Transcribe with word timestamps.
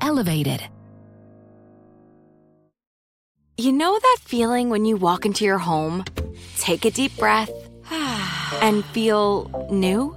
elevated. 0.00 0.62
You 3.58 3.72
know 3.72 3.98
that 3.98 4.18
feeling 4.20 4.68
when 4.68 4.84
you 4.84 4.96
walk 4.96 5.24
into 5.24 5.44
your 5.44 5.58
home, 5.58 6.04
take 6.58 6.84
a 6.84 6.90
deep 6.90 7.16
breath, 7.16 7.50
and 8.60 8.84
feel 8.86 9.68
new? 9.70 10.16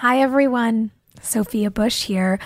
Hi, 0.00 0.20
everyone. 0.20 0.92
Sophia 1.22 1.72
Bush 1.72 2.04
here. 2.04 2.38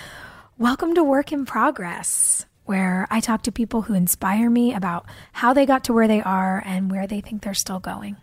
Welcome 0.57 0.95
to 0.95 1.03
Work 1.03 1.31
in 1.31 1.45
Progress, 1.45 2.47
where 2.65 3.07
I 3.11 3.19
talk 3.19 3.43
to 3.43 3.51
people 3.51 3.83
who 3.83 3.93
inspire 3.93 4.49
me 4.49 4.73
about 4.73 5.05
how 5.33 5.53
they 5.53 5.67
got 5.67 5.83
to 5.83 5.93
where 5.93 6.07
they 6.07 6.19
are 6.19 6.63
and 6.65 6.89
where 6.89 7.05
they 7.05 7.21
think 7.21 7.43
they're 7.43 7.53
still 7.53 7.79
going. 7.79 8.17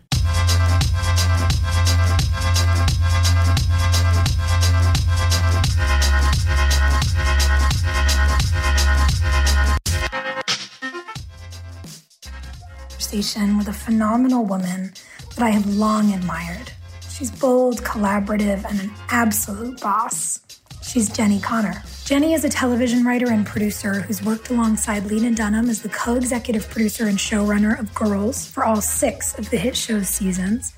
Conversation 12.89 13.57
with 13.57 13.69
a 13.69 13.73
phenomenal 13.73 14.43
woman 14.43 14.91
that 15.37 15.45
I 15.45 15.51
have 15.51 15.65
long 15.67 16.13
admired. 16.13 16.73
She's 17.21 17.29
bold, 17.29 17.83
collaborative, 17.83 18.65
and 18.65 18.79
an 18.79 18.91
absolute 19.09 19.79
boss. 19.79 20.39
She's 20.81 21.07
Jenni 21.07 21.39
Konner. 21.39 21.83
Jenny 22.03 22.33
is 22.33 22.43
a 22.43 22.49
television 22.49 23.03
writer 23.03 23.29
and 23.29 23.45
producer 23.45 24.01
who's 24.01 24.23
worked 24.23 24.49
alongside 24.49 25.05
Lena 25.05 25.29
Dunham 25.35 25.69
as 25.69 25.83
the 25.83 25.89
co 25.89 26.15
executive 26.15 26.67
producer 26.67 27.05
and 27.05 27.19
showrunner 27.19 27.79
of 27.79 27.93
Girls 27.93 28.47
for 28.47 28.65
all 28.65 28.81
six 28.81 29.37
of 29.37 29.47
the 29.51 29.57
hit 29.57 29.77
show's 29.77 30.09
seasons. 30.09 30.73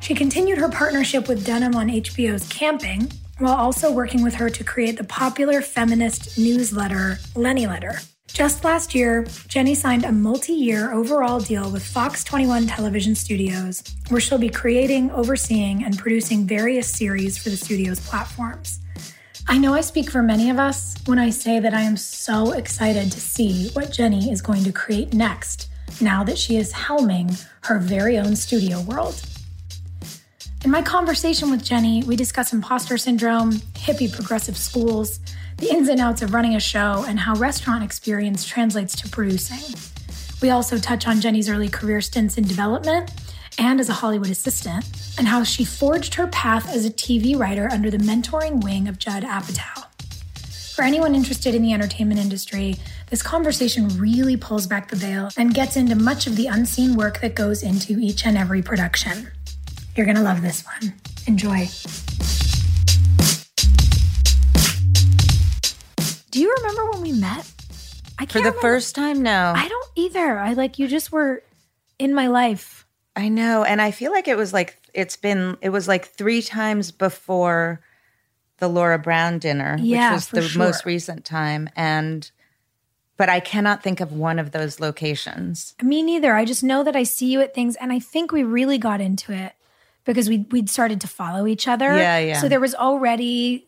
She 0.00 0.12
continued 0.12 0.58
her 0.58 0.70
partnership 0.70 1.28
with 1.28 1.46
Dunham 1.46 1.76
on 1.76 1.86
HBO's 1.86 2.48
Camping, 2.48 3.08
while 3.38 3.54
also 3.54 3.92
working 3.92 4.24
with 4.24 4.34
her 4.34 4.50
to 4.50 4.64
create 4.64 4.98
the 4.98 5.04
popular 5.04 5.62
feminist 5.62 6.36
newsletter 6.36 7.20
Lenny 7.36 7.68
Letter. 7.68 8.00
Just 8.32 8.64
last 8.64 8.94
year, 8.94 9.26
Jenny 9.48 9.74
signed 9.74 10.04
a 10.04 10.12
multi 10.12 10.52
year 10.52 10.92
overall 10.92 11.40
deal 11.40 11.70
with 11.70 11.84
Fox 11.84 12.24
21 12.24 12.68
Television 12.68 13.14
Studios, 13.14 13.82
where 14.08 14.20
she'll 14.20 14.38
be 14.38 14.48
creating, 14.48 15.10
overseeing, 15.10 15.84
and 15.84 15.98
producing 15.98 16.46
various 16.46 16.88
series 16.88 17.36
for 17.36 17.50
the 17.50 17.56
studio's 17.56 18.00
platforms. 18.00 18.78
I 19.48 19.58
know 19.58 19.74
I 19.74 19.80
speak 19.80 20.10
for 20.10 20.22
many 20.22 20.48
of 20.48 20.58
us 20.58 20.96
when 21.06 21.18
I 21.18 21.30
say 21.30 21.58
that 21.58 21.74
I 21.74 21.82
am 21.82 21.96
so 21.96 22.52
excited 22.52 23.10
to 23.12 23.20
see 23.20 23.70
what 23.70 23.90
Jenny 23.90 24.30
is 24.30 24.40
going 24.40 24.64
to 24.64 24.72
create 24.72 25.12
next 25.12 25.68
now 26.00 26.22
that 26.24 26.38
she 26.38 26.56
is 26.56 26.72
helming 26.72 27.44
her 27.62 27.78
very 27.78 28.16
own 28.16 28.36
studio 28.36 28.80
world. 28.82 29.20
In 30.64 30.70
my 30.70 30.82
conversation 30.82 31.50
with 31.50 31.64
Jenny, 31.64 32.04
we 32.04 32.16
discuss 32.16 32.52
imposter 32.52 32.96
syndrome, 32.96 33.52
hippie 33.74 34.12
progressive 34.12 34.56
schools, 34.56 35.18
the 35.60 35.70
ins 35.70 35.88
and 35.88 36.00
outs 36.00 36.22
of 36.22 36.34
running 36.34 36.56
a 36.56 36.60
show, 36.60 37.04
and 37.06 37.20
how 37.20 37.34
restaurant 37.34 37.84
experience 37.84 38.46
translates 38.46 38.96
to 38.96 39.08
producing. 39.08 39.74
We 40.42 40.50
also 40.50 40.78
touch 40.78 41.06
on 41.06 41.20
Jenny's 41.20 41.48
early 41.50 41.68
career 41.68 42.00
stints 42.00 42.38
in 42.38 42.44
development 42.44 43.12
and 43.58 43.78
as 43.78 43.90
a 43.90 43.92
Hollywood 43.92 44.30
assistant, 44.30 44.86
and 45.18 45.28
how 45.28 45.44
she 45.44 45.64
forged 45.64 46.14
her 46.14 46.26
path 46.28 46.74
as 46.74 46.86
a 46.86 46.90
TV 46.90 47.38
writer 47.38 47.68
under 47.70 47.90
the 47.90 47.98
mentoring 47.98 48.64
wing 48.64 48.88
of 48.88 48.98
Judd 48.98 49.22
Apatow. 49.22 49.84
For 50.74 50.82
anyone 50.82 51.14
interested 51.14 51.54
in 51.54 51.60
the 51.62 51.74
entertainment 51.74 52.20
industry, 52.20 52.76
this 53.10 53.22
conversation 53.22 53.88
really 53.98 54.36
pulls 54.36 54.66
back 54.66 54.88
the 54.88 54.96
veil 54.96 55.28
and 55.36 55.52
gets 55.52 55.76
into 55.76 55.94
much 55.94 56.26
of 56.26 56.36
the 56.36 56.46
unseen 56.46 56.96
work 56.96 57.20
that 57.20 57.34
goes 57.34 57.62
into 57.62 57.98
each 57.98 58.24
and 58.24 58.38
every 58.38 58.62
production. 58.62 59.30
You're 59.94 60.06
going 60.06 60.16
to 60.16 60.22
love 60.22 60.40
this 60.40 60.64
one. 60.64 60.94
Enjoy. 61.26 61.66
Do 66.30 66.40
you 66.40 66.54
remember 66.58 66.90
when 66.92 67.02
we 67.02 67.12
met? 67.12 67.50
I 68.18 68.24
can't 68.24 68.32
For 68.32 68.38
the 68.38 68.44
remember. 68.44 68.60
first 68.60 68.94
time, 68.94 69.22
no. 69.22 69.52
I 69.56 69.66
don't 69.66 69.88
either. 69.96 70.38
I 70.38 70.52
like 70.52 70.78
you 70.78 70.86
just 70.86 71.10
were 71.10 71.42
in 71.98 72.14
my 72.14 72.28
life. 72.28 72.86
I 73.16 73.28
know. 73.28 73.64
And 73.64 73.82
I 73.82 73.90
feel 73.90 74.12
like 74.12 74.28
it 74.28 74.36
was 74.36 74.52
like, 74.52 74.76
it's 74.94 75.16
been, 75.16 75.56
it 75.60 75.70
was 75.70 75.88
like 75.88 76.06
three 76.06 76.42
times 76.42 76.92
before 76.92 77.80
the 78.58 78.68
Laura 78.68 78.98
Brown 78.98 79.38
dinner, 79.38 79.76
yeah, 79.80 80.10
which 80.10 80.16
was 80.16 80.28
the 80.28 80.42
sure. 80.42 80.62
most 80.62 80.84
recent 80.84 81.24
time. 81.24 81.68
And, 81.74 82.30
but 83.16 83.28
I 83.28 83.40
cannot 83.40 83.82
think 83.82 84.00
of 84.00 84.12
one 84.12 84.38
of 84.38 84.52
those 84.52 84.80
locations. 84.80 85.74
Me 85.82 86.02
neither. 86.02 86.34
I 86.34 86.44
just 86.44 86.62
know 86.62 86.84
that 86.84 86.94
I 86.94 87.02
see 87.02 87.32
you 87.32 87.40
at 87.40 87.54
things. 87.54 87.74
And 87.76 87.92
I 87.92 87.98
think 87.98 88.32
we 88.32 88.44
really 88.44 88.78
got 88.78 89.00
into 89.00 89.32
it 89.32 89.54
because 90.04 90.28
we, 90.28 90.46
we'd 90.50 90.70
started 90.70 91.00
to 91.00 91.08
follow 91.08 91.46
each 91.46 91.66
other. 91.66 91.96
Yeah, 91.96 92.18
yeah. 92.18 92.40
So 92.40 92.48
there 92.48 92.60
was 92.60 92.74
already 92.74 93.66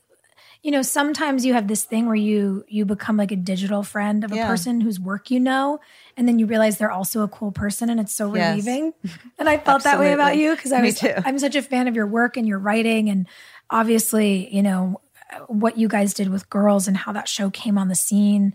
you 0.62 0.70
know 0.70 0.82
sometimes 0.82 1.44
you 1.44 1.54
have 1.54 1.66
this 1.68 1.84
thing 1.84 2.06
where 2.06 2.14
you 2.14 2.64
you 2.68 2.84
become 2.84 3.16
like 3.16 3.32
a 3.32 3.36
digital 3.36 3.82
friend 3.82 4.24
of 4.24 4.32
a 4.32 4.36
Yeah. 4.36 4.46
person 4.46 4.80
whose 4.80 5.00
work 5.00 5.30
you 5.30 5.40
know 5.40 5.80
and 6.16 6.26
then 6.28 6.38
you 6.38 6.46
realize 6.46 6.78
they're 6.78 6.90
also 6.90 7.22
a 7.22 7.28
cool 7.28 7.52
person 7.52 7.90
and 7.90 7.98
it's 8.00 8.14
so 8.14 8.26
Yes. 8.30 8.64
relieving 8.66 8.92
and 9.38 9.48
i 9.48 9.58
felt 9.58 9.82
that 9.84 9.98
way 9.98 10.12
about 10.12 10.36
you 10.36 10.54
because 10.54 10.72
i 10.72 10.80
was 10.80 10.98
too. 11.00 11.12
i'm 11.24 11.38
such 11.38 11.56
a 11.56 11.62
fan 11.62 11.88
of 11.88 11.96
your 11.96 12.06
work 12.06 12.36
and 12.36 12.46
your 12.46 12.58
writing 12.58 13.08
and 13.10 13.26
obviously 13.70 14.54
you 14.54 14.62
know 14.62 15.00
what 15.48 15.78
you 15.78 15.88
guys 15.88 16.14
did 16.14 16.28
with 16.28 16.48
girls 16.50 16.86
and 16.86 16.96
how 16.96 17.12
that 17.12 17.28
show 17.28 17.50
came 17.50 17.76
on 17.78 17.88
the 17.88 17.94
scene 17.94 18.54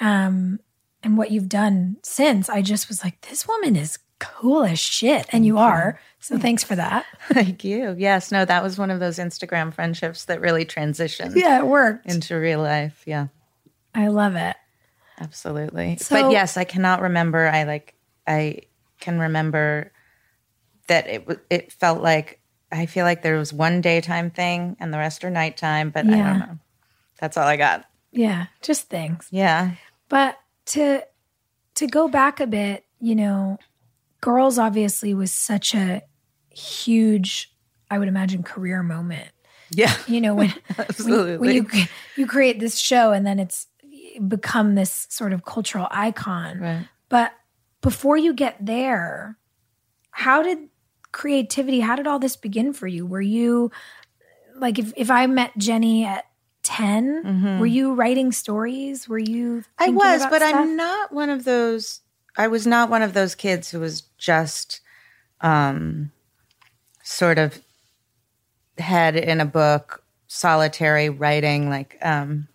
um 0.00 0.58
and 1.02 1.16
what 1.18 1.30
you've 1.30 1.48
done 1.48 1.96
since 2.02 2.48
i 2.48 2.62
just 2.62 2.88
was 2.88 3.04
like 3.04 3.20
this 3.28 3.46
woman 3.46 3.76
is 3.76 3.98
cool 4.24 4.64
as 4.64 4.78
shit 4.78 5.26
and 5.30 5.44
you 5.46 5.58
are 5.58 6.00
so 6.20 6.38
thanks 6.38 6.64
for 6.64 6.74
that 6.76 7.04
Thank 7.28 7.64
you. 7.64 7.94
Yes, 7.98 8.30
no, 8.32 8.44
that 8.44 8.62
was 8.62 8.78
one 8.78 8.90
of 8.90 9.00
those 9.00 9.18
Instagram 9.18 9.72
friendships 9.72 10.24
that 10.26 10.40
really 10.40 10.64
transitioned 10.64 11.34
yeah 11.36 11.58
it 11.60 11.66
worked 11.66 12.06
into 12.06 12.38
real 12.38 12.60
life. 12.60 13.02
Yeah, 13.06 13.28
i 13.94 14.08
love 14.08 14.34
it 14.36 14.56
absolutely. 15.20 15.96
So- 15.96 16.22
but 16.22 16.32
yes, 16.32 16.56
I 16.56 16.64
cannot 16.64 17.00
remember. 17.02 17.46
I 17.48 17.64
like, 17.64 17.94
I 18.26 18.62
can 19.00 19.18
remember 19.18 19.92
that 20.88 21.06
it 21.06 21.26
it 21.50 21.72
felt 21.72 22.02
like 22.02 22.40
I 22.72 22.86
feel 22.86 23.04
like 23.04 23.22
there 23.22 23.38
was 23.38 23.52
one 23.52 23.80
daytime 23.80 24.30
thing 24.30 24.76
and 24.80 24.92
the 24.92 24.98
rest 24.98 25.24
are 25.24 25.30
nighttime, 25.30 25.90
but 25.90 26.06
I 26.06 26.10
don't 26.10 26.38
know. 26.40 26.58
That's 27.20 27.36
all 27.36 27.46
I 27.46 27.56
got. 27.56 27.84
yeah 28.12 28.46
just 28.62 28.88
things 28.88 29.28
Yeah. 29.30 29.72
But 30.08 30.38
to 30.66 31.02
to 31.76 31.86
go 31.86 32.08
back 32.08 32.40
a 32.40 32.46
bit, 32.46 32.84
you 33.00 33.14
know, 33.14 33.58
girls 34.24 34.58
obviously 34.58 35.12
was 35.12 35.30
such 35.30 35.74
a 35.74 36.00
huge, 36.48 37.54
I 37.90 37.98
would 37.98 38.08
imagine, 38.08 38.42
career 38.42 38.82
moment. 38.82 39.28
Yeah. 39.70 39.94
You 40.06 40.22
know, 40.22 40.34
when 40.34 40.54
Absolutely. 40.78 41.36
when, 41.36 41.64
when 41.64 41.76
you 41.76 41.86
you 42.16 42.26
create 42.26 42.58
this 42.58 42.78
show 42.78 43.12
and 43.12 43.26
then 43.26 43.38
it's 43.38 43.66
become 44.26 44.76
this 44.76 45.06
sort 45.10 45.34
of 45.34 45.44
cultural 45.44 45.88
icon. 45.90 46.58
Right. 46.58 46.88
But 47.10 47.32
before 47.82 48.16
you 48.16 48.32
get 48.32 48.56
there, 48.64 49.36
how 50.10 50.42
did 50.42 50.70
creativity, 51.12 51.80
how 51.80 51.94
did 51.94 52.06
all 52.06 52.18
this 52.18 52.36
begin 52.36 52.72
for 52.72 52.86
you? 52.86 53.04
Were 53.04 53.20
you 53.20 53.72
like 54.56 54.78
if, 54.78 54.90
if 54.96 55.10
I 55.10 55.26
met 55.26 55.50
Jenny 55.58 56.06
at 56.06 56.24
10, 56.62 57.24
mm-hmm. 57.24 57.58
were 57.58 57.66
you 57.66 57.92
writing 57.92 58.32
stories? 58.32 59.06
Were 59.06 59.18
you 59.18 59.64
I 59.78 59.90
was, 59.90 60.22
but 60.30 60.40
stuff? 60.40 60.54
I'm 60.54 60.76
not 60.76 61.12
one 61.12 61.28
of 61.28 61.44
those 61.44 62.00
I 62.36 62.48
was 62.48 62.66
not 62.66 62.90
one 62.90 63.02
of 63.02 63.14
those 63.14 63.34
kids 63.34 63.70
who 63.70 63.80
was 63.80 64.02
just 64.18 64.80
um 65.40 66.10
sort 67.02 67.38
of 67.38 67.60
head 68.78 69.16
in 69.16 69.40
a 69.40 69.44
book, 69.44 70.02
solitary 70.26 71.08
writing 71.08 71.68
like 71.68 71.96
um 72.02 72.48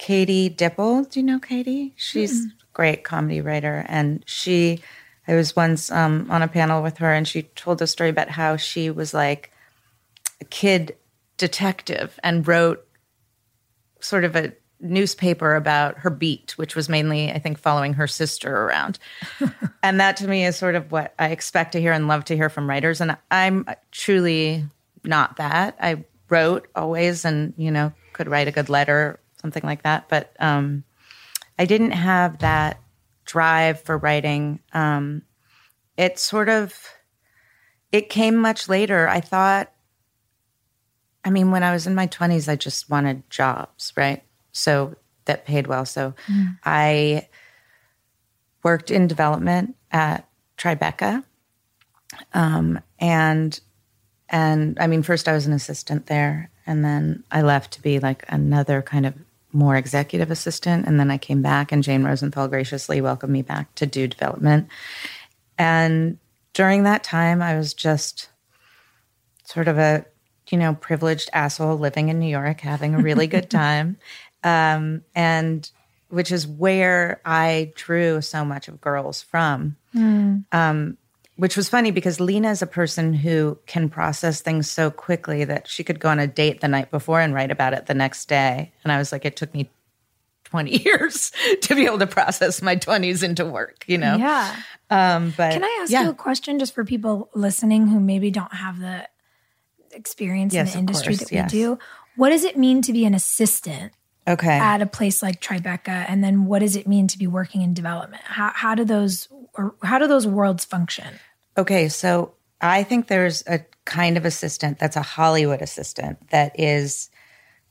Katie 0.00 0.48
Dippold. 0.48 1.10
Do 1.10 1.20
you 1.20 1.26
know 1.26 1.38
Katie? 1.38 1.92
She's 1.94 2.46
mm. 2.46 2.52
a 2.52 2.64
great 2.72 3.04
comedy 3.04 3.42
writer. 3.42 3.84
And 3.86 4.24
she, 4.26 4.80
I 5.28 5.34
was 5.34 5.54
once 5.54 5.92
um, 5.92 6.26
on 6.30 6.40
a 6.40 6.48
panel 6.48 6.82
with 6.82 6.96
her 6.98 7.12
and 7.12 7.28
she 7.28 7.42
told 7.42 7.82
a 7.82 7.86
story 7.86 8.08
about 8.08 8.30
how 8.30 8.56
she 8.56 8.88
was 8.88 9.12
like 9.12 9.52
a 10.40 10.46
kid 10.46 10.96
detective 11.36 12.18
and 12.24 12.48
wrote 12.48 12.82
sort 14.00 14.24
of 14.24 14.34
a 14.34 14.54
newspaper 14.80 15.54
about 15.54 15.98
her 15.98 16.10
beat, 16.10 16.56
which 16.56 16.74
was 16.74 16.88
mainly, 16.88 17.30
I 17.30 17.38
think, 17.38 17.58
following 17.58 17.94
her 17.94 18.06
sister 18.06 18.64
around. 18.64 18.98
and 19.82 20.00
that 20.00 20.16
to 20.18 20.28
me 20.28 20.44
is 20.44 20.56
sort 20.56 20.74
of 20.74 20.90
what 20.90 21.14
I 21.18 21.28
expect 21.28 21.72
to 21.72 21.80
hear 21.80 21.92
and 21.92 22.08
love 22.08 22.24
to 22.26 22.36
hear 22.36 22.48
from 22.48 22.68
writers. 22.68 23.00
And 23.00 23.16
I'm 23.30 23.66
truly 23.90 24.64
not 25.04 25.36
that. 25.36 25.76
I 25.80 26.04
wrote 26.28 26.68
always 26.74 27.24
and, 27.24 27.52
you 27.56 27.70
know, 27.70 27.92
could 28.12 28.28
write 28.28 28.48
a 28.48 28.52
good 28.52 28.68
letter 28.68 29.20
something 29.40 29.62
like 29.62 29.82
that. 29.82 30.08
But 30.08 30.34
um, 30.38 30.84
I 31.58 31.64
didn't 31.64 31.92
have 31.92 32.38
that 32.38 32.80
drive 33.24 33.80
for 33.82 33.96
writing. 33.98 34.60
Um, 34.72 35.22
it 35.96 36.18
sort 36.18 36.48
of 36.48 36.88
it 37.92 38.08
came 38.08 38.36
much 38.36 38.68
later. 38.68 39.08
I 39.08 39.20
thought, 39.20 39.72
I 41.24 41.30
mean, 41.30 41.50
when 41.50 41.62
I 41.62 41.72
was 41.72 41.86
in 41.86 41.94
my 41.94 42.06
twenties, 42.06 42.48
I 42.48 42.56
just 42.56 42.88
wanted 42.88 43.28
jobs, 43.30 43.92
right? 43.96 44.22
So 44.60 44.94
that 45.24 45.46
paid 45.46 45.66
well. 45.66 45.84
So 45.84 46.14
mm. 46.26 46.58
I 46.64 47.28
worked 48.62 48.90
in 48.90 49.06
development 49.06 49.76
at 49.90 50.28
Tribeca, 50.58 51.24
um, 52.34 52.80
and 52.98 53.58
and 54.28 54.78
I 54.78 54.86
mean, 54.86 55.02
first 55.02 55.28
I 55.28 55.32
was 55.32 55.46
an 55.46 55.52
assistant 55.52 56.06
there, 56.06 56.50
and 56.66 56.84
then 56.84 57.24
I 57.30 57.42
left 57.42 57.72
to 57.72 57.82
be 57.82 57.98
like 57.98 58.24
another 58.28 58.82
kind 58.82 59.06
of 59.06 59.14
more 59.52 59.76
executive 59.76 60.30
assistant. 60.30 60.86
And 60.86 61.00
then 61.00 61.10
I 61.10 61.18
came 61.18 61.42
back, 61.42 61.72
and 61.72 61.82
Jane 61.82 62.04
Rosenthal 62.04 62.48
graciously 62.48 63.00
welcomed 63.00 63.32
me 63.32 63.42
back 63.42 63.74
to 63.76 63.86
do 63.86 64.06
development. 64.06 64.68
And 65.58 66.18
during 66.52 66.84
that 66.84 67.02
time, 67.02 67.42
I 67.42 67.56
was 67.56 67.74
just 67.74 68.28
sort 69.44 69.68
of 69.68 69.78
a, 69.78 70.04
you 70.50 70.58
know, 70.58 70.74
privileged 70.74 71.28
asshole 71.32 71.76
living 71.76 72.08
in 72.08 72.18
New 72.18 72.28
York, 72.28 72.60
having 72.60 72.94
a 72.94 73.02
really 73.02 73.26
good 73.26 73.50
time. 73.62 73.96
Um, 74.42 75.02
and 75.14 75.70
which 76.08 76.32
is 76.32 76.46
where 76.46 77.20
I 77.24 77.72
drew 77.76 78.20
so 78.20 78.44
much 78.44 78.68
of 78.68 78.80
girls 78.80 79.22
from. 79.22 79.76
Mm. 79.94 80.44
Um, 80.52 80.98
which 81.36 81.56
was 81.56 81.70
funny 81.70 81.90
because 81.90 82.20
Lena 82.20 82.50
is 82.50 82.60
a 82.60 82.66
person 82.66 83.14
who 83.14 83.58
can 83.66 83.88
process 83.88 84.42
things 84.42 84.70
so 84.70 84.90
quickly 84.90 85.44
that 85.44 85.66
she 85.66 85.82
could 85.82 85.98
go 85.98 86.10
on 86.10 86.18
a 86.18 86.26
date 86.26 86.60
the 86.60 86.68
night 86.68 86.90
before 86.90 87.18
and 87.20 87.32
write 87.32 87.50
about 87.50 87.72
it 87.72 87.86
the 87.86 87.94
next 87.94 88.28
day. 88.28 88.70
And 88.84 88.92
I 88.92 88.98
was 88.98 89.10
like, 89.10 89.24
it 89.24 89.36
took 89.36 89.54
me 89.54 89.70
20 90.44 90.82
years 90.84 91.32
to 91.62 91.74
be 91.74 91.86
able 91.86 91.98
to 91.98 92.06
process 92.06 92.60
my 92.60 92.76
20s 92.76 93.22
into 93.22 93.46
work, 93.46 93.84
you 93.86 93.96
know? 93.96 94.16
Yeah. 94.16 94.54
Um, 94.90 95.32
but 95.34 95.52
can 95.52 95.64
I 95.64 95.78
ask 95.80 95.90
yeah. 95.90 96.02
you 96.02 96.10
a 96.10 96.14
question 96.14 96.58
just 96.58 96.74
for 96.74 96.84
people 96.84 97.30
listening 97.34 97.86
who 97.86 98.00
maybe 98.00 98.30
don't 98.30 98.52
have 98.52 98.78
the 98.78 99.08
experience 99.92 100.52
yes, 100.52 100.68
in 100.68 100.72
the 100.72 100.78
industry 100.80 101.14
course, 101.14 101.20
that 101.20 101.30
we 101.30 101.36
yes. 101.36 101.50
do? 101.50 101.78
What 102.16 102.30
does 102.30 102.44
it 102.44 102.58
mean 102.58 102.82
to 102.82 102.92
be 102.92 103.06
an 103.06 103.14
assistant 103.14 103.92
okay. 104.30 104.58
at 104.58 104.82
a 104.82 104.86
place 104.86 105.22
like 105.22 105.40
Tribeca? 105.40 106.06
And 106.08 106.22
then 106.24 106.46
what 106.46 106.60
does 106.60 106.76
it 106.76 106.86
mean 106.86 107.06
to 107.08 107.18
be 107.18 107.26
working 107.26 107.62
in 107.62 107.74
development? 107.74 108.22
How, 108.24 108.52
how 108.54 108.74
do 108.74 108.84
those 108.84 109.28
or 109.54 109.74
how 109.82 109.98
do 109.98 110.06
those 110.06 110.26
worlds 110.26 110.64
function? 110.64 111.18
Okay, 111.56 111.88
so 111.88 112.34
I 112.60 112.82
think 112.82 113.08
there's 113.08 113.42
a 113.46 113.60
kind 113.84 114.16
of 114.16 114.24
assistant 114.24 114.78
that's 114.78 114.96
a 114.96 115.02
Hollywood 115.02 115.62
assistant 115.62 116.30
that 116.30 116.58
is 116.58 117.10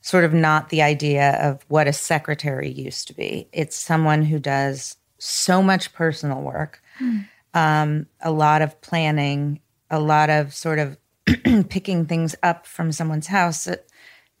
sort 0.02 0.24
of 0.24 0.32
not 0.32 0.68
the 0.68 0.82
idea 0.82 1.32
of 1.42 1.64
what 1.68 1.86
a 1.86 1.92
secretary 1.92 2.70
used 2.70 3.08
to 3.08 3.14
be. 3.14 3.48
It's 3.52 3.76
someone 3.76 4.22
who 4.22 4.38
does 4.38 4.96
so 5.18 5.62
much 5.62 5.92
personal 5.92 6.40
work, 6.40 6.82
mm. 7.00 7.26
um, 7.54 8.06
a 8.20 8.30
lot 8.30 8.62
of 8.62 8.80
planning, 8.80 9.60
a 9.90 10.00
lot 10.00 10.30
of 10.30 10.54
sort 10.54 10.78
of 10.78 10.96
picking 11.68 12.06
things 12.06 12.34
up 12.42 12.66
from 12.66 12.92
someone's 12.92 13.26
house 13.26 13.66
at 13.66 13.86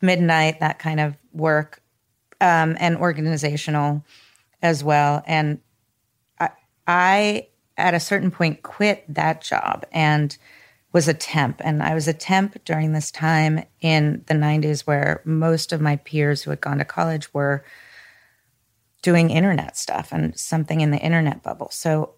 midnight, 0.00 0.60
that 0.60 0.78
kind 0.78 0.98
of 0.98 1.16
work, 1.32 1.82
um, 2.40 2.76
and 2.80 2.96
organizational 2.96 4.04
as 4.62 4.82
well. 4.84 5.22
And 5.26 5.60
I, 6.38 6.50
I 6.86 7.48
at 7.76 7.94
a 7.94 8.00
certain 8.00 8.30
point 8.30 8.62
quit 8.62 9.04
that 9.08 9.42
job 9.42 9.84
and 9.92 10.36
was 10.92 11.08
a 11.08 11.14
temp. 11.14 11.60
And 11.62 11.82
I 11.82 11.94
was 11.94 12.08
a 12.08 12.12
temp 12.12 12.64
during 12.64 12.92
this 12.92 13.10
time 13.10 13.64
in 13.80 14.24
the 14.26 14.34
90s 14.34 14.82
where 14.82 15.22
most 15.24 15.72
of 15.72 15.80
my 15.80 15.96
peers 15.96 16.42
who 16.42 16.50
had 16.50 16.60
gone 16.60 16.78
to 16.78 16.84
college 16.84 17.32
were 17.32 17.64
doing 19.02 19.30
internet 19.30 19.76
stuff 19.76 20.12
and 20.12 20.38
something 20.38 20.80
in 20.80 20.90
the 20.90 20.98
internet 20.98 21.42
bubble. 21.42 21.68
So 21.70 22.14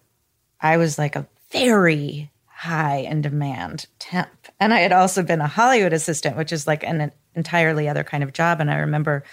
I 0.59 0.77
was 0.77 0.97
like 0.97 1.15
a 1.15 1.27
very 1.51 2.31
high 2.47 2.97
in 2.97 3.21
demand 3.21 3.85
temp. 3.99 4.29
And 4.59 4.73
I 4.73 4.79
had 4.79 4.91
also 4.91 5.21
been 5.21 5.41
a 5.41 5.47
Hollywood 5.47 5.93
assistant, 5.93 6.35
which 6.35 6.51
is 6.51 6.65
like 6.65 6.83
an 6.83 7.11
entirely 7.35 7.87
other 7.87 8.03
kind 8.03 8.23
of 8.23 8.33
job. 8.33 8.59
And 8.59 8.71
I 8.71 8.77
remember, 8.77 9.23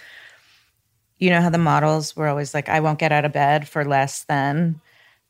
you 1.21 1.29
know, 1.29 1.39
how 1.39 1.51
the 1.51 1.57
models 1.59 2.15
were 2.15 2.27
always 2.27 2.53
like, 2.53 2.67
I 2.67 2.79
won't 2.79 2.99
get 2.99 3.11
out 3.11 3.25
of 3.25 3.31
bed 3.31 3.67
for 3.67 3.85
less 3.85 4.23
than 4.23 4.81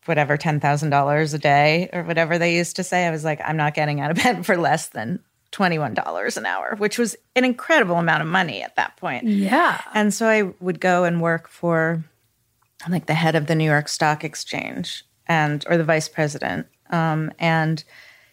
whatever 0.05 0.37
$10,000 0.37 1.33
a 1.33 1.37
day 1.37 1.89
or 1.91 2.03
whatever 2.03 2.39
they 2.39 2.55
used 2.55 2.77
to 2.77 2.83
say. 2.83 3.05
I 3.05 3.11
was 3.11 3.25
like, 3.25 3.41
I'm 3.43 3.57
not 3.57 3.75
getting 3.75 3.99
out 3.99 4.09
of 4.09 4.17
bed 4.23 4.45
for 4.45 4.55
less 4.55 4.87
than 4.87 5.19
$21 5.51 6.37
an 6.37 6.45
hour, 6.45 6.75
which 6.77 6.97
was 6.97 7.17
an 7.35 7.43
incredible 7.43 7.97
amount 7.97 8.21
of 8.21 8.29
money 8.29 8.63
at 8.63 8.77
that 8.77 8.95
point. 8.95 9.25
Yeah. 9.25 9.81
And 9.93 10.13
so 10.13 10.27
I 10.27 10.53
would 10.61 10.79
go 10.79 11.03
and 11.03 11.21
work 11.21 11.49
for 11.49 12.03
like 12.89 13.05
the 13.05 13.13
head 13.13 13.35
of 13.35 13.47
the 13.47 13.55
New 13.55 13.65
York 13.65 13.89
Stock 13.89 14.23
Exchange 14.23 15.03
and 15.27 15.63
or 15.69 15.77
the 15.77 15.83
vice 15.83 16.07
president. 16.07 16.67
Um, 16.89 17.31
and 17.37 17.83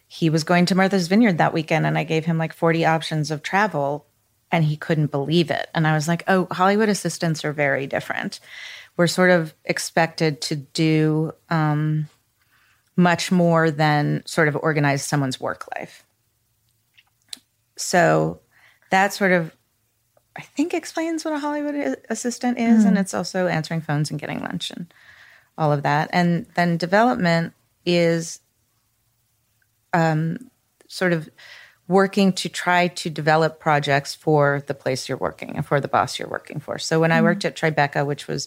he 0.07 0.31
was 0.31 0.45
going 0.45 0.67
to 0.67 0.77
Martha's 0.77 1.09
Vineyard 1.09 1.39
that 1.39 1.53
weekend 1.53 1.87
and 1.87 1.99
I 1.99 2.05
gave 2.05 2.25
him 2.25 2.39
like 2.39 2.53
40 2.53 2.87
options 2.87 3.33
of 3.33 3.43
travel 3.43 4.07
and 4.51 4.65
he 4.65 4.77
couldn't 4.77 5.11
believe 5.11 5.51
it. 5.51 5.69
And 5.75 5.87
I 5.87 5.95
was 5.95 6.09
like, 6.09 6.25
"Oh, 6.29 6.47
Hollywood 6.51 6.89
assistants 6.89 7.45
are 7.45 7.53
very 7.53 7.87
different." 7.87 8.41
we're 8.99 9.07
sort 9.07 9.31
of 9.31 9.55
expected 9.65 10.43
to 10.43 10.57
do 10.57 11.33
um, 11.49 12.09
much 12.97 13.33
more 13.33 13.71
than 13.71 14.23
sort 14.27 14.49
of 14.49 14.57
organize 14.57 15.05
someone's 15.05 15.41
work 15.41 15.65
life. 15.79 16.05
So 17.77 18.41
that 18.91 19.15
sort 19.15 19.31
of, 19.31 19.55
I 20.37 20.43
think, 20.43 20.75
explains 20.75 21.25
what 21.25 21.33
a 21.33 21.39
Hollywood 21.39 21.97
assistant 22.11 22.59
is. 22.59 22.85
Mm. 22.85 22.89
And 22.89 22.99
it's 22.99 23.15
also 23.15 23.47
answering 23.47 23.83
phones 23.83 24.11
and 24.11 24.19
getting 24.19 24.41
lunch 24.41 24.73
and 24.73 24.93
all 25.57 25.73
of 25.73 25.85
that. 25.85 26.11
And 26.13 26.47
then 26.57 26.77
development 26.77 27.55
is 27.87 28.41
um, 29.93 30.51
sort 30.89 31.13
of 31.13 31.31
working 31.89 32.33
to 32.35 32.49
try 32.49 32.89
to 32.89 33.11
develop 33.11 33.59
projects 33.59 34.15
for 34.15 34.63
the 34.67 34.75
place 34.75 35.09
you're 35.09 35.19
working 35.19 35.57
and 35.57 35.67
for 35.67 35.81
the 35.81 35.89
boss 35.89 36.19
you're 36.19 36.29
working 36.29 36.61
for. 36.61 36.79
So 36.79 37.01
when 37.01 37.11
mm. 37.11 37.15
I 37.15 37.23
worked 37.23 37.45
at 37.45 37.57
Tribeca, 37.57 38.07
which 38.07 38.29
was 38.29 38.47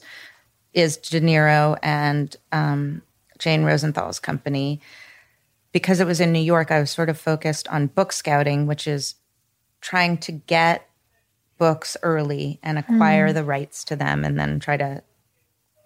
is 0.74 0.98
De 0.98 1.20
Niro 1.20 1.78
and 1.84 2.36
um, 2.52 3.02
Jane 3.40 3.64
Rosenthal's 3.64 4.20
company. 4.20 4.80
Because 5.72 6.00
it 6.00 6.08
was 6.08 6.20
in 6.20 6.34
New 6.34 6.40
York, 6.40 6.70
I 6.70 6.80
was 6.80 6.92
sort 6.92 7.10
of 7.10 7.18
focused 7.18 7.68
on 7.70 7.88
book 7.88 8.12
scouting, 8.12 8.68
which 8.68 8.88
is 8.88 9.16
trying 9.80 10.18
to 10.20 10.32
get 10.32 10.88
books 11.58 11.96
early 12.04 12.60
and 12.62 12.78
acquire 12.78 13.30
mm. 13.30 13.34
the 13.34 13.44
rights 13.44 13.84
to 13.86 13.96
them 13.96 14.26
and 14.26 14.40
then 14.40 14.60
try 14.60 14.78
to 14.78 15.02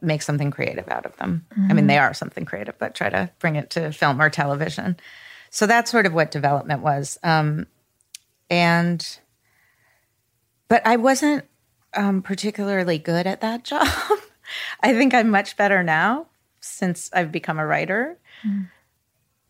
make 0.01 0.21
something 0.21 0.51
creative 0.51 0.87
out 0.89 1.05
of 1.05 1.15
them. 1.17 1.45
Mm. 1.57 1.69
I 1.69 1.73
mean, 1.73 1.87
they 1.87 1.97
are 1.97 2.13
something 2.13 2.45
creative, 2.45 2.77
but 2.79 2.95
try 2.95 3.09
to 3.09 3.29
bring 3.39 3.55
it 3.55 3.69
to 3.71 3.91
film 3.91 4.21
or 4.21 4.29
television. 4.29 4.97
So 5.55 5.65
that's 5.65 5.89
sort 5.89 6.05
of 6.05 6.13
what 6.13 6.31
development 6.31 6.81
was. 6.81 7.17
Um, 7.23 7.67
and, 8.49 9.19
but 10.67 10.85
I 10.85 10.97
wasn't 10.97 11.45
um, 11.93 12.21
particularly 12.21 12.97
good 12.97 13.25
at 13.25 13.39
that 13.39 13.63
job. 13.63 13.87
I 14.81 14.91
think 14.91 15.13
I'm 15.13 15.29
much 15.29 15.55
better 15.55 15.81
now 15.81 16.27
since 16.59 17.09
I've 17.13 17.31
become 17.31 17.57
a 17.57 17.65
writer. 17.65 18.17
Mm. 18.45 18.69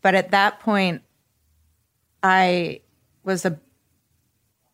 But 0.00 0.14
at 0.14 0.30
that 0.30 0.60
point, 0.60 1.02
I 2.22 2.82
was 3.24 3.44
a 3.44 3.58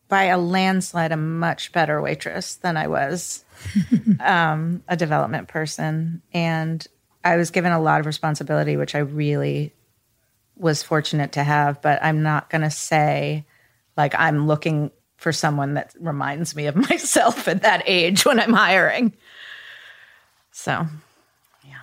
by 0.09 0.25
a 0.25 0.37
landslide 0.37 1.11
a 1.11 1.17
much 1.17 1.71
better 1.71 1.99
waitress 1.99 2.57
than 2.57 2.77
I 2.77 2.85
was 2.85 3.43
um, 4.19 4.83
a 4.87 4.95
development 4.95 5.47
person, 5.47 6.21
and 6.31 6.85
I 7.23 7.37
was 7.37 7.49
given 7.49 7.71
a 7.71 7.81
lot 7.81 8.01
of 8.01 8.05
responsibility, 8.05 8.77
which 8.77 8.93
I 8.93 8.99
really 8.99 9.73
was 10.55 10.83
fortunate 10.83 11.33
to 11.33 11.43
have, 11.43 11.81
but 11.81 12.03
I'm 12.03 12.23
not 12.23 12.49
going 12.49 12.61
to 12.61 12.71
say 12.71 13.45
like 13.97 14.15
I'm 14.17 14.47
looking 14.47 14.91
for 15.17 15.31
someone 15.31 15.75
that 15.75 15.93
reminds 15.99 16.55
me 16.55 16.67
of 16.67 16.75
myself 16.89 17.47
at 17.47 17.61
that 17.63 17.83
age 17.85 18.25
when 18.25 18.39
I'm 18.39 18.53
hiring. 18.53 19.13
So, 20.51 20.85
yeah. 21.65 21.81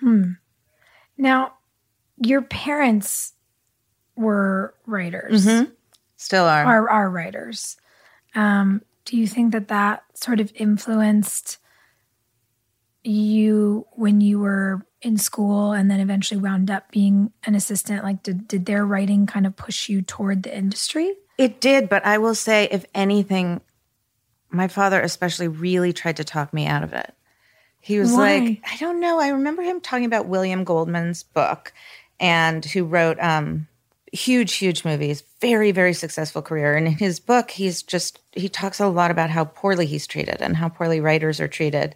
Hmm. 0.00 0.32
Now, 1.18 1.54
your 2.22 2.42
parents 2.42 3.32
were 4.16 4.74
writers, 4.86 5.46
still 6.16 6.44
are. 6.44 6.64
are 6.64 6.88
are 6.88 7.10
writers. 7.10 7.76
Um, 8.34 8.82
do 9.04 9.16
you 9.16 9.26
think 9.26 9.52
that 9.52 9.68
that 9.68 10.04
sort 10.14 10.40
of 10.40 10.52
influenced 10.54 11.58
you 13.10 13.86
when 13.92 14.20
you 14.20 14.38
were 14.38 14.86
in 15.02 15.16
school 15.16 15.72
and 15.72 15.90
then 15.90 16.00
eventually 16.00 16.40
wound 16.40 16.70
up 16.70 16.90
being 16.90 17.32
an 17.44 17.54
assistant? 17.54 18.04
Like, 18.04 18.22
did 18.22 18.48
did 18.48 18.66
their 18.66 18.84
writing 18.84 19.26
kind 19.26 19.46
of 19.46 19.56
push 19.56 19.88
you 19.88 20.02
toward 20.02 20.42
the 20.42 20.56
industry? 20.56 21.14
It 21.38 21.60
did, 21.60 21.88
but 21.88 22.04
I 22.06 22.18
will 22.18 22.34
say, 22.34 22.68
if 22.70 22.86
anything, 22.94 23.60
my 24.50 24.68
father 24.68 25.00
especially 25.00 25.48
really 25.48 25.92
tried 25.92 26.16
to 26.16 26.24
talk 26.24 26.52
me 26.52 26.66
out 26.66 26.82
of 26.82 26.92
it. 26.92 27.12
He 27.80 27.98
was 27.98 28.12
Why? 28.12 28.38
like, 28.38 28.62
I 28.68 28.76
don't 28.78 29.00
know. 29.00 29.20
I 29.20 29.28
remember 29.28 29.62
him 29.62 29.80
talking 29.80 30.06
about 30.06 30.26
William 30.26 30.64
Goldman's 30.64 31.22
book 31.22 31.72
and 32.18 32.64
who 32.64 32.84
wrote 32.84 33.18
um, 33.20 33.68
huge, 34.12 34.54
huge 34.54 34.84
movies, 34.84 35.22
very, 35.40 35.70
very 35.70 35.92
successful 35.92 36.42
career. 36.42 36.74
And 36.74 36.86
in 36.86 36.94
his 36.94 37.20
book, 37.20 37.50
he's 37.50 37.82
just, 37.82 38.18
he 38.32 38.48
talks 38.48 38.80
a 38.80 38.88
lot 38.88 39.10
about 39.10 39.30
how 39.30 39.44
poorly 39.44 39.86
he's 39.86 40.06
treated 40.06 40.38
and 40.40 40.56
how 40.56 40.68
poorly 40.68 41.00
writers 41.00 41.38
are 41.38 41.48
treated. 41.48 41.94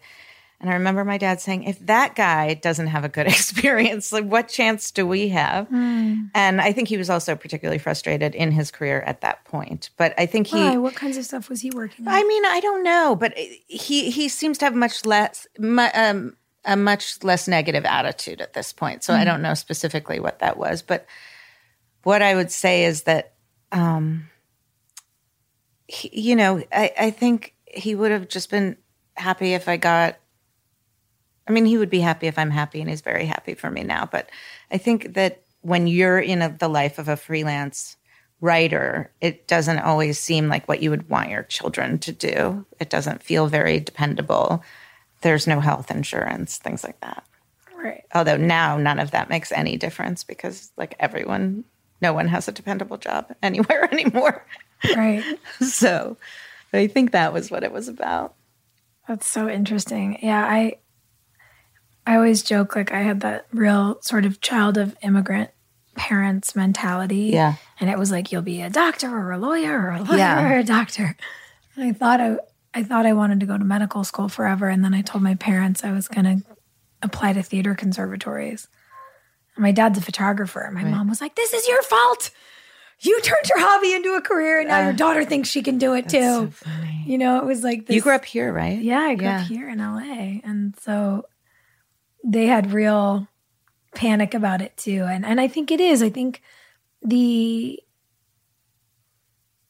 And 0.60 0.68
I 0.68 0.74
remember 0.74 1.04
my 1.06 1.16
dad 1.16 1.40
saying, 1.40 1.64
if 1.64 1.78
that 1.86 2.14
guy 2.14 2.52
doesn't 2.54 2.88
have 2.88 3.04
a 3.04 3.08
good 3.08 3.26
experience, 3.28 4.12
like 4.12 4.24
what 4.26 4.48
chance 4.48 4.90
do 4.90 5.06
we 5.06 5.28
have? 5.28 5.68
And 5.72 6.60
I 6.60 6.72
think 6.72 6.88
he 6.88 6.98
was 6.98 7.08
also 7.08 7.34
particularly 7.34 7.78
frustrated 7.78 8.34
in 8.34 8.52
his 8.52 8.70
career 8.70 9.00
at 9.06 9.22
that 9.22 9.44
point. 9.44 9.88
But 9.96 10.12
I 10.18 10.26
think 10.26 10.48
he, 10.48 10.56
Why? 10.56 10.76
What 10.76 10.94
kinds 10.94 11.16
of 11.16 11.24
stuff 11.24 11.48
was 11.48 11.62
he 11.62 11.70
working 11.70 12.06
on? 12.06 12.12
I 12.12 12.22
mean, 12.24 12.44
I 12.44 12.60
don't 12.60 12.82
know, 12.82 13.16
but 13.16 13.36
he 13.36 14.10
he 14.10 14.28
seems 14.28 14.58
to 14.58 14.66
have 14.66 14.74
much 14.74 15.06
less 15.06 15.46
um, 15.58 16.36
a 16.64 16.76
much 16.76 17.22
less 17.24 17.48
negative 17.48 17.86
attitude 17.86 18.40
at 18.40 18.52
this 18.52 18.72
point. 18.72 19.02
So 19.02 19.14
I 19.14 19.24
don't 19.24 19.40
know 19.42 19.54
specifically 19.54 20.20
what 20.20 20.40
that 20.40 20.58
was, 20.58 20.82
but 20.82 21.06
what 22.02 22.22
I 22.22 22.34
would 22.34 22.50
say 22.50 22.84
is 22.84 23.02
that, 23.04 23.34
um, 23.72 24.28
he, 25.86 26.10
you 26.12 26.36
know, 26.36 26.62
I, 26.72 26.92
I 26.98 27.10
think 27.10 27.54
he 27.66 27.94
would 27.94 28.10
have 28.10 28.28
just 28.28 28.50
been 28.50 28.76
happy 29.14 29.54
if 29.54 29.68
I 29.68 29.76
got. 29.76 30.18
I 31.50 31.52
mean, 31.52 31.66
he 31.66 31.78
would 31.78 31.90
be 31.90 31.98
happy 31.98 32.28
if 32.28 32.38
I'm 32.38 32.52
happy, 32.52 32.80
and 32.80 32.88
he's 32.88 33.00
very 33.00 33.26
happy 33.26 33.54
for 33.54 33.72
me 33.72 33.82
now. 33.82 34.08
But 34.10 34.30
I 34.70 34.78
think 34.78 35.14
that 35.14 35.42
when 35.62 35.88
you're 35.88 36.20
in 36.20 36.42
a, 36.42 36.56
the 36.56 36.68
life 36.68 36.96
of 37.00 37.08
a 37.08 37.16
freelance 37.16 37.96
writer, 38.40 39.10
it 39.20 39.48
doesn't 39.48 39.80
always 39.80 40.16
seem 40.16 40.46
like 40.46 40.68
what 40.68 40.80
you 40.80 40.90
would 40.90 41.08
want 41.08 41.28
your 41.28 41.42
children 41.42 41.98
to 41.98 42.12
do. 42.12 42.64
It 42.78 42.88
doesn't 42.88 43.24
feel 43.24 43.48
very 43.48 43.80
dependable. 43.80 44.62
There's 45.22 45.48
no 45.48 45.58
health 45.58 45.90
insurance, 45.90 46.58
things 46.58 46.84
like 46.84 47.00
that. 47.00 47.24
right. 47.76 48.04
Although 48.14 48.36
now 48.36 48.76
none 48.76 49.00
of 49.00 49.10
that 49.10 49.28
makes 49.28 49.50
any 49.50 49.76
difference 49.76 50.22
because, 50.22 50.70
like, 50.76 50.94
everyone, 51.00 51.64
no 52.00 52.12
one 52.12 52.28
has 52.28 52.46
a 52.46 52.52
dependable 52.52 52.96
job 52.96 53.34
anywhere 53.42 53.92
anymore. 53.92 54.46
Right. 54.94 55.24
so 55.60 56.16
I 56.72 56.86
think 56.86 57.10
that 57.10 57.32
was 57.32 57.50
what 57.50 57.64
it 57.64 57.72
was 57.72 57.88
about. 57.88 58.36
That's 59.08 59.26
so 59.26 59.48
interesting. 59.48 60.20
Yeah, 60.22 60.44
I 60.44 60.76
I 62.10 62.16
always 62.16 62.42
joke 62.42 62.74
like 62.76 62.92
I 62.92 63.00
had 63.02 63.20
that 63.20 63.46
real 63.52 64.00
sort 64.02 64.24
of 64.24 64.40
child 64.40 64.76
of 64.78 64.96
immigrant 65.02 65.50
parents 65.94 66.56
mentality. 66.56 67.30
Yeah. 67.32 67.54
And 67.78 67.88
it 67.90 67.98
was 67.98 68.10
like 68.10 68.32
you'll 68.32 68.42
be 68.42 68.62
a 68.62 68.70
doctor 68.70 69.08
or 69.08 69.30
a 69.32 69.38
lawyer 69.38 69.78
or 69.78 69.90
a 69.92 70.02
lawyer 70.02 70.18
Yeah. 70.18 70.50
or 70.52 70.58
a 70.58 70.64
doctor. 70.64 71.16
And 71.76 71.84
I 71.84 71.92
thought 71.92 72.20
I 72.20 72.36
I 72.74 72.82
thought 72.82 73.06
I 73.06 73.12
wanted 73.12 73.40
to 73.40 73.46
go 73.46 73.56
to 73.58 73.64
medical 73.64 74.02
school 74.04 74.28
forever 74.28 74.68
and 74.68 74.84
then 74.84 74.94
I 74.94 75.02
told 75.02 75.22
my 75.22 75.34
parents 75.34 75.84
I 75.84 75.92
was 75.92 76.08
going 76.08 76.24
to 76.24 76.44
apply 77.02 77.32
to 77.32 77.42
theater 77.42 77.74
conservatories. 77.74 78.68
And 79.56 79.62
my 79.62 79.72
dad's 79.72 79.98
a 79.98 80.02
photographer. 80.02 80.68
My 80.72 80.84
mom 80.84 81.08
was 81.08 81.20
like, 81.20 81.34
"This 81.36 81.52
is 81.52 81.66
your 81.68 81.82
fault. 81.82 82.30
You 83.00 83.20
turned 83.22 83.48
your 83.48 83.58
hobby 83.60 83.92
into 83.92 84.14
a 84.14 84.20
career 84.20 84.60
and 84.60 84.68
now 84.68 84.84
your 84.84 84.92
daughter 84.92 85.24
thinks 85.24 85.48
she 85.48 85.62
can 85.62 85.78
do 85.78 85.94
it 85.94 86.08
too." 86.08 86.18
Uh, 86.18 86.64
so. 86.64 86.70
You 87.06 87.18
know, 87.18 87.38
it 87.38 87.44
was 87.44 87.64
like 87.64 87.86
this 87.86 87.96
You 87.96 88.02
grew 88.02 88.14
up 88.14 88.24
here, 88.24 88.52
right? 88.52 88.78
yeah, 88.80 89.00
I 89.00 89.14
grew 89.16 89.26
Yeah. 89.26 89.40
up 89.42 89.46
here 89.46 89.68
in 89.68 89.78
LA. 89.80 90.40
And 90.44 90.76
so 90.80 91.24
they 92.24 92.46
had 92.46 92.72
real 92.72 93.28
panic 93.94 94.34
about 94.34 94.62
it 94.62 94.76
too. 94.76 95.04
And 95.04 95.24
and 95.24 95.40
I 95.40 95.48
think 95.48 95.70
it 95.70 95.80
is. 95.80 96.02
I 96.02 96.10
think 96.10 96.42
the 97.02 97.80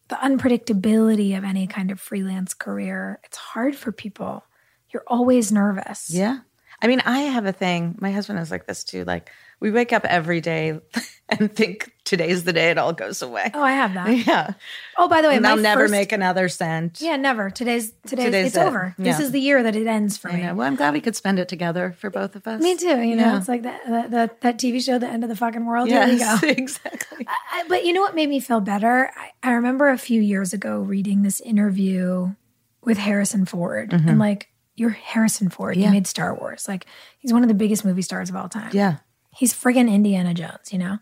the 0.08 0.16
unpredictability 0.16 1.38
of 1.38 1.44
any 1.44 1.66
kind 1.66 1.90
of 1.90 2.00
freelance 2.00 2.52
career, 2.52 3.20
it's 3.24 3.36
hard 3.36 3.76
for 3.76 3.92
people. 3.92 4.44
You're 4.92 5.04
always 5.06 5.52
nervous. 5.52 6.10
Yeah. 6.10 6.40
I 6.82 6.86
mean, 6.86 7.00
I 7.04 7.20
have 7.20 7.46
a 7.46 7.52
thing. 7.52 7.96
My 8.00 8.10
husband 8.10 8.38
is 8.38 8.50
like 8.50 8.66
this 8.66 8.84
too. 8.84 9.04
Like, 9.04 9.30
we 9.60 9.70
wake 9.70 9.92
up 9.92 10.06
every 10.06 10.40
day 10.40 10.80
and 11.28 11.54
think 11.54 11.92
today's 12.04 12.44
the 12.44 12.52
day 12.52 12.70
it 12.70 12.78
all 12.78 12.94
goes 12.94 13.20
away. 13.20 13.50
Oh, 13.52 13.62
I 13.62 13.72
have 13.72 13.94
that. 13.94 14.08
Yeah. 14.26 14.54
Oh, 14.96 15.08
by 15.08 15.22
the 15.22 15.28
way, 15.28 15.36
And 15.36 15.44
they'll 15.44 15.56
never 15.56 15.82
first- 15.82 15.92
make 15.92 16.12
another 16.12 16.48
cent. 16.48 17.00
Yeah, 17.00 17.16
never. 17.16 17.50
Today's 17.50 17.92
today's, 18.06 18.26
Today's 18.26 18.46
it's 18.48 18.56
it. 18.56 18.66
over. 18.66 18.94
This 18.98 19.20
is 19.20 19.30
the 19.30 19.40
year 19.40 19.62
that 19.62 19.76
it 19.76 19.86
ends 19.86 20.16
for 20.16 20.30
I 20.30 20.36
me. 20.36 20.42
know. 20.42 20.54
Well, 20.54 20.66
I'm 20.66 20.76
glad 20.76 20.94
we 20.94 21.00
could 21.00 21.16
spend 21.16 21.38
it 21.38 21.48
together 21.48 21.94
for 21.98 22.10
both 22.10 22.36
of 22.36 22.46
us. 22.46 22.62
Me 22.62 22.76
too. 22.76 23.00
You 23.02 23.16
know, 23.16 23.36
it's 23.36 23.48
like 23.48 23.62
that, 23.62 23.80
that 23.86 24.10
that 24.10 24.40
that 24.40 24.58
TV 24.58 24.82
show, 24.82 24.98
The 24.98 25.08
End 25.08 25.22
of 25.22 25.30
the 25.30 25.36
Fucking 25.36 25.64
World. 25.64 25.88
Here 25.88 26.04
we 26.06 26.12
go. 26.12 26.16
Yes, 26.16 26.42
exactly. 26.42 27.26
I, 27.28 27.64
but 27.68 27.84
you 27.84 27.92
know 27.92 28.00
what 28.00 28.14
made 28.14 28.28
me 28.28 28.40
feel 28.40 28.60
better? 28.60 29.10
I, 29.16 29.48
I 29.48 29.52
remember 29.52 29.88
a 29.88 29.98
few 29.98 30.20
years 30.20 30.52
ago 30.52 30.80
reading 30.80 31.22
this 31.22 31.40
interview 31.40 32.34
with 32.82 32.98
Harrison 32.98 33.44
Ford. 33.44 33.92
And 33.92 34.02
mm-hmm. 34.02 34.18
like, 34.18 34.48
you're 34.80 34.88
Harrison 34.90 35.50
Ford. 35.50 35.76
Yeah. 35.76 35.86
You 35.88 35.92
made 35.92 36.06
Star 36.06 36.34
Wars. 36.34 36.66
Like, 36.66 36.86
he's 37.18 37.34
one 37.34 37.42
of 37.42 37.48
the 37.48 37.54
biggest 37.54 37.84
movie 37.84 38.00
stars 38.00 38.30
of 38.30 38.36
all 38.36 38.48
time. 38.48 38.70
Yeah. 38.72 38.96
He's 39.30 39.52
friggin' 39.52 39.92
Indiana 39.92 40.32
Jones, 40.32 40.72
you 40.72 40.78
know? 40.78 40.98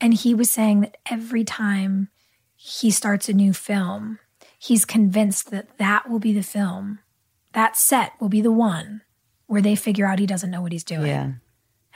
And 0.00 0.14
he 0.14 0.34
was 0.34 0.48
saying 0.48 0.82
that 0.82 0.96
every 1.10 1.42
time 1.42 2.10
he 2.54 2.92
starts 2.92 3.28
a 3.28 3.32
new 3.32 3.52
film, 3.52 4.20
he's 4.56 4.84
convinced 4.84 5.50
that 5.50 5.78
that 5.78 6.08
will 6.08 6.20
be 6.20 6.32
the 6.32 6.44
film, 6.44 7.00
that 7.54 7.76
set 7.76 8.12
will 8.20 8.28
be 8.28 8.40
the 8.40 8.52
one 8.52 9.02
where 9.46 9.60
they 9.62 9.74
figure 9.74 10.06
out 10.06 10.20
he 10.20 10.26
doesn't 10.26 10.52
know 10.52 10.62
what 10.62 10.70
he's 10.70 10.84
doing. 10.84 11.06
Yeah. 11.08 11.32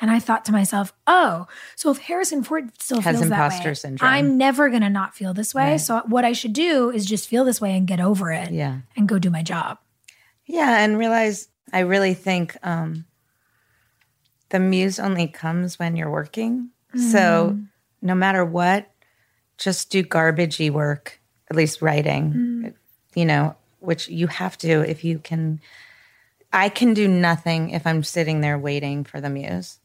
And 0.00 0.11
I 0.11 0.19
thought 0.19 0.45
to 0.47 0.52
myself, 0.52 0.93
oh, 1.07 1.47
so 1.76 1.93
if 1.93 1.99
Harrison 1.99 2.43
Ford 2.43 2.73
still 2.81 3.00
Has 3.00 3.19
feels 3.19 3.29
that 3.29 3.64
way, 3.64 3.75
syndrome. 3.75 4.11
I'm 4.11 4.37
never 4.37 4.69
going 4.71 4.83
to 4.83 4.91
not 4.91 5.14
feel 5.14 5.33
this 5.33 5.55
way. 5.55 5.79
So 5.79 6.02
what 6.07 6.25
I 6.25 6.33
should 6.33 6.52
do 6.55 6.91
is 6.91 7.07
just 7.07 7.29
feel 7.29 7.45
this 7.45 7.61
way 7.61 7.76
and 7.76 7.87
get 7.87 8.00
over 8.00 8.33
it 8.33 8.50
Yeah. 8.50 8.79
and 8.97 9.09
go 9.09 9.21
do 9.21 9.31
my 9.31 9.45
job. 9.45 9.79
Yeah. 10.52 10.85
And 10.85 10.99
realize 10.99 11.49
I 11.73 11.80
really 11.80 12.12
think 12.12 12.56
um, 12.62 13.06
the 14.50 14.59
muse 14.59 15.00
only 15.00 15.26
comes 15.26 15.78
when 15.78 15.97
you're 15.97 16.11
working. 16.11 16.68
So 16.94 17.54
mm-hmm. 17.54 17.62
no 18.02 18.14
matter 18.14 18.44
what, 18.44 18.90
just 19.56 19.90
do 19.90 20.02
garbagey 20.04 20.71
work, 20.71 21.21
at 21.50 21.56
least 21.56 21.80
writing, 21.80 22.32
mm-hmm. 22.32 22.68
you 23.18 23.25
know, 23.25 23.56
which 23.80 24.09
you 24.09 24.26
have 24.26 24.59
to 24.59 24.88
if 24.88 25.04
you 25.04 25.18
can. 25.18 25.61
I 26.52 26.68
can 26.68 26.92
do 26.92 27.09
nothing 27.09 27.71
if 27.71 27.87
I'm 27.87 28.02
sitting 28.02 28.42
there 28.42 28.59
waiting 28.59 29.04
for 29.04 29.23
the 29.23 29.30
muse. 29.30 29.78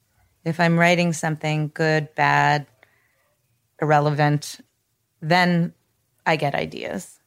If 0.44 0.60
I'm 0.60 0.78
writing 0.78 1.14
something 1.14 1.72
good, 1.74 2.14
bad, 2.16 2.68
irrelevant, 3.82 4.60
then 5.22 5.74
I 6.26 6.36
get 6.36 6.56
ideas. 6.56 7.20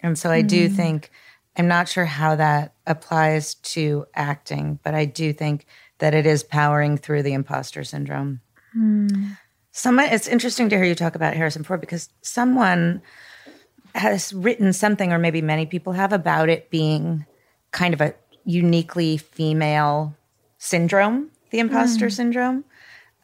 And 0.00 0.18
so 0.18 0.30
I 0.30 0.40
do 0.40 0.66
mm-hmm. 0.66 0.76
think, 0.76 1.10
I'm 1.56 1.68
not 1.68 1.88
sure 1.88 2.04
how 2.04 2.36
that 2.36 2.74
applies 2.86 3.54
to 3.54 4.06
acting, 4.14 4.78
but 4.82 4.94
I 4.94 5.04
do 5.06 5.32
think 5.32 5.66
that 5.98 6.14
it 6.14 6.26
is 6.26 6.42
powering 6.42 6.98
through 6.98 7.22
the 7.22 7.32
imposter 7.32 7.82
syndrome. 7.84 8.40
Someone, 9.72 10.06
it's 10.06 10.28
interesting 10.28 10.68
to 10.68 10.76
hear 10.76 10.84
you 10.84 10.94
talk 10.94 11.14
about 11.14 11.34
Harrison 11.34 11.64
Ford 11.64 11.80
because 11.80 12.10
someone 12.20 13.00
has 13.94 14.32
written 14.34 14.72
something, 14.72 15.12
or 15.12 15.18
maybe 15.18 15.40
many 15.40 15.64
people 15.64 15.94
have, 15.94 16.12
about 16.12 16.48
it 16.48 16.70
being 16.70 17.24
kind 17.72 17.94
of 17.94 18.00
a 18.00 18.14
uniquely 18.44 19.16
female 19.16 20.14
syndrome, 20.58 21.30
the 21.50 21.58
imposter 21.58 22.10
syndrome. 22.10 22.64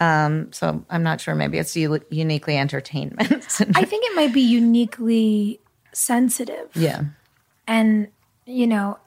Um, 0.01 0.53
so 0.53 0.85
I'm 0.91 1.03
not 1.03 1.21
sure. 1.21 1.35
Maybe 1.35 1.59
it's 1.59 1.77
u- 1.77 2.05
uniquely 2.11 2.57
entertainment. 2.57 3.21
I 3.75 3.85
think 3.85 4.05
it 4.07 4.17
might 4.17 4.33
be 4.33 4.41
uniquely 4.41 5.61
sensitive. 5.93 6.71
yeah. 6.75 7.05
And, 7.69 8.09
you 8.45 8.67
know, 8.67 8.99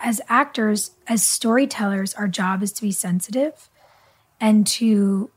as 0.00 0.20
actors, 0.28 0.92
as 1.06 1.24
storytellers, 1.24 2.14
our 2.14 2.28
job 2.28 2.62
is 2.62 2.72
to 2.72 2.82
be 2.82 2.92
sensitive 2.92 3.68
and 4.40 4.66
to 4.66 5.30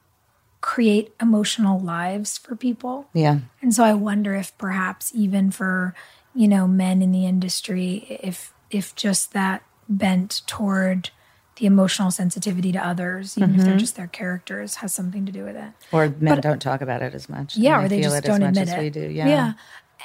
create 0.61 1.13
emotional 1.21 1.79
lives 1.79 2.37
for 2.37 2.55
people. 2.55 3.07
Yeah. 3.13 3.39
And 3.61 3.73
so 3.73 3.83
I 3.83 3.93
wonder 3.93 4.35
if 4.35 4.57
perhaps 4.57 5.11
even 5.15 5.51
for, 5.51 5.95
you 6.35 6.47
know, 6.47 6.67
men 6.67 7.01
in 7.01 7.11
the 7.11 7.25
industry, 7.25 8.19
if 8.21 8.53
if 8.69 8.93
just 8.95 9.31
that 9.33 9.63
bent 9.87 10.41
toward 10.45 11.11
the 11.55 11.65
emotional 11.65 12.11
sensitivity 12.11 12.71
to 12.71 12.85
others, 12.85 13.37
even 13.37 13.55
if 13.55 13.61
they're 13.61 13.69
mm-hmm. 13.69 13.77
just 13.77 13.95
their 13.95 14.07
characters, 14.07 14.75
has 14.75 14.93
something 14.93 15.25
to 15.25 15.31
do 15.31 15.43
with 15.43 15.55
it. 15.55 15.71
Or 15.91 16.13
men 16.19 16.39
don't 16.41 16.61
talk 16.61 16.81
about 16.81 17.01
it 17.01 17.15
as 17.15 17.29
much. 17.29 17.57
Yeah, 17.57 17.81
or 17.81 17.87
they 17.87 18.01
feel 18.01 18.11
just 18.11 18.25
it 18.25 18.27
don't 18.27 18.43
as 18.43 18.55
much 18.55 18.57
admit 18.57 18.67
as 18.67 18.73
it. 18.73 18.83
we 18.83 18.89
do. 18.89 19.09
Yeah. 19.09 19.53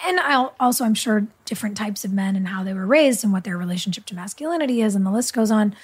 And 0.07 0.19
I'll, 0.21 0.55
also, 0.59 0.85
I'm 0.85 0.95
sure 0.95 1.27
different 1.45 1.77
types 1.77 2.05
of 2.05 2.13
men 2.13 2.35
and 2.35 2.49
how 2.49 2.65
they 2.65 2.73
were 2.73 2.87
raised 2.87 3.25
and 3.25 3.33
what 3.33 3.45
their 3.45 3.59
relationship 3.59 4.07
to 4.07 4.15
masculinity 4.15 4.81
is, 4.81 4.95
and 4.95 5.05
the 5.05 5.11
list 5.11 5.35
goes 5.35 5.51
on. 5.51 5.75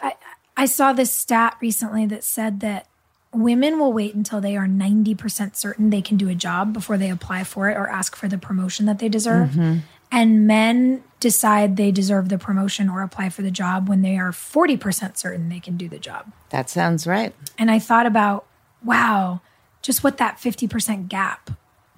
I, 0.00 0.14
I 0.56 0.66
saw 0.66 0.92
this 0.92 1.12
stat 1.12 1.56
recently 1.60 2.06
that 2.06 2.24
said 2.24 2.60
that 2.60 2.86
women 3.32 3.78
will 3.78 3.92
wait 3.92 4.14
until 4.14 4.40
they 4.40 4.56
are 4.56 4.66
90% 4.66 5.54
certain 5.54 5.90
they 5.90 6.02
can 6.02 6.16
do 6.16 6.28
a 6.28 6.34
job 6.34 6.72
before 6.72 6.96
they 6.96 7.10
apply 7.10 7.44
for 7.44 7.68
it 7.68 7.76
or 7.76 7.88
ask 7.88 8.16
for 8.16 8.26
the 8.26 8.38
promotion 8.38 8.86
that 8.86 8.98
they 8.98 9.08
deserve. 9.08 9.50
Mm-hmm. 9.50 9.78
And 10.10 10.46
men 10.46 11.04
decide 11.20 11.76
they 11.76 11.90
deserve 11.90 12.30
the 12.30 12.38
promotion 12.38 12.88
or 12.88 13.02
apply 13.02 13.28
for 13.28 13.42
the 13.42 13.50
job 13.50 13.88
when 13.88 14.00
they 14.00 14.16
are 14.16 14.30
40% 14.30 15.18
certain 15.18 15.48
they 15.50 15.60
can 15.60 15.76
do 15.76 15.88
the 15.88 15.98
job. 15.98 16.32
That 16.48 16.70
sounds 16.70 17.06
right. 17.06 17.34
And 17.58 17.70
I 17.70 17.78
thought 17.78 18.06
about, 18.06 18.46
wow, 18.82 19.42
just 19.82 20.02
what 20.02 20.16
that 20.16 20.38
50% 20.38 21.08
gap 21.08 21.50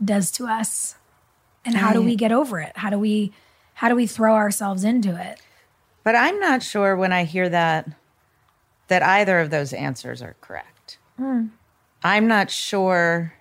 does 0.04 0.30
to 0.32 0.46
us. 0.46 0.96
And 1.64 1.76
how 1.76 1.92
do 1.92 2.00
we 2.02 2.16
get 2.16 2.32
over 2.32 2.58
it? 2.60 2.72
How 2.76 2.90
do 2.90 2.98
we 2.98 3.32
how 3.74 3.88
do 3.88 3.94
we 3.94 4.06
throw 4.06 4.34
ourselves 4.34 4.84
into 4.84 5.14
it? 5.20 5.40
But 6.04 6.14
I'm 6.14 6.40
not 6.40 6.62
sure 6.62 6.96
when 6.96 7.12
I 7.12 7.24
hear 7.24 7.48
that 7.48 7.88
that 8.88 9.02
either 9.02 9.38
of 9.40 9.50
those 9.50 9.72
answers 9.72 10.22
are 10.22 10.36
correct. 10.40 10.98
Hmm. 11.16 11.48
I'm 12.02 12.26
not 12.26 12.50
sure 12.50 13.34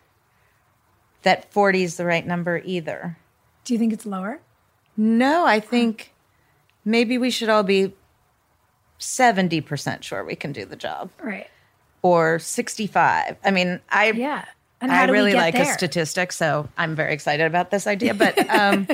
that 1.24 1.52
40 1.52 1.84
is 1.84 1.98
the 1.98 2.06
right 2.06 2.26
number 2.26 2.62
either. 2.64 3.18
Do 3.64 3.74
you 3.74 3.80
think 3.80 3.94
it's 3.94 4.06
lower? 4.06 4.40
No, 4.98 5.46
I 5.46 5.60
think 5.62 6.14
maybe 6.86 7.18
we 7.18 7.30
should 7.32 7.50
all 7.50 7.64
be 7.64 7.94
70% 9.00 10.04
sure 10.04 10.24
we 10.26 10.36
can 10.36 10.52
do 10.52 10.66
the 10.66 10.76
job 10.76 11.10
Right. 11.22 11.48
or 12.02 12.38
65. 12.40 13.38
I 13.44 13.52
mean, 13.52 13.80
I 13.90 14.12
Yeah. 14.12 14.46
And 14.82 14.92
how 14.92 15.04
I 15.04 15.06
do 15.08 15.12
really 15.14 15.34
like 15.34 15.54
there? 15.56 15.64
a 15.64 15.74
statistic, 15.74 16.32
so 16.32 16.70
I'm 16.78 16.96
very 16.96 17.14
excited 17.14 17.46
about 17.46 17.70
this 17.72 17.86
idea. 17.88 18.14
But 18.14 18.38
um, 18.50 18.88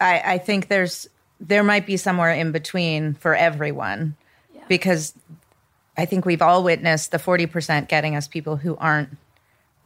I, 0.00 0.22
I 0.34 0.38
think 0.38 0.68
there's 0.68 1.08
there 1.40 1.62
might 1.62 1.86
be 1.86 1.96
somewhere 1.96 2.32
in 2.32 2.50
between 2.50 3.14
for 3.14 3.34
everyone, 3.34 4.16
because 4.68 5.14
I 5.96 6.04
think 6.04 6.24
we've 6.24 6.42
all 6.42 6.64
witnessed 6.64 7.12
the 7.12 7.18
40% 7.18 7.86
getting 7.88 8.16
us 8.16 8.26
people 8.26 8.56
who 8.56 8.76
aren't 8.76 9.16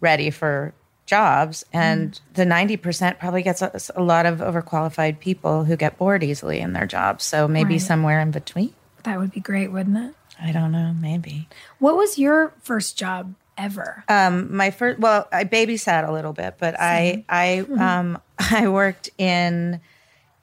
ready 0.00 0.30
for 0.30 0.72
jobs, 1.04 1.64
and 1.74 2.12
Mm. 2.12 2.34
the 2.34 2.44
90% 2.46 3.18
probably 3.18 3.42
gets 3.42 3.60
us 3.60 3.90
a 3.94 4.02
lot 4.02 4.24
of 4.24 4.38
overqualified 4.38 5.18
people 5.20 5.64
who 5.64 5.76
get 5.76 5.98
bored 5.98 6.22
easily 6.24 6.58
in 6.60 6.72
their 6.72 6.86
jobs. 6.86 7.24
So 7.24 7.46
maybe 7.46 7.74
Right. 7.74 7.82
somewhere 7.82 8.20
in 8.20 8.30
between. 8.30 8.72
That 9.02 9.18
would 9.18 9.32
be 9.32 9.40
great, 9.40 9.70
wouldn't 9.72 9.98
it? 9.98 10.14
I 10.40 10.52
don't 10.52 10.72
know, 10.72 10.94
maybe. 10.98 11.48
What 11.80 11.96
was 11.96 12.18
your 12.18 12.52
first 12.62 12.96
job 12.96 13.34
ever? 13.58 14.04
Um, 14.08 14.54
my 14.56 14.70
first, 14.70 14.98
well, 14.98 15.28
I 15.32 15.44
babysat 15.44 16.08
a 16.08 16.12
little 16.12 16.32
bit, 16.32 16.54
but 16.58 16.74
I, 16.78 17.24
I, 17.28 17.60
um, 17.78 18.20
I 18.38 18.68
worked 18.68 19.10
in 19.18 19.80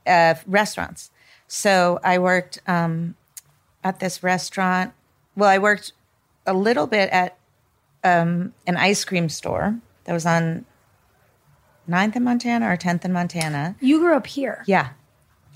uh, 0.08 0.36
restaurants. 0.48 1.12
So 1.48 2.00
I 2.04 2.20
worked 2.20 2.60
um, 2.68 3.16
at 3.84 4.00
this 4.00 4.22
restaurant. 4.24 4.94
Well, 5.36 5.50
I 5.50 5.58
worked 5.58 5.94
a 6.46 6.54
little 6.54 6.88
bit 6.88 7.10
at 7.12 7.38
um, 8.04 8.54
an 8.68 8.78
ice 8.78 9.04
cream 9.06 9.30
store 9.30 9.76
that 10.06 10.14
was 10.14 10.26
on 10.26 10.66
9th 11.90 12.16
in 12.16 12.24
Montana 12.24 12.70
or 12.72 12.78
10th 12.78 13.04
in 13.06 13.12
Montana. 13.14 13.76
you 13.80 14.00
grew 14.00 14.16
up 14.16 14.28
here. 14.28 14.64
Yeah. 14.68 14.90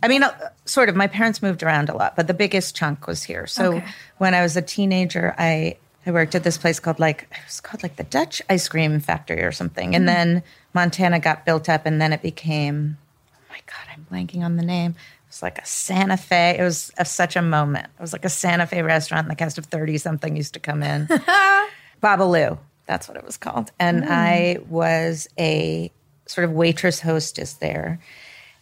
I 0.01 0.07
mean, 0.09 0.23
uh, 0.23 0.33
sort 0.65 0.89
of. 0.89 0.95
My 0.95 1.07
parents 1.07 1.41
moved 1.41 1.63
around 1.63 1.87
a 1.89 1.95
lot, 1.95 2.15
but 2.17 2.27
the 2.27 2.33
biggest 2.33 2.75
chunk 2.75 3.07
was 3.07 3.23
here. 3.23 3.47
So 3.47 3.75
Okay. 3.75 3.85
when 4.17 4.33
I 4.33 4.41
was 4.41 4.57
a 4.57 4.61
teenager, 4.61 5.33
I 5.37 5.77
I 6.05 6.11
worked 6.11 6.35
at 6.35 6.43
this 6.43 6.57
place 6.57 6.79
called 6.79 6.99
like 6.99 7.27
it 7.31 7.37
was 7.45 7.61
called 7.61 7.83
like 7.83 7.95
the 7.95 8.03
Dutch 8.03 8.41
Ice 8.49 8.67
Cream 8.67 8.99
Factory 8.99 9.41
or 9.41 9.51
something, 9.51 9.95
and 9.95 10.07
then 10.07 10.43
Montana 10.73 11.19
got 11.19 11.45
built 11.45 11.69
up, 11.69 11.85
and 11.85 12.01
then 12.01 12.13
it 12.13 12.21
became. 12.21 12.97
Oh 13.33 13.39
my 13.49 13.59
God, 13.65 13.93
I'm 13.93 14.05
blanking 14.11 14.43
on 14.43 14.57
the 14.57 14.63
name. 14.63 14.91
It 14.91 15.29
was 15.29 15.41
like 15.41 15.57
a 15.59 15.65
Santa 15.65 16.17
Fe. 16.17 16.57
It 16.59 16.63
was 16.63 16.91
a, 16.97 17.05
such 17.05 17.35
a 17.35 17.41
moment. 17.41 17.85
It 17.85 18.01
was 18.01 18.13
like 18.13 18.25
a 18.25 18.29
Santa 18.29 18.67
Fe 18.67 18.81
restaurant. 18.81 19.27
The 19.29 19.35
cast 19.35 19.57
of 19.57 19.65
thirty 19.65 19.97
something 19.97 20.35
used 20.35 20.53
to 20.53 20.59
come 20.59 20.83
in. 20.83 21.07
Babalu. 22.03 22.57
That's 22.85 23.07
what 23.07 23.15
it 23.15 23.25
was 23.25 23.37
called. 23.37 23.71
And 23.79 24.03
mm. 24.03 24.07
I 24.09 24.57
was 24.67 25.27
a 25.39 25.89
sort 26.25 26.45
of 26.45 26.51
waitress 26.51 26.99
hostess 26.99 27.53
there. 27.53 27.99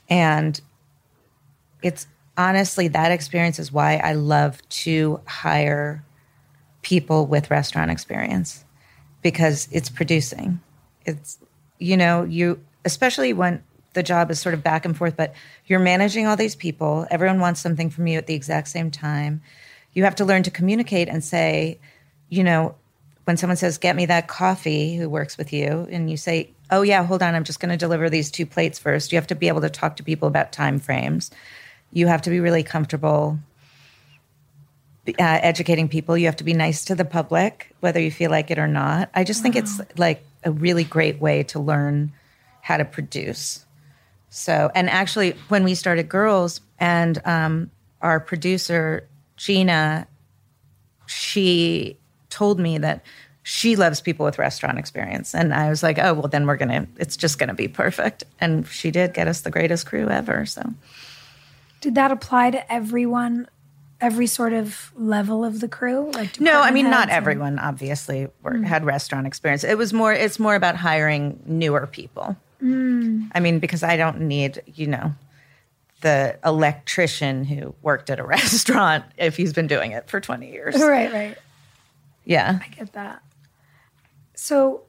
And 0.09 0.59
it's 1.81 2.05
honestly 2.37 2.87
that 2.89 3.11
experience 3.11 3.59
is 3.59 3.71
why 3.71 3.95
I 3.97 4.13
love 4.13 4.61
to 4.69 5.21
hire 5.25 6.03
people 6.81 7.27
with 7.27 7.51
restaurant 7.51 7.91
experience 7.91 8.65
because 9.21 9.67
it's 9.71 9.89
producing. 9.89 10.59
It's, 11.05 11.37
you 11.79 11.97
know, 11.97 12.23
you, 12.23 12.59
especially 12.85 13.33
when 13.33 13.63
the 13.93 14.03
job 14.03 14.31
is 14.31 14.39
sort 14.39 14.53
of 14.53 14.63
back 14.63 14.85
and 14.85 14.95
forth, 14.95 15.15
but 15.17 15.33
you're 15.65 15.79
managing 15.79 16.27
all 16.27 16.37
these 16.37 16.55
people. 16.55 17.05
Everyone 17.11 17.39
wants 17.39 17.59
something 17.59 17.89
from 17.89 18.07
you 18.07 18.17
at 18.17 18.27
the 18.27 18.33
exact 18.33 18.69
same 18.69 18.89
time. 18.89 19.41
You 19.93 20.03
have 20.05 20.15
to 20.15 20.25
learn 20.25 20.43
to 20.43 20.51
communicate 20.51 21.09
and 21.09 21.23
say, 21.23 21.79
you 22.29 22.43
know, 22.43 22.75
when 23.25 23.37
someone 23.37 23.57
says, 23.57 23.77
Get 23.77 23.95
me 23.95 24.05
that 24.07 24.27
coffee, 24.27 24.95
who 24.95 25.09
works 25.09 25.37
with 25.37 25.51
you, 25.53 25.87
and 25.91 26.09
you 26.09 26.17
say, 26.17 26.51
Oh, 26.71 26.81
yeah, 26.81 27.03
hold 27.03 27.21
on, 27.21 27.35
I'm 27.35 27.43
just 27.43 27.59
going 27.59 27.69
to 27.69 27.77
deliver 27.77 28.09
these 28.09 28.31
two 28.31 28.45
plates 28.45 28.79
first. 28.79 29.11
You 29.11 29.17
have 29.17 29.27
to 29.27 29.35
be 29.35 29.49
able 29.49 29.61
to 29.61 29.69
talk 29.69 29.97
to 29.97 30.03
people 30.03 30.27
about 30.27 30.53
time 30.53 30.79
frames. 30.79 31.29
You 31.91 32.07
have 32.07 32.21
to 32.23 32.29
be 32.29 32.39
really 32.39 32.63
comfortable 32.63 33.37
uh, 35.07 35.13
educating 35.17 35.87
people. 35.87 36.17
You 36.17 36.27
have 36.27 36.35
to 36.37 36.43
be 36.43 36.53
nice 36.53 36.85
to 36.85 36.95
the 36.95 37.05
public, 37.05 37.73
whether 37.79 37.99
you 37.99 38.11
feel 38.11 38.31
like 38.31 38.51
it 38.51 38.59
or 38.59 38.67
not. 38.67 39.09
I 39.13 39.23
just 39.23 39.41
think 39.41 39.55
it's 39.55 39.81
like 39.97 40.23
a 40.43 40.51
really 40.51 40.83
great 40.83 41.19
way 41.19 41.43
to 41.43 41.59
learn 41.59 42.11
how 42.61 42.77
to 42.77 42.85
produce. 42.85 43.65
So, 44.29 44.71
and 44.73 44.89
actually, 44.89 45.35
when 45.49 45.63
we 45.63 45.75
started 45.75 46.07
Girls, 46.07 46.61
and 46.79 47.21
um, 47.25 47.69
our 48.01 48.19
producer, 48.19 49.07
Gina, 49.37 50.07
she 51.05 51.97
told 52.29 52.59
me 52.59 52.77
that 52.79 53.03
she 53.43 53.75
loves 53.75 54.01
people 54.01 54.25
with 54.25 54.39
restaurant 54.39 54.77
experience. 54.77 55.33
And 55.35 55.53
I 55.53 55.69
was 55.69 55.83
like, 55.83 55.99
oh, 55.99 56.13
well, 56.13 56.27
then 56.27 56.45
we're 56.45 56.57
going 56.57 56.69
to, 56.69 56.87
it's 56.97 57.17
just 57.17 57.39
going 57.39 57.49
to 57.49 57.55
be 57.55 57.67
perfect. 57.67 58.23
And 58.39 58.67
she 58.67 58.91
did 58.91 59.13
get 59.13 59.27
us 59.27 59.41
the 59.41 59.51
greatest 59.51 59.85
crew 59.85 60.07
ever. 60.09 60.45
So, 60.45 60.61
Did 61.81 61.95
that 61.95 62.11
apply 62.11 62.51
to 62.51 62.71
everyone, 62.71 63.47
every 64.01 64.27
sort 64.27 64.51
of 64.51 64.91
level 64.95 65.45
of 65.45 65.59
the 65.59 65.67
crew? 65.67 66.11
Like 66.11 66.39
no, 66.39 66.59
I 66.59 66.71
mean, 66.71 66.89
not 66.89 67.03
and- 67.03 67.11
everyone 67.11 67.59
obviously 67.59 68.27
were, 68.41 68.53
mm. 68.53 68.65
had 68.65 68.83
restaurant 68.83 69.27
experience. 69.27 69.63
It 69.63 69.77
was 69.77 69.93
more, 69.93 70.11
it's 70.11 70.39
more 70.39 70.55
about 70.55 70.75
hiring 70.75 71.41
newer 71.45 71.87
people. 71.87 72.35
Mm. 72.61 73.31
I 73.33 73.39
mean, 73.39 73.59
because 73.59 73.83
I 73.83 73.97
don't 73.97 74.21
need, 74.21 74.61
you 74.65 74.87
know, 74.87 75.13
the 76.01 76.37
electrician 76.43 77.45
who 77.45 77.75
worked 77.81 78.09
at 78.09 78.19
a 78.19 78.23
restaurant 78.25 79.05
if 79.17 79.37
he's 79.37 79.53
been 79.53 79.67
doing 79.67 79.91
it 79.91 80.09
for 80.09 80.19
20 80.19 80.51
years. 80.51 80.75
Right, 80.81 81.13
right. 81.13 81.37
Yeah. 82.25 82.59
I 82.61 82.67
get 82.67 82.93
that. 82.93 83.21
So 84.35 84.83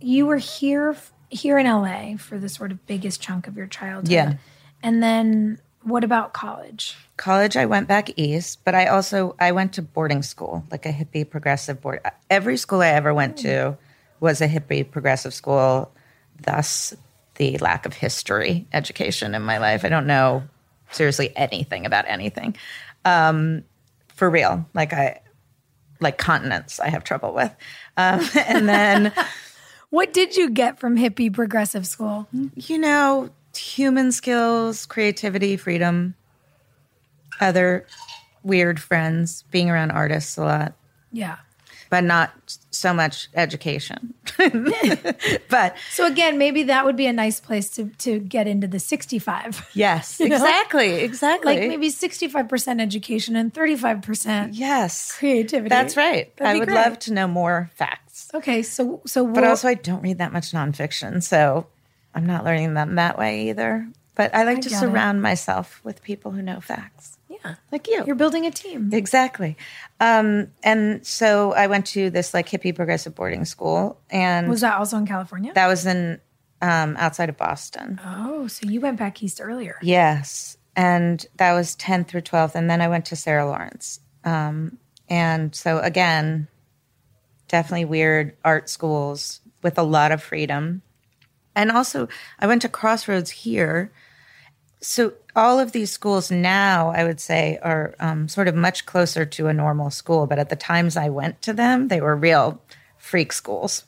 you 0.00 0.26
were 0.26 0.38
here 0.38 0.96
here 1.28 1.58
in 1.58 1.66
LA 1.66 2.16
for 2.16 2.38
the 2.38 2.48
sort 2.48 2.72
of 2.72 2.84
biggest 2.86 3.20
chunk 3.20 3.46
of 3.46 3.56
your 3.56 3.66
childhood. 3.66 4.10
Yeah. 4.10 4.34
And 4.82 5.02
then 5.02 5.60
what 5.82 6.04
about 6.04 6.32
college? 6.32 6.96
college 7.16 7.54
i 7.54 7.66
went 7.66 7.86
back 7.86 8.18
east 8.18 8.60
but 8.64 8.74
i 8.74 8.86
also 8.86 9.36
i 9.38 9.52
went 9.52 9.74
to 9.74 9.82
boarding 9.82 10.22
school 10.22 10.64
like 10.70 10.86
a 10.86 10.92
hippie 10.92 11.28
progressive 11.28 11.78
board 11.78 12.00
every 12.30 12.56
school 12.56 12.80
i 12.80 12.88
ever 12.88 13.12
went 13.12 13.36
to 13.36 13.76
was 14.20 14.40
a 14.40 14.48
hippie 14.48 14.90
progressive 14.90 15.34
school 15.34 15.92
thus 16.40 16.94
the 17.34 17.58
lack 17.58 17.84
of 17.84 17.92
history 17.92 18.66
education 18.72 19.34
in 19.34 19.42
my 19.42 19.58
life 19.58 19.84
i 19.84 19.90
don't 19.90 20.06
know 20.06 20.42
seriously 20.92 21.30
anything 21.36 21.84
about 21.84 22.06
anything 22.08 22.56
um, 23.04 23.62
for 24.08 24.30
real 24.30 24.64
like 24.72 24.94
i 24.94 25.20
like 26.00 26.16
continents 26.16 26.80
i 26.80 26.88
have 26.88 27.04
trouble 27.04 27.34
with 27.34 27.54
um, 27.98 28.26
and 28.34 28.66
then 28.66 29.12
What 29.90 30.12
did 30.12 30.36
you 30.36 30.50
get 30.50 30.78
from 30.78 30.96
hippie 30.96 31.32
progressive 31.32 31.84
school? 31.84 32.28
you 32.54 32.78
know, 32.78 33.30
human 33.56 34.12
skills, 34.12 34.86
creativity, 34.86 35.56
freedom, 35.56 36.14
other 37.40 37.86
weird 38.42 38.80
friends, 38.80 39.44
being 39.50 39.70
around 39.70 39.90
artists 39.90 40.36
a 40.36 40.42
lot, 40.42 40.74
Yeah. 41.12 41.36
but 41.90 42.04
not 42.04 42.30
so 42.70 42.94
much 42.94 43.28
education. 43.34 44.14
but 45.48 45.76
So 45.90 46.06
again, 46.06 46.38
maybe 46.38 46.62
that 46.64 46.84
would 46.84 46.96
be 46.96 47.06
a 47.06 47.12
nice 47.12 47.40
place 47.40 47.68
to 47.70 47.86
to 47.98 48.18
get 48.20 48.46
into 48.46 48.66
the 48.66 48.78
65. 48.78 49.68
yes, 49.74 50.18
know? 50.20 50.26
exactly, 50.26 50.94
exactly. 51.02 51.56
like 51.58 51.68
maybe 51.68 51.88
65% 51.90 52.80
education 52.80 53.36
and 53.36 53.52
35% 53.52 54.50
yes, 54.52 55.12
creativity. 55.18 55.68
That's 55.68 55.96
right. 55.96 56.34
That'd 56.36 56.56
I 56.56 56.58
would 56.58 56.68
great. 56.68 56.76
love 56.76 56.98
to 57.00 57.12
know 57.12 57.26
more 57.26 57.70
facts. 57.74 58.30
Okay, 58.32 58.62
so 58.62 59.02
so 59.06 59.26
But 59.26 59.44
also, 59.44 59.68
I 59.68 59.74
don't 59.74 60.02
read 60.02 60.18
that 60.18 60.32
much 60.32 60.52
nonfiction, 60.52 61.22
so 61.22 61.66
I'm 62.14 62.26
not 62.26 62.44
learning 62.44 62.74
them 62.74 62.96
that 62.96 63.18
way 63.18 63.48
either. 63.50 63.88
But 64.16 64.34
I 64.34 64.42
like 64.44 64.58
I 64.58 64.60
to 64.62 64.68
get 64.68 64.76
it. 64.76 64.80
surround 64.80 65.22
myself 65.22 65.80
with 65.84 66.02
people 66.02 66.30
who 66.32 66.42
know 66.42 66.60
facts. 66.60 67.16
yeah. 67.28 67.36
Yeah. 67.44 67.54
like 67.72 67.88
you. 67.88 68.04
You're 68.06 68.16
building 68.16 68.44
a 68.44 68.50
team. 68.50 68.90
Exactly. 68.92 69.56
Um, 69.98 70.48
and 70.62 71.06
so 71.06 71.52
I 71.54 71.68
went 71.68 71.86
to 71.88 72.10
this 72.10 72.34
like 72.34 72.48
hippie 72.50 72.74
progressive 72.74 73.14
boarding 73.14 73.44
school, 73.46 73.98
and 74.10 74.48
Was 74.48 74.60
that 74.60 74.74
also 74.76 74.98
in 74.98 75.06
California? 75.06 75.52
that 75.54 75.66
was 75.68 75.86
in 75.86 76.20
um, 76.60 76.96
outside 76.98 77.30
of 77.30 77.38
Boston. 77.38 77.98
oh, 78.04 78.46
so 78.48 78.68
you 78.68 78.80
went 78.80 78.98
back 78.98 79.22
east 79.22 79.40
earlier. 79.42 79.78
Yes, 79.80 80.58
and 80.76 81.24
that 81.36 81.54
was 81.54 81.74
10th 81.76 82.08
through 82.08 82.22
12th, 82.22 82.54
and 82.56 82.68
then 82.68 82.82
I 82.82 82.88
went 82.88 83.06
to 83.06 83.16
Sarah 83.16 83.46
Lawrence. 83.46 84.00
Um, 84.24 84.76
and 85.08 85.54
so 85.54 85.78
again, 85.78 86.46
definitely 87.48 87.86
weird 87.86 88.36
art 88.44 88.68
schools 88.68 89.40
with 89.62 89.78
a 89.78 89.82
lot 89.82 90.12
of 90.12 90.22
freedom. 90.22 90.82
And 91.54 91.70
also, 91.70 92.08
I 92.38 92.46
went 92.46 92.62
to 92.62 92.68
Crossroads 92.68 93.30
here. 93.30 93.90
So 94.80 95.12
all 95.36 95.58
of 95.58 95.72
these 95.72 95.90
schools 95.90 96.30
now, 96.30 96.90
I 96.90 97.04
would 97.04 97.20
say, 97.20 97.58
are 97.62 97.94
um, 98.00 98.28
sort 98.28 98.48
of 98.48 98.54
much 98.54 98.86
closer 98.86 99.24
to 99.26 99.48
a 99.48 99.52
normal 99.52 99.90
school. 99.90 100.26
But 100.26 100.38
at 100.38 100.48
the 100.48 100.56
times 100.56 100.96
I 100.96 101.08
went 101.08 101.42
to 101.42 101.52
them, 101.52 101.88
they 101.88 102.00
were 102.00 102.16
real 102.16 102.62
freak 102.96 103.32
schools. 103.32 103.84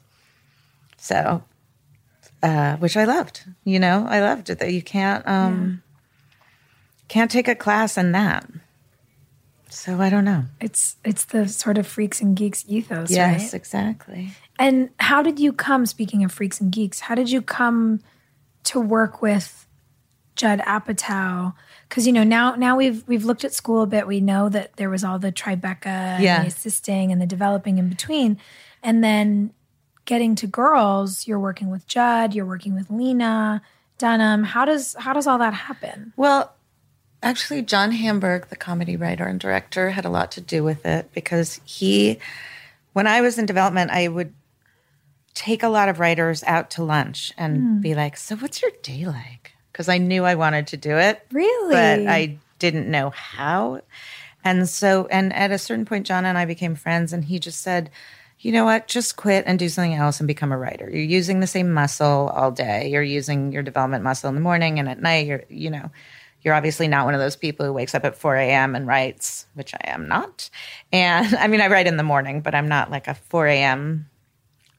So, 0.99 1.43
uh, 2.43 2.77
which 2.77 2.97
I 2.97 3.05
loved. 3.05 3.45
You 3.65 3.79
know, 3.79 4.07
I 4.09 4.21
loved 4.21 4.51
it 4.51 4.59
that 4.59 4.73
you 4.73 4.83
can't 4.83 5.27
um, 5.27 5.83
can't 7.09 7.31
take 7.31 7.49
a 7.49 7.55
class 7.55 7.97
in 7.97 8.13
that. 8.13 8.47
So 9.69 10.01
I 10.01 10.11
don't 10.11 10.25
know. 10.25 10.45
It's 10.61 10.97
it's 11.05 11.25
the 11.25 11.49
sort 11.49 11.79
of 11.79 11.87
freaks 11.87 12.21
and 12.21 12.37
geeks 12.37 12.65
ethos, 12.69 13.11
Yes, 13.11 13.43
right? 13.43 13.55
exactly. 13.55 14.33
And 14.59 14.91
how 14.99 15.23
did 15.23 15.39
you 15.39 15.53
come? 15.53 15.87
Speaking 15.87 16.25
of 16.25 16.33
freaks 16.33 16.61
and 16.61 16.71
geeks, 16.71 17.01
how 17.01 17.15
did 17.15 17.31
you 17.31 17.43
come 17.43 18.01
to 18.65 18.81
work 18.81 19.23
with 19.23 19.67
Judd 20.37 20.61
Apatow? 20.61 21.55
Because 21.89 22.07
you 22.07 22.13
know 22.13 22.25
now 22.25 22.55
now 22.55 22.77
we've 22.77 23.07
we've 23.07 23.25
looked 23.25 23.45
at 23.45 23.53
school 23.53 23.83
a 23.83 23.87
bit. 23.87 24.07
We 24.07 24.21
know 24.21 24.49
that 24.49 24.77
there 24.77 24.91
was 24.91 25.05
all 25.05 25.19
the 25.19 25.33
Tribeca, 25.33 25.87
and 25.87 26.45
the 26.45 26.49
assisting, 26.49 27.13
and 27.13 27.21
the 27.21 27.27
developing 27.27 27.79
in 27.79 27.89
between, 27.89 28.39
and 28.83 29.03
then 29.03 29.53
getting 30.05 30.35
to 30.37 30.47
girls. 30.47 31.27
You're 31.27 31.41
working 31.41 31.71
with 31.71 31.87
Judd. 31.87 32.35
You're 32.35 32.47
working 32.47 32.75
with 32.75 32.91
Lena 32.91 33.63
Dunham. 33.99 34.45
How 34.45 34.65
does 34.65 34.95
how 34.99 35.13
does 35.13 35.27
all 35.27 35.39
that 35.39 35.55
happen? 35.55 36.13
Well, 36.17 36.55
actually, 37.23 37.63
John 37.63 37.93
Hamburg, 37.93 38.49
the 38.49 38.57
comedy 38.57 38.97
writer 38.97 39.25
and 39.25 39.39
director, 39.39 39.91
had 39.91 40.05
a 40.05 40.11
lot 40.11 40.33
to 40.33 40.41
do 40.41 40.65
with 40.65 40.85
it 40.85 41.11
because 41.13 41.61
he, 41.65 42.19
when 42.93 43.07
I 43.07 43.21
was 43.21 43.39
in 43.39 43.47
development, 43.47 43.91
I 43.91 44.09
would 44.09 44.33
take 45.35 45.63
a 45.63 45.69
lot 45.69 45.89
of 45.89 46.01
writers 46.01 46.43
out 46.45 46.71
to 46.71 46.85
lunch 46.85 47.33
and 47.37 47.57
hmm. 47.57 47.81
be 47.81 47.95
like, 47.95 48.17
So, 48.17 48.37
what's 48.37 48.63
your 48.63 48.71
day 48.83 49.05
like? 49.07 49.53
Because 49.73 49.89
I 49.89 49.99
knew 49.99 50.25
I 50.25 50.35
wanted 50.35 50.67
to 50.69 50.77
do 50.77 50.97
it. 50.99 51.27
Really? 51.33 51.75
But 51.75 52.07
I 52.07 52.39
didn't 52.59 52.91
know 52.91 53.11
how. 53.11 53.81
And 54.45 54.69
so, 54.69 55.07
and 55.07 55.33
at 55.33 55.51
a 55.51 55.59
certain 55.59 55.85
point, 55.85 56.07
John 56.07 56.25
and 56.25 56.37
I 56.37 56.45
became 56.45 56.75
friends, 56.75 57.13
and 57.13 57.25
he 57.25 57.39
just 57.39 57.63
said, 57.63 57.91
you 58.43 58.51
know 58.51 58.65
what? 58.65 58.89
Just 58.89 59.17
quit 59.17 59.45
and 59.47 59.57
do 59.59 59.69
something 59.69 59.95
else 59.95 60.19
and 60.19 60.27
become 60.27 60.51
a 60.51 60.59
writer. 60.59 60.91
You're 60.91 61.01
using 61.01 61.39
the 61.39 61.47
same 61.47 61.73
muscle 61.73 62.29
all 62.35 62.51
day. 62.51 62.89
You're 62.89 63.01
using 63.03 63.53
your 63.53 63.63
development 63.63 64.03
muscle 64.03 64.29
in 64.29 64.35
the 64.35 64.41
morning 64.41 64.81
and 64.81 64.89
at 64.89 65.01
night. 65.01 65.29
You're, 65.29 65.45
you 65.49 65.71
know, 65.71 65.91
you're 66.43 66.55
obviously 66.55 66.89
not 66.89 67.05
one 67.05 67.15
of 67.15 67.21
those 67.21 67.37
people 67.37 67.65
who 67.65 67.73
wakes 67.73 67.95
up 67.95 68.05
at 68.05 68.17
4 68.17 68.35
a.m. 68.37 68.75
and 68.75 68.87
writes, 68.87 69.47
which 69.55 69.75
I 69.75 69.91
am 69.91 70.09
not. 70.09 70.51
And 70.93 71.35
I 71.39 71.47
mean, 71.47 71.61
I 71.61 71.69
write 71.69 71.87
in 71.87 71.97
the 71.97 72.03
morning, 72.03 72.41
but 72.41 72.55
I'm 72.55 72.69
not 72.69 72.91
like 72.91 73.07
a 73.07 73.15
4 73.15 73.47
a.m. 73.47 74.09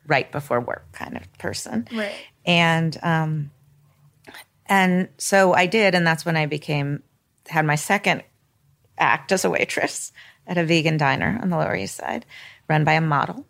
right 0.08 0.32
before 0.32 0.60
work 0.60 0.92
kind 0.92 1.18
of 1.18 1.32
person. 1.38 1.88
Right. 1.92 2.16
And, 2.46 2.98
um, 3.04 3.52
and 4.66 5.10
so 5.18 5.54
I 5.54 5.66
did. 5.66 5.96
And 5.96 6.06
that's 6.06 6.26
when 6.26 6.38
I 6.38 6.46
became, 6.46 7.04
had 7.48 7.66
my 7.66 7.76
second 7.76 8.24
act 8.98 9.32
as 9.32 9.46
a 9.46 9.50
waitress 9.50 10.12
at 10.48 10.58
a 10.58 10.64
vegan 10.64 10.98
diner 10.98 11.40
on 11.42 11.50
the 11.50 11.58
Lower 11.58 11.76
East 11.76 11.96
Side, 11.96 12.26
run 12.68 12.84
by 12.84 12.94
a 12.94 13.02
model. 13.02 13.46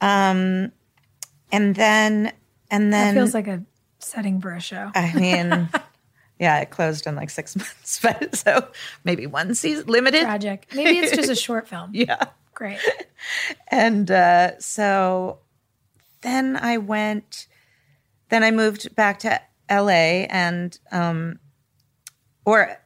Um, 0.00 0.72
and 1.52 1.74
then, 1.74 2.32
and 2.70 2.92
That 2.92 3.04
then 3.04 3.14
feels 3.14 3.34
like 3.34 3.48
a 3.48 3.62
setting 3.98 4.40
for 4.40 4.52
a 4.52 4.60
show. 4.60 4.90
I 4.94 5.14
mean, 5.14 5.68
yeah, 6.38 6.60
it 6.60 6.70
closed 6.70 7.06
in 7.06 7.16
like 7.16 7.30
six 7.30 7.56
months, 7.56 8.00
but 8.00 8.34
so 8.36 8.68
maybe 9.04 9.26
one 9.26 9.54
season 9.54 9.86
limited. 9.86 10.22
Tragic. 10.22 10.66
Maybe 10.74 10.98
it's 10.98 11.16
just 11.16 11.30
a 11.30 11.36
short 11.36 11.68
film. 11.68 11.90
Yeah. 11.92 12.26
Great. 12.54 12.80
And 13.68 14.10
uh, 14.10 14.58
so 14.58 15.38
then 16.28 16.56
I 16.56 16.76
went, 16.76 17.46
then 18.28 18.44
I 18.44 18.50
moved 18.50 18.94
back 18.94 19.18
to 19.20 19.40
LA 19.70 20.26
and, 20.28 20.78
um, 20.92 21.38
or 22.44 22.78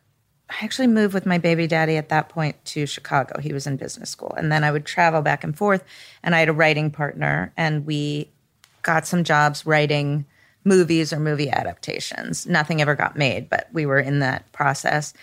I 0.51 0.65
actually 0.65 0.89
moved 0.89 1.15
with 1.15 1.27
my 1.27 1.39
baby 1.39 1.67
daddy 1.67 1.97
at 1.97 2.09
that 2.11 2.29
point 2.29 2.63
to 2.67 2.87
Chicago. 2.87 3.41
He 3.41 3.53
was 3.53 3.67
in 3.67 3.77
business 3.77 4.11
school. 4.11 4.35
And 4.37 4.53
then 4.53 4.65
I 4.65 4.71
would 4.71 4.85
travel 4.85 5.23
back 5.23 5.45
and 5.45 5.57
forth. 5.57 5.83
And 6.23 6.35
I 6.35 6.41
had 6.41 6.49
a 6.49 6.53
writing 6.53 6.91
partner, 6.91 7.53
and 7.57 7.87
we 7.87 8.29
got 8.83 9.07
some 9.07 9.25
jobs 9.25 9.65
writing 9.65 10.27
movies 10.65 11.13
or 11.13 11.19
movie 11.21 11.51
adaptations. 11.51 12.47
Nothing 12.47 12.81
ever 12.83 12.95
got 12.95 13.17
made, 13.17 13.49
but 13.49 13.69
we 13.73 13.87
were 13.87 13.99
in 14.01 14.19
that 14.21 14.51
process. 14.53 15.15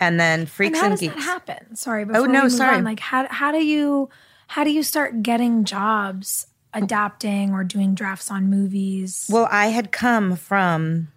And 0.00 0.18
then 0.18 0.40
And 0.40 0.50
Freaks 0.50 0.78
how 0.78 0.86
and, 0.86 0.92
does 0.92 1.00
that 1.00 1.14
Geeks. 1.14 1.24
happen? 1.24 1.76
Sorry, 1.76 2.04
before 2.04 2.26
no, 2.26 2.40
we 2.40 2.42
move 2.44 2.52
sorry. 2.52 2.76
on, 2.76 2.84
like 2.84 3.00
how 3.00 3.26
how 3.30 3.52
do 3.52 3.64
you 3.64 4.08
how 4.48 4.64
do 4.64 4.70
you 4.70 4.82
start 4.82 5.22
getting 5.22 5.64
jobs 5.64 6.48
adapting 6.74 7.52
or 7.52 7.64
doing 7.64 7.94
drafts 7.94 8.30
on 8.30 8.50
movies? 8.50 9.28
Well, 9.30 9.48
I 9.50 9.68
had 9.68 9.92
come 9.92 10.36
from 10.36 11.08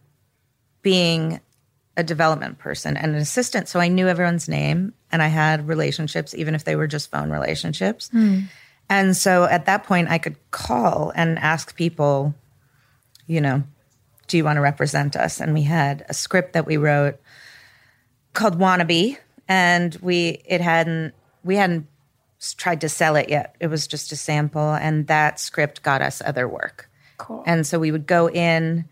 being 0.82 1.42
a 1.98 2.04
development 2.04 2.60
person 2.60 2.96
and 2.96 3.16
an 3.16 3.22
assistant, 3.22 3.68
so 3.68 3.80
I 3.80 3.88
knew 3.88 4.08
everyone's 4.08 4.48
name 4.48 4.94
and 5.12 5.22
I 5.22 5.28
had 5.28 5.68
relationships, 5.68 6.36
even 6.36 6.56
if 6.56 6.64
they 6.64 6.76
were 6.76 6.88
just 6.88 7.12
phone 7.12 7.32
relationships. 7.32 8.10
Hmm. 8.10 8.42
And 8.90 9.18
so 9.18 9.46
at 9.46 9.66
that 9.66 9.84
point, 9.84 10.10
I 10.10 10.18
could 10.18 10.38
call 10.52 11.12
and 11.16 11.38
ask 11.40 11.76
people, 11.76 12.34
you 13.26 13.42
know, 13.42 13.64
do 14.28 14.38
you 14.38 14.44
want 14.44 14.58
to 14.58 14.62
represent 14.62 15.16
us? 15.16 15.42
And 15.42 15.54
we 15.54 15.64
had 15.64 16.06
a 16.08 16.14
script 16.14 16.54
that 16.54 16.66
we 16.66 16.78
wrote 16.78 17.20
called 18.34 18.60
Wannabe, 18.60 19.18
and 19.48 19.96
we 20.02 20.42
it 20.46 20.62
hadn't 20.62 21.14
we 21.44 21.56
hadn't 21.56 21.88
tried 22.58 22.82
to 22.82 22.90
sell 22.90 23.16
it 23.16 23.30
yet. 23.30 23.56
It 23.60 23.68
was 23.68 23.88
just 23.88 24.12
a 24.12 24.16
sample, 24.16 24.74
and 24.74 25.08
that 25.08 25.40
script 25.40 25.82
got 25.84 26.02
us 26.02 26.22
other 26.26 26.48
work. 26.48 26.90
Cool. 27.18 27.44
And 27.46 27.66
so 27.66 27.80
we 27.80 27.92
would 27.92 28.06
go 28.06 28.30
in. 28.30 28.86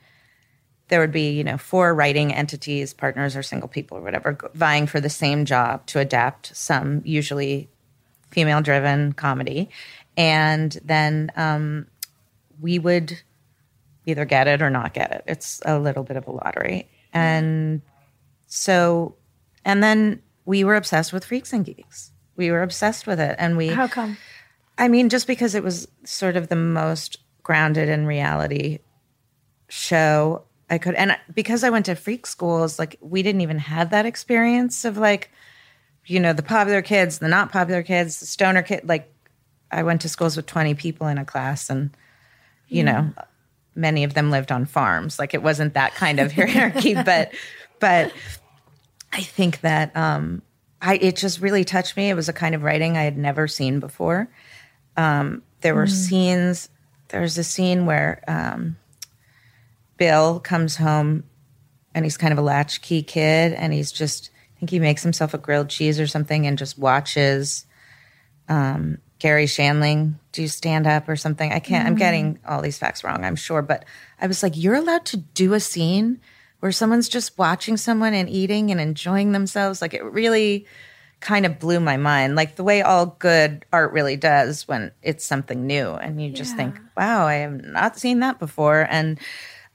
There 0.87 0.99
would 0.99 1.11
be, 1.11 1.31
you 1.31 1.43
know, 1.43 1.57
four 1.57 1.95
writing 1.95 2.33
entities, 2.33 2.93
partners 2.93 3.35
or 3.35 3.43
single 3.43 3.67
people 3.67 3.97
or 3.97 4.01
whatever, 4.01 4.37
vying 4.53 4.85
for 4.87 4.99
the 4.99 5.09
same 5.09 5.45
job 5.45 5.85
to 5.87 5.99
adapt 5.99 6.55
some 6.55 7.01
usually 7.05 7.69
female-driven 8.29 9.13
comedy, 9.13 9.69
and 10.17 10.77
then 10.83 11.31
um, 11.35 11.87
we 12.59 12.79
would 12.79 13.19
either 14.05 14.25
get 14.25 14.47
it 14.47 14.61
or 14.61 14.69
not 14.69 14.93
get 14.93 15.11
it. 15.11 15.23
It's 15.25 15.61
a 15.65 15.79
little 15.79 16.03
bit 16.03 16.17
of 16.17 16.27
a 16.27 16.31
lottery, 16.31 16.87
and 17.13 17.81
so, 18.47 19.15
and 19.63 19.81
then 19.81 20.21
we 20.45 20.63
were 20.63 20.75
obsessed 20.75 21.13
with 21.13 21.25
Freaks 21.25 21.53
and 21.53 21.65
Geeks. 21.65 22.11
We 22.35 22.51
were 22.51 22.61
obsessed 22.61 23.07
with 23.07 23.19
it, 23.19 23.35
and 23.39 23.57
we. 23.57 23.67
how 23.67 23.87
come? 23.87 24.17
I 24.77 24.87
mean, 24.87 25.09
just 25.09 25.27
because 25.27 25.55
it 25.55 25.63
was 25.63 25.87
sort 26.03 26.35
of 26.35 26.49
the 26.49 26.55
most 26.55 27.17
grounded 27.43 27.87
in 27.87 28.05
reality 28.05 28.79
show 29.69 30.43
I 30.69 30.79
could, 30.79 30.95
and 30.95 31.17
because 31.33 31.63
I 31.63 31.69
went 31.69 31.85
to 31.85 31.95
freak 31.95 32.25
schools, 32.25 32.79
like 32.79 32.97
we 32.99 33.21
didn't 33.21 33.41
even 33.41 33.59
have 33.59 33.91
that 33.91 34.05
experience 34.05 34.83
of 34.83 34.97
like, 34.97 35.29
you 36.05 36.19
know, 36.19 36.33
the 36.33 36.43
popular 36.43 36.81
kids, 36.81 37.19
the 37.19 37.27
not 37.27 37.51
popular 37.51 37.83
kids, 37.83 38.19
the 38.19 38.25
stoner 38.25 38.63
kid. 38.63 38.81
Like, 38.87 39.11
I 39.71 39.83
went 39.83 40.01
to 40.01 40.09
schools 40.09 40.35
with 40.35 40.45
20 40.45 40.73
people 40.75 41.07
in 41.07 41.17
a 41.17 41.25
class, 41.25 41.69
and, 41.69 41.95
you 42.67 42.83
know, 42.83 43.11
many 43.75 44.03
of 44.03 44.13
them 44.13 44.31
lived 44.31 44.51
on 44.51 44.65
farms. 44.65 45.19
Like, 45.19 45.33
it 45.33 45.43
wasn't 45.43 45.75
that 45.75 45.93
kind 45.95 46.19
of 46.19 46.31
hierarchy, 46.33 46.95
but, 46.95 47.33
but 47.79 48.11
I 49.13 49.21
think 49.21 49.61
that, 49.61 49.95
um, 49.95 50.41
I, 50.85 50.95
it 51.01 51.15
just 51.15 51.41
really 51.41 51.63
touched 51.63 51.97
me. 51.97 52.09
It 52.09 52.13
was 52.13 52.29
a 52.29 52.33
kind 52.33 52.53
of 52.53 52.61
writing 52.61 52.95
I 52.95 53.03
had 53.03 53.17
never 53.17 53.47
seen 53.47 53.79
before. 53.79 54.29
Um, 54.95 55.41
there 55.61 55.73
were 55.73 55.87
scenes. 55.87 56.69
There's 57.07 57.39
a 57.39 57.43
scene 57.43 57.87
where 57.87 58.23
um, 58.27 58.77
Bill 59.97 60.39
comes 60.39 60.75
home 60.75 61.23
and 61.95 62.05
he's 62.05 62.17
kind 62.17 62.31
of 62.31 62.37
a 62.37 62.43
latchkey 62.43 63.01
kid, 63.01 63.53
and 63.53 63.73
he's 63.73 63.91
just 63.91 64.29
I 64.55 64.59
think 64.59 64.69
he 64.69 64.79
makes 64.79 65.01
himself 65.01 65.33
a 65.33 65.37
grilled 65.39 65.69
cheese 65.69 65.99
or 65.99 66.07
something, 66.07 66.45
and 66.45 66.57
just 66.57 66.77
watches 66.77 67.65
um, 68.47 68.99
Garry 69.17 69.45
Shandling 69.45 70.15
do 70.33 70.47
stand 70.47 70.85
up 70.85 71.09
or 71.09 71.15
something. 71.15 71.51
I 71.51 71.59
can't. 71.59 71.87
I'm 71.87 71.95
getting 71.95 72.37
all 72.45 72.61
these 72.61 72.77
facts 72.77 73.03
wrong. 73.03 73.23
I'm 73.23 73.37
sure, 73.37 73.61
but 73.61 73.85
I 74.21 74.27
was 74.27 74.43
like, 74.43 74.53
you're 74.55 74.75
allowed 74.75 75.05
to 75.05 75.17
do 75.17 75.53
a 75.53 75.59
scene 75.59 76.19
where 76.65 76.71
someone's 76.71 77.09
just 77.09 77.37
watching 77.37 77.77
someone 77.77 78.15
and 78.15 78.27
eating 78.27 78.71
and 78.71 78.81
enjoying 78.81 79.33
themselves. 79.33 79.83
Like 79.83 79.93
it 79.93 80.03
really 80.03 80.65
kind 81.19 81.45
of 81.45 81.59
blew 81.59 81.79
my 81.79 81.95
mind. 81.95 82.35
Like 82.35 82.55
the 82.55 82.63
way 82.63 82.81
all 82.81 83.05
good 83.19 83.63
art 83.71 83.93
really 83.93 84.17
does 84.17 84.67
when 84.67 84.91
it's 85.03 85.23
something 85.23 85.67
new, 85.67 85.91
and 85.91 86.19
you 86.19 86.31
just 86.31 86.55
think, 86.55 86.79
wow, 86.97 87.27
I 87.27 87.35
have 87.35 87.63
not 87.63 87.99
seen 87.99 88.21
that 88.21 88.39
before, 88.39 88.87
and. 88.89 89.19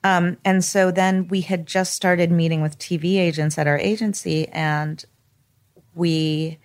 Um, 0.02 0.38
and 0.46 0.64
so 0.64 0.90
then 0.90 1.28
we 1.28 1.42
had 1.42 1.66
just 1.66 1.92
started 1.92 2.32
meeting 2.32 2.62
with 2.62 2.78
TV 2.78 3.18
agents 3.18 3.58
at 3.58 3.66
our 3.66 3.76
agency, 3.76 4.48
and 4.48 5.04
we 5.94 6.58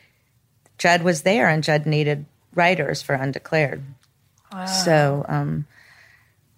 Judd 0.80 1.04
was 1.04 1.24
there 1.24 1.50
and 1.50 1.62
Judd 1.62 1.86
needed 1.86 2.26
writers 2.54 3.02
for 3.02 3.14
Undeclared. 3.14 3.84
So 4.66 5.26
um, 5.28 5.68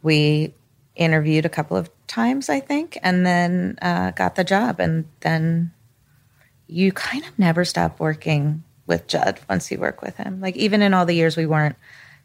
we 0.04 0.54
interviewed 0.96 1.46
a 1.46 1.50
couple 1.50 1.78
of 1.78 1.90
times, 2.08 2.50
I 2.50 2.60
think, 2.60 2.98
and 3.04 3.26
then 3.26 3.78
uh, 3.82 4.12
got 4.12 4.36
the 4.36 4.44
job. 4.44 4.80
And 4.80 5.06
then 5.22 5.72
you 6.68 6.92
kind 6.92 7.24
of 7.24 7.38
never 7.38 7.66
stop 7.66 8.00
working 8.00 8.64
with 8.86 9.08
Judd 9.08 9.40
once 9.50 9.70
you 9.70 9.78
work 9.78 10.02
with 10.02 10.16
him. 10.18 10.40
Like 10.42 10.56
even 10.56 10.82
in 10.82 10.94
all 10.94 11.06
the 11.06 11.16
years 11.16 11.38
we 11.38 11.46
weren't 11.46 11.76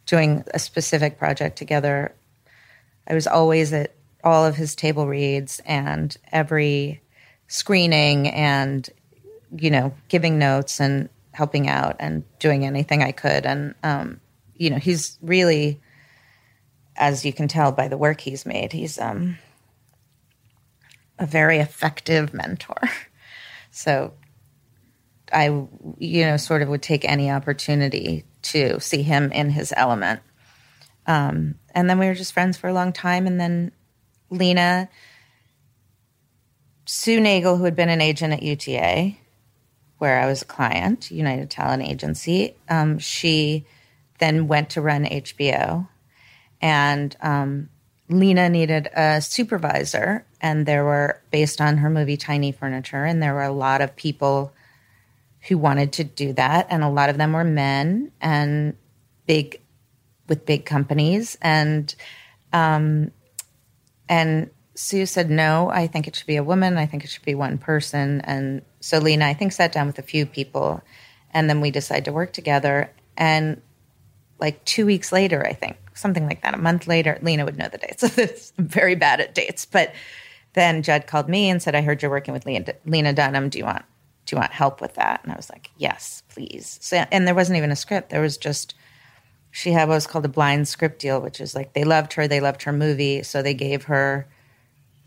doing 0.07 0.45
a 0.55 0.59
specific 0.59 1.19
project 1.19 1.59
together, 1.59 2.15
I 3.07 3.15
was 3.15 3.27
always 3.27 3.73
at 3.73 3.95
all 4.25 4.47
of 4.47 4.57
his 4.57 4.75
table 4.75 5.07
reads 5.07 5.61
and 5.67 6.17
every 6.31 7.03
screening 7.49 8.29
and 8.29 8.89
you 9.57 9.71
know 9.71 9.93
giving 10.09 10.39
notes 10.39 10.81
and 10.81 11.09
helping 11.33 11.69
out 11.69 11.97
and 11.99 12.25
doing 12.39 12.65
anything 12.65 13.03
I 13.03 13.13
could. 13.13 13.45
And 13.45 13.75
um, 13.83 14.21
you 14.57 14.71
know 14.71 14.79
he's 14.79 15.19
really, 15.21 15.81
as 16.97 17.25
you 17.25 17.33
can 17.33 17.49
tell 17.49 17.73
by 17.73 17.89
the 17.89 17.99
work 17.99 18.21
he's 18.21 18.47
made, 18.47 18.73
he's 18.73 18.99
um, 18.99 19.39
a 21.23 21.27
very 21.27 21.59
effective 21.59 22.35
mentor. 22.35 22.79
So 23.75 24.13
I, 25.33 25.47
you 25.97 26.27
know, 26.27 26.37
sort 26.37 26.61
of 26.61 26.69
would 26.69 26.83
take 26.83 27.07
any 27.07 27.31
opportunity 27.31 28.27
to 28.43 28.79
see 28.81 29.01
him 29.01 29.33
in 29.33 29.49
his 29.49 29.73
element. 29.75 30.21
Um, 31.07 31.55
and 31.75 31.89
then 31.89 31.99
we 31.99 32.05
were 32.05 32.13
just 32.13 32.35
friends 32.35 32.59
for 32.59 32.69
a 32.69 32.75
long 32.75 32.93
time. 32.93 33.27
And 33.27 33.41
then 33.41 33.73
Lena, 34.29 34.91
Sue 36.85 37.19
Naegle, 37.19 37.57
who 37.57 37.65
had 37.65 37.75
been 37.75 37.89
an 37.89 38.03
agent 38.03 38.35
at 38.35 38.43
UTA, 38.43 39.17
where 39.97 40.21
I 40.21 40.27
was 40.27 40.43
a 40.43 40.45
client, 40.45 41.11
United 41.11 41.49
Talent 41.49 41.83
Agency, 41.83 42.55
um, 42.69 42.99
she 42.99 43.65
then 44.19 44.49
went 44.49 44.69
to 44.71 44.83
run 44.83 45.07
HBO. 45.07 45.89
And 46.61 47.17
um, 47.23 47.71
Lena 48.13 48.49
needed 48.49 48.89
a 48.95 49.21
supervisor, 49.21 50.25
and 50.41 50.67
there 50.67 50.85
were, 50.85 51.21
based 51.31 51.61
on 51.61 51.79
her 51.79 51.91
movie 51.91 52.17
Tiny 52.17 52.53
Furniture, 52.53 53.05
and 53.05 53.23
there 53.23 53.35
were 53.35 53.43
a 53.43 53.53
lot 53.53 53.81
of 53.81 53.97
people 53.97 54.53
who 55.49 55.59
wanted 55.59 55.93
to 55.95 56.05
do 56.05 56.33
that, 56.35 56.67
and 56.71 56.85
a 56.85 56.89
lot 56.89 57.11
of 57.11 57.19
them 57.19 57.33
were 57.33 57.45
men 57.45 58.13
and 58.21 58.77
big 59.27 59.61
with 60.29 60.47
big 60.47 60.65
companies, 60.65 61.37
and 61.43 61.95
um, 62.53 63.11
and 64.09 64.51
Sue 64.75 65.07
said 65.07 65.31
no. 65.31 65.69
I 65.71 65.87
think 65.87 66.07
it 66.07 66.15
should 66.15 66.27
be 66.27 66.37
a 66.37 66.45
woman. 66.45 66.79
I 66.79 66.87
think 66.87 67.05
it 67.05 67.11
should 67.11 67.25
be 67.25 67.35
one 67.35 67.59
person, 67.59 68.21
and 68.23 68.63
so 68.81 68.99
Lena 68.99 69.27
I 69.27 69.35
think 69.35 69.53
sat 69.53 69.73
down 69.73 69.87
with 69.89 69.99
a 69.99 70.03
few 70.03 70.27
people, 70.27 70.83
and 71.33 71.51
then 71.51 71.61
we 71.61 71.71
decided 71.71 72.05
to 72.07 72.13
work 72.13 72.33
together. 72.33 72.91
And 73.17 73.61
like 74.39 74.65
two 74.65 74.87
weeks 74.87 75.13
later, 75.13 75.45
I 75.45 75.53
think 75.53 75.77
something 75.95 76.27
like 76.27 76.43
that, 76.43 76.55
a 76.55 76.59
month 76.59 76.87
later, 76.87 77.19
Lena 77.23 77.45
would 77.45 77.59
know 77.59 77.69
the 77.69 77.79
dates. 77.79 78.53
I'm 78.59 78.67
very 78.67 78.95
bad 78.95 79.21
at 79.21 79.35
dates, 79.35 79.67
but 79.67 79.93
then 80.55 80.83
Judd 80.83 81.07
called 81.07 81.29
me 81.29 81.49
and 81.49 81.63
said, 81.63 81.75
"I 81.75 81.81
heard 81.83 82.03
you're 82.03 82.11
working 82.11 82.35
with 82.35 82.47
Lena, 82.47 82.75
Lena 82.85 83.13
Dunham. 83.13 83.49
Do 83.49 83.59
you 83.59 83.65
want 83.65 83.85
do 84.27 84.37
you 84.37 84.41
want 84.41 84.53
help 84.53 84.81
with 84.81 84.95
that? 84.95 85.21
And 85.23 85.33
I 85.33 85.37
was 85.37 85.51
like, 85.51 85.71
yes, 85.77 86.23
please. 86.29 86.79
So, 86.81 87.05
and 87.11 87.27
there 87.27 87.35
wasn't 87.35 87.57
even 87.57 87.71
a 87.71 87.77
script. 87.77 88.11
There 88.11 88.21
was 88.21 88.37
just, 88.37 88.75
she 89.51 89.73
had 89.73 89.89
what 89.89 89.95
was 89.95 90.07
called 90.07 90.25
a 90.25 90.29
blind 90.29 90.69
script 90.69 91.01
deal, 91.01 91.21
which 91.21 91.41
is 91.41 91.55
like 91.55 91.73
they 91.73 91.85
loved 91.85 92.13
her, 92.15 92.29
they 92.29 92.41
loved 92.41 92.63
her 92.63 92.73
movie. 92.73 93.23
So 93.23 93.43
they 93.43 93.55
gave 93.55 93.85
her 93.85 94.29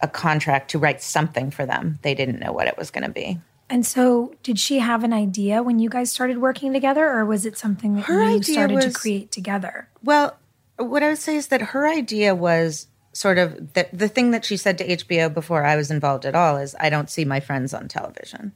a 0.02 0.08
contract 0.08 0.72
to 0.72 0.80
write 0.80 1.02
something 1.02 1.50
for 1.50 1.66
them. 1.66 2.00
They 2.02 2.14
didn't 2.14 2.40
know 2.40 2.52
what 2.52 2.68
it 2.68 2.78
was 2.78 2.92
going 2.92 3.06
to 3.06 3.12
be. 3.12 3.40
And 3.68 3.84
so, 3.84 4.36
did 4.44 4.60
she 4.60 4.78
have 4.78 5.04
an 5.04 5.12
idea 5.12 5.64
when 5.64 5.80
you 5.80 5.90
guys 5.90 6.12
started 6.12 6.38
working 6.38 6.72
together, 6.72 7.10
or 7.10 7.26
was 7.26 7.48
it 7.48 7.58
something 7.58 7.96
that 7.96 8.06
Her 8.06 8.22
you 8.22 8.36
idea 8.36 8.54
started 8.54 8.82
to 8.82 8.92
create 8.92 9.32
together? 9.32 9.90
Well, 10.04 10.38
what 10.78 11.04
I 11.04 11.10
would 11.10 11.18
say 11.18 11.36
is 11.36 11.48
that 11.48 11.62
her 11.62 11.88
idea 11.88 12.36
was 12.36 12.88
sort 13.14 13.38
of 13.38 13.74
the, 13.74 13.88
the 13.94 14.10
thing 14.10 14.32
that 14.32 14.44
she 14.44 14.58
said 14.58 14.78
to 14.78 14.88
HBO 14.88 15.34
before 15.34 15.64
I 15.64 15.76
was 15.76 15.90
involved 15.90 16.26
at 16.26 16.36
all 16.36 16.58
is 16.58 16.76
I 16.80 16.90
don't 16.90 17.10
see 17.10 17.24
my 17.24 17.40
friends 17.40 17.74
on 17.74 17.88
television. 17.88 18.52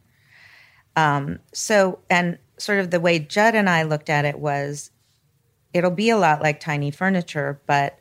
Um, 0.95 1.39
so, 1.53 1.99
and 2.09 2.37
sort 2.57 2.79
of 2.79 2.91
the 2.91 2.99
way 2.99 3.19
Judd 3.19 3.55
and 3.55 3.69
I 3.69 3.83
looked 3.83 4.09
at 4.09 4.25
it 4.25 4.37
was 4.37 4.91
it'll 5.73 5.91
be 5.91 6.09
a 6.09 6.17
lot 6.17 6.41
like 6.41 6.59
tiny 6.59 6.91
furniture, 6.91 7.61
but 7.67 7.99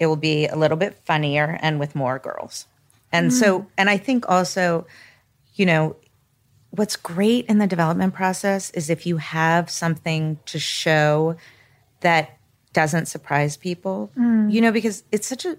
it 0.00 0.06
will 0.06 0.16
be 0.16 0.46
a 0.46 0.56
little 0.56 0.76
bit 0.76 0.98
funnier 1.04 1.58
and 1.62 1.78
with 1.78 1.94
more 1.94 2.18
girls. 2.18 2.66
And 3.12 3.32
so, 3.32 3.68
and 3.78 3.88
I 3.88 3.96
think 3.96 4.28
also, 4.28 4.88
you 5.54 5.66
know, 5.66 5.94
what's 6.70 6.96
great 6.96 7.46
in 7.46 7.58
the 7.58 7.66
development 7.68 8.12
process 8.12 8.70
is 8.70 8.90
if 8.90 9.06
you 9.06 9.18
have 9.18 9.70
something 9.70 10.40
to 10.46 10.58
show 10.58 11.36
that 12.00 12.36
doesn't 12.74 13.06
surprise 13.06 13.56
people, 13.56 14.10
mm. 14.18 14.52
you 14.52 14.60
know, 14.60 14.72
because 14.72 15.04
it's 15.10 15.26
such 15.26 15.46
a 15.46 15.56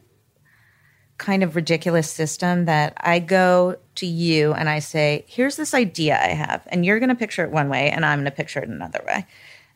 kind 1.18 1.44
of 1.44 1.56
ridiculous 1.56 2.12
system 2.12 2.66
that 2.66 2.94
I 2.98 3.20
go 3.20 3.78
to 3.96 4.06
you 4.06 4.54
and 4.54 4.70
I 4.70 4.80
say, 4.80 5.24
here's 5.28 5.56
this 5.56 5.74
idea 5.74 6.20
I 6.22 6.34
have, 6.34 6.68
and 6.68 6.86
you're 6.86 7.00
going 7.00 7.10
to 7.10 7.16
picture 7.16 7.44
it 7.44 7.52
one 7.52 7.70
way, 7.70 7.90
and 7.90 8.06
I'm 8.06 8.20
going 8.20 8.26
to 8.26 8.32
picture 8.32 8.60
it 8.60 8.70
another 8.70 9.04
way. 9.08 9.26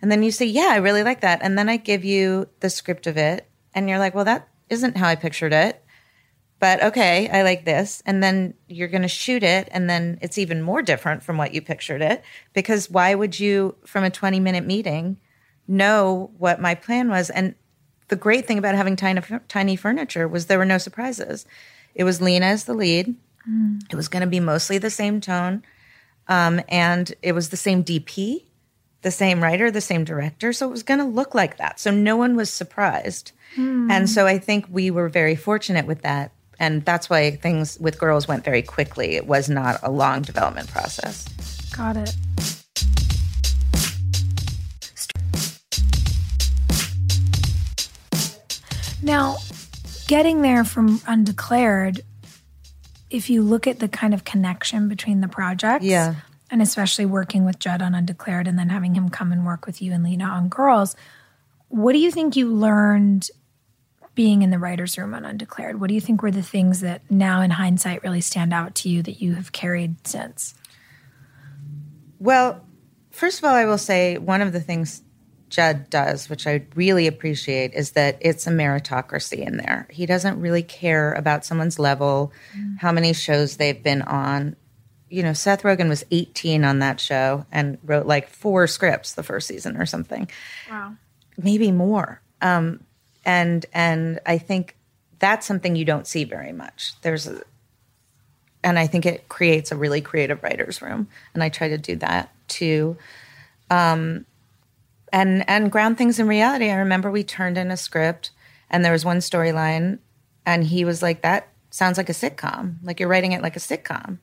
And 0.01 0.11
then 0.11 0.21
you 0.21 0.31
say, 0.31 0.45
yeah, 0.45 0.69
I 0.71 0.77
really 0.77 1.03
like 1.03 1.21
that. 1.21 1.39
And 1.41 1.57
then 1.57 1.69
I 1.69 1.77
give 1.77 2.05
you 2.05 2.47
the 2.59 2.69
script 2.69 3.07
of 3.07 3.17
it, 3.17 3.49
and 3.73 3.89
you're 3.89 3.99
like, 3.99 4.13
well, 4.13 4.25
that 4.25 4.47
isn't 4.69 4.97
how 4.97 5.07
I 5.07 5.15
pictured 5.15 5.53
it. 5.53 5.83
But 6.59 6.83
okay, 6.83 7.29
I 7.29 7.43
like 7.43 7.63
this. 7.63 8.03
And 8.05 8.21
then 8.21 8.53
you're 8.67 8.89
going 8.89 9.03
to 9.03 9.07
shoot 9.07 9.43
it, 9.43 9.69
and 9.71 9.89
then 9.89 10.19
it's 10.21 10.37
even 10.37 10.61
more 10.61 10.81
different 10.81 11.23
from 11.23 11.37
what 11.37 11.53
you 11.53 11.61
pictured 11.61 12.01
it. 12.01 12.21
Because 12.53 12.89
why 12.89 13.15
would 13.15 13.39
you, 13.39 13.75
from 13.85 14.03
a 14.03 14.09
20 14.09 14.41
minute 14.41 14.65
meeting, 14.65 15.17
know 15.69 16.31
what 16.37 16.59
my 16.59 16.75
plan 16.75 17.09
was? 17.09 17.29
And 17.29 17.55
the 18.09 18.15
great 18.15 18.47
thing 18.47 18.57
about 18.57 18.75
having 18.75 18.95
tiny, 18.95 19.21
tiny 19.47 19.75
furniture 19.75 20.27
was 20.27 20.47
there 20.47 20.57
were 20.57 20.65
no 20.65 20.79
surprises. 20.79 21.45
It 21.95 22.03
was 22.03 22.21
Lena 22.21 22.47
as 22.47 22.65
the 22.65 22.73
lead. 22.73 23.15
It 23.89 23.95
was 23.95 24.07
going 24.07 24.21
to 24.21 24.27
be 24.27 24.39
mostly 24.39 24.77
the 24.79 24.89
same 24.89 25.21
tone. 25.21 25.63
Um, 26.27 26.61
and 26.67 27.13
it 27.21 27.31
was 27.33 27.49
the 27.49 27.57
same 27.57 27.83
DP, 27.83 28.43
the 29.01 29.11
same 29.11 29.41
writer, 29.41 29.71
the 29.71 29.81
same 29.81 30.03
director. 30.03 30.53
So 30.53 30.67
it 30.67 30.71
was 30.71 30.83
going 30.83 30.99
to 30.99 31.05
look 31.05 31.33
like 31.33 31.57
that. 31.57 31.79
So 31.79 31.91
no 31.91 32.17
one 32.17 32.35
was 32.35 32.49
surprised. 32.49 33.31
And 33.91 34.09
so 34.09 34.27
I 34.27 34.37
think 34.37 34.65
we 34.69 34.91
were 34.91 35.09
very 35.09 35.35
fortunate 35.35 35.87
with 35.87 36.01
that. 36.03 36.31
And 36.59 36.83
that's 36.85 37.09
why 37.09 37.31
things 37.31 37.79
with 37.79 37.97
girls 37.97 38.27
went 38.27 38.43
very 38.43 38.61
quickly. 38.61 39.15
It 39.15 39.25
was 39.25 39.49
not 39.49 39.79
a 39.81 39.89
long 39.89 40.21
development 40.21 40.67
process. 40.69 41.25
Got 41.75 41.97
it. 41.97 42.15
Now, 49.01 49.37
getting 50.07 50.41
there 50.41 50.63
from 50.63 51.01
undeclared, 51.07 52.01
if 53.09 53.29
you 53.29 53.41
look 53.41 53.67
at 53.67 53.79
the 53.79 53.87
kind 53.87 54.13
of 54.13 54.23
connection 54.23 54.87
between 54.89 55.21
the 55.21 55.27
projects, 55.27 55.85
Yeah. 55.85 56.15
and 56.51 56.61
especially 56.61 57.05
working 57.05 57.45
with 57.45 57.59
Judd 57.59 57.81
on 57.81 57.95
undeclared 57.95 58.47
and 58.47 58.57
then 58.57 58.69
having 58.69 58.95
him 58.95 59.09
come 59.09 59.31
and 59.31 59.45
work 59.45 59.65
with 59.65 59.81
you 59.81 59.93
and 59.93 60.03
Lena 60.03 60.25
on 60.25 60.49
girls, 60.49 60.95
what 61.69 61.93
do 61.93 61.99
you 61.99 62.11
think 62.11 62.35
you 62.35 62.51
learned 62.53 63.29
being 64.15 64.41
in 64.41 64.49
the 64.49 64.59
writer's 64.59 64.97
room 64.97 65.13
on 65.13 65.23
undeclared? 65.23 65.79
What 65.79 65.87
do 65.87 65.93
you 65.93 66.01
think 66.01 66.21
were 66.21 66.31
the 66.31 66.43
things 66.43 66.81
that 66.81 67.01
now 67.09 67.41
in 67.41 67.51
hindsight 67.51 68.03
really 68.03 68.21
stand 68.21 68.53
out 68.53 68.75
to 68.75 68.89
you 68.89 69.01
that 69.03 69.21
you 69.21 69.35
have 69.35 69.51
carried 69.51 70.05
since? 70.05 70.55
Well, 72.19 72.65
first 73.11 73.37
of 73.39 73.45
all, 73.45 73.55
I 73.55 73.65
will 73.65 73.77
say 73.77 74.17
one 74.17 74.41
of 74.41 74.51
the 74.51 74.59
things 74.59 75.03
Judd 75.49 75.89
does, 75.89 76.29
which 76.29 76.47
I 76.47 76.63
really 76.75 77.07
appreciate, 77.07 77.73
is 77.73 77.91
that 77.91 78.17
it's 78.21 78.47
a 78.47 78.51
meritocracy 78.51 79.45
in 79.45 79.57
there. 79.57 79.87
He 79.89 80.05
doesn't 80.05 80.39
really 80.39 80.63
care 80.63 81.13
about 81.13 81.43
someone's 81.43 81.79
level, 81.79 82.31
how 82.77 82.91
many 82.91 83.13
shows 83.13 83.57
they've 83.57 83.81
been 83.81 84.03
on. 84.03 84.55
You 85.09 85.23
know, 85.23 85.33
Seth 85.33 85.63
Rogen 85.63 85.89
was 85.89 86.05
18 86.11 86.63
on 86.63 86.79
that 86.79 86.99
show 86.99 87.45
and 87.51 87.79
wrote 87.83 88.05
like 88.05 88.29
four 88.29 88.67
scripts 88.67 89.13
the 89.13 89.23
first 89.23 89.47
season 89.47 89.75
or 89.75 89.85
something. 89.85 90.29
Wow. 90.69 90.93
maybe 91.37 91.71
more. 91.71 92.21
Um, 92.41 92.81
and 93.25 93.65
and 93.73 94.19
I 94.25 94.37
think 94.37 94.75
that's 95.19 95.45
something 95.45 95.75
you 95.75 95.85
don't 95.85 96.07
see 96.07 96.23
very 96.23 96.53
much. 96.53 96.93
There's 97.01 97.27
a, 97.27 97.41
and 98.63 98.79
I 98.79 98.87
think 98.87 99.05
it 99.05 99.29
creates 99.29 99.71
a 99.71 99.75
really 99.75 100.01
creative 100.01 100.43
writers' 100.43 100.81
room, 100.81 101.07
and 101.33 101.43
I 101.43 101.49
try 101.49 101.69
to 101.69 101.77
do 101.77 101.95
that 101.97 102.33
too. 102.47 102.97
Um, 103.69 104.25
and 105.11 105.47
and 105.49 105.71
ground 105.71 105.97
things 105.97 106.19
in 106.19 106.27
reality. 106.27 106.69
I 106.69 106.75
remember 106.75 107.11
we 107.11 107.23
turned 107.23 107.57
in 107.57 107.71
a 107.71 107.77
script, 107.77 108.31
and 108.69 108.83
there 108.83 108.91
was 108.91 109.05
one 109.05 109.19
storyline, 109.19 109.99
and 110.45 110.63
he 110.63 110.85
was 110.85 111.01
like, 111.01 111.21
"That 111.21 111.49
sounds 111.69 111.97
like 111.97 112.09
a 112.09 112.13
sitcom. 112.13 112.75
Like 112.83 112.99
you're 112.99 113.09
writing 113.09 113.31
it 113.31 113.41
like 113.41 113.55
a 113.55 113.59
sitcom." 113.59 114.19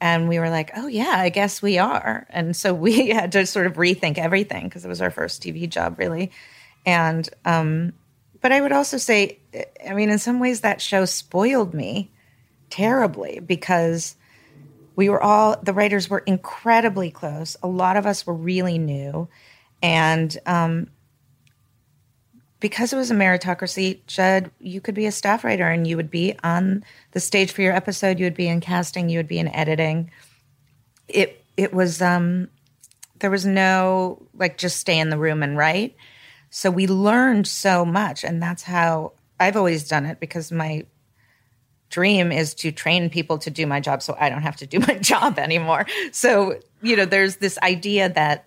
And 0.00 0.28
we 0.28 0.38
were 0.38 0.50
like, 0.50 0.72
oh, 0.76 0.88
yeah, 0.88 1.14
I 1.16 1.30
guess 1.30 1.62
we 1.62 1.78
are. 1.78 2.26
And 2.28 2.54
so 2.54 2.74
we 2.74 3.08
had 3.10 3.32
to 3.32 3.46
sort 3.46 3.66
of 3.66 3.74
rethink 3.74 4.18
everything 4.18 4.64
because 4.64 4.84
it 4.84 4.88
was 4.88 5.00
our 5.00 5.10
first 5.10 5.42
TV 5.42 5.68
job, 5.68 5.98
really. 5.98 6.30
And, 6.84 7.28
um, 7.44 7.92
but 8.40 8.52
I 8.52 8.60
would 8.60 8.72
also 8.72 8.98
say, 8.98 9.38
I 9.88 9.94
mean, 9.94 10.10
in 10.10 10.18
some 10.18 10.38
ways, 10.38 10.60
that 10.60 10.80
show 10.80 11.04
spoiled 11.04 11.72
me 11.74 12.10
terribly 12.70 13.40
because 13.40 14.16
we 14.94 15.08
were 15.08 15.22
all 15.22 15.56
the 15.62 15.72
writers 15.72 16.08
were 16.08 16.20
incredibly 16.20 17.10
close. 17.10 17.56
A 17.62 17.68
lot 17.68 17.96
of 17.96 18.06
us 18.06 18.26
were 18.26 18.34
really 18.34 18.78
new, 18.78 19.28
and 19.82 20.36
um, 20.46 20.88
because 22.60 22.92
it 22.92 22.96
was 22.96 23.10
a 23.10 23.14
meritocracy, 23.14 24.00
Judd, 24.06 24.50
you 24.58 24.80
could 24.80 24.94
be 24.94 25.06
a 25.06 25.12
staff 25.12 25.44
writer 25.44 25.68
and 25.68 25.86
you 25.86 25.96
would 25.96 26.10
be 26.10 26.34
on 26.42 26.84
the 27.12 27.20
stage 27.20 27.52
for 27.52 27.62
your 27.62 27.74
episode. 27.74 28.18
You 28.18 28.26
would 28.26 28.34
be 28.34 28.48
in 28.48 28.60
casting. 28.60 29.08
You 29.08 29.18
would 29.18 29.28
be 29.28 29.38
in 29.38 29.48
editing. 29.48 30.10
It 31.08 31.44
it 31.56 31.72
was 31.72 32.02
um, 32.02 32.48
there 33.20 33.30
was 33.30 33.46
no 33.46 34.22
like 34.34 34.58
just 34.58 34.78
stay 34.78 34.98
in 34.98 35.10
the 35.10 35.18
room 35.18 35.42
and 35.42 35.56
write. 35.56 35.96
So 36.50 36.70
we 36.70 36.86
learned 36.86 37.46
so 37.46 37.84
much, 37.84 38.24
and 38.24 38.42
that's 38.42 38.62
how 38.62 39.12
I've 39.38 39.56
always 39.56 39.86
done 39.86 40.06
it 40.06 40.20
because 40.20 40.50
my 40.50 40.86
dream 41.90 42.32
is 42.32 42.54
to 42.54 42.72
train 42.72 43.10
people 43.10 43.38
to 43.38 43.50
do 43.50 43.66
my 43.66 43.80
job 43.80 44.02
so 44.02 44.16
I 44.18 44.28
don't 44.28 44.42
have 44.42 44.56
to 44.56 44.66
do 44.66 44.80
my 44.88 44.94
job 44.94 45.38
anymore. 45.38 45.86
So, 46.12 46.58
you 46.82 46.96
know, 46.96 47.04
there's 47.04 47.36
this 47.36 47.58
idea 47.58 48.08
that 48.08 48.46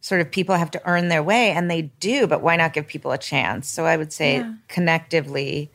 sort 0.00 0.20
of 0.20 0.30
people 0.30 0.54
have 0.54 0.70
to 0.70 0.82
earn 0.86 1.08
their 1.08 1.22
way 1.22 1.50
and 1.50 1.70
they 1.70 1.82
do, 2.00 2.26
but 2.26 2.42
why 2.42 2.56
not 2.56 2.72
give 2.72 2.86
people 2.86 3.12
a 3.12 3.18
chance? 3.18 3.68
So 3.68 3.84
I 3.84 3.96
would 3.96 4.12
say 4.12 4.38
yeah. 4.38 4.54
connectively, 4.68 5.68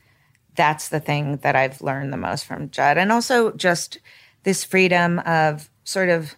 that's 0.55 0.89
the 0.89 0.99
thing 0.99 1.38
that 1.38 1.55
I've 1.55 1.81
learned 1.81 2.11
the 2.11 2.17
most 2.17 2.45
from 2.45 2.69
Judd. 2.71 2.97
And 2.97 3.11
also 3.11 3.51
just 3.51 3.99
this 4.43 4.63
freedom 4.63 5.19
of 5.19 5.69
sort 5.83 6.09
of 6.09 6.35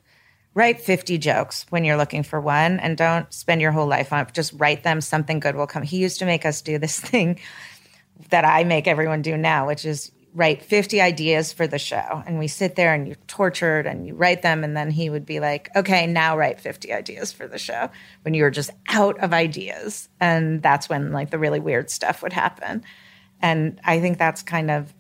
write 0.54 0.82
50 0.82 1.18
jokes 1.20 1.66
when 1.70 1.86
you're 1.86 1.98
looking 1.98 2.24
for 2.24 2.42
one 2.42 2.80
and 2.80 2.98
don't 2.98 3.32
spend 3.32 3.62
your 3.62 3.72
whole 3.72 3.88
life 3.88 4.12
on 4.12 4.22
it. 4.22 4.34
Just 4.34 4.54
write 4.54 4.84
them, 4.84 5.02
something 5.02 5.40
good 5.40 5.56
will 5.56 5.68
come. 5.68 5.84
He 5.84 5.98
used 5.98 6.20
to 6.20 6.26
make 6.26 6.46
us 6.46 6.62
do 6.62 6.78
this 6.78 7.00
thing 7.02 7.40
that 8.30 8.44
I 8.44 8.64
make 8.64 8.88
everyone 8.88 9.22
do 9.22 9.38
now, 9.38 9.68
which 9.68 9.86
is 9.86 10.12
write 10.34 10.64
50 10.64 11.02
ideas 11.02 11.52
for 11.52 11.68
the 11.68 11.80
show. 11.80 12.24
And 12.26 12.38
we 12.38 12.48
sit 12.48 12.76
there 12.76 12.94
and 12.94 13.08
you're 13.08 13.18
tortured 13.28 13.88
and 13.88 14.06
you 14.06 14.14
write 14.14 14.42
them. 14.42 14.64
And 14.64 14.78
then 14.78 14.92
he 14.92 15.10
would 15.10 15.26
be 15.26 15.40
like, 15.40 15.70
okay, 15.76 16.06
now 16.06 16.38
write 16.38 16.62
50 16.62 16.94
ideas 16.94 17.32
for 17.32 17.48
the 17.48 17.58
show 17.58 17.90
when 18.22 18.34
you 18.34 18.44
were 18.44 18.52
just 18.52 18.70
out 18.90 19.18
of 19.20 19.34
ideas. 19.34 20.10
And 20.20 20.62
that's 20.62 20.90
when 20.90 21.12
like 21.12 21.32
the 21.32 21.40
really 21.40 21.60
weird 21.60 21.90
stuff 21.90 22.22
would 22.22 22.34
happen. 22.34 22.84
And 23.42 23.80
I 23.84 24.00
think 24.00 24.18
that's 24.18 24.44
kind 24.44 24.70
of 24.70 24.94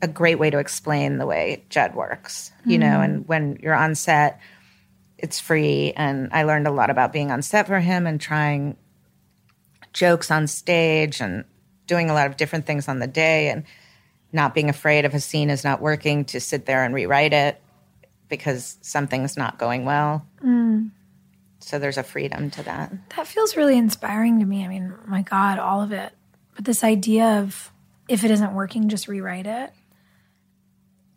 a 0.00 0.08
great 0.08 0.38
way 0.38 0.50
to 0.50 0.58
explain 0.58 1.18
the 1.18 1.26
way 1.26 1.64
Judd 1.68 1.94
works, 1.94 2.52
you 2.64 2.78
mm. 2.78 2.82
know, 2.82 3.00
and 3.00 3.26
when 3.26 3.58
you're 3.60 3.74
on 3.74 3.94
set, 3.94 4.40
it's 5.16 5.40
free. 5.40 5.92
And 5.96 6.28
I 6.32 6.44
learned 6.44 6.68
a 6.68 6.72
lot 6.72 6.90
about 6.90 7.12
being 7.12 7.30
on 7.30 7.42
set 7.42 7.66
for 7.66 7.80
him 7.80 8.06
and 8.06 8.20
trying 8.20 8.76
jokes 9.92 10.30
on 10.30 10.46
stage 10.46 11.20
and 11.20 11.44
doing 11.86 12.10
a 12.10 12.14
lot 12.14 12.28
of 12.28 12.36
different 12.36 12.66
things 12.66 12.88
on 12.88 13.00
the 13.00 13.06
day. 13.06 13.48
And 13.48 13.64
not 14.32 14.54
being 14.54 14.68
afraid 14.68 15.04
if 15.04 15.14
a 15.14 15.20
scene 15.20 15.50
is 15.50 15.64
not 15.64 15.80
working 15.80 16.24
to 16.26 16.40
sit 16.40 16.66
there 16.66 16.84
and 16.84 16.94
rewrite 16.94 17.32
it 17.32 17.60
because 18.28 18.76
something's 18.82 19.36
not 19.36 19.58
going 19.58 19.84
well. 19.84 20.26
Mm. 20.44 20.90
So 21.60 21.78
there's 21.78 21.98
a 21.98 22.02
freedom 22.02 22.50
to 22.50 22.62
that. 22.64 22.92
That 23.16 23.26
feels 23.26 23.56
really 23.56 23.76
inspiring 23.76 24.38
to 24.40 24.44
me. 24.44 24.64
I 24.64 24.68
mean, 24.68 24.94
my 25.06 25.22
God, 25.22 25.58
all 25.58 25.82
of 25.82 25.92
it. 25.92 26.12
But 26.54 26.64
this 26.64 26.84
idea 26.84 27.40
of 27.40 27.72
if 28.08 28.24
it 28.24 28.30
isn't 28.30 28.54
working, 28.54 28.88
just 28.88 29.08
rewrite 29.08 29.46
it. 29.46 29.72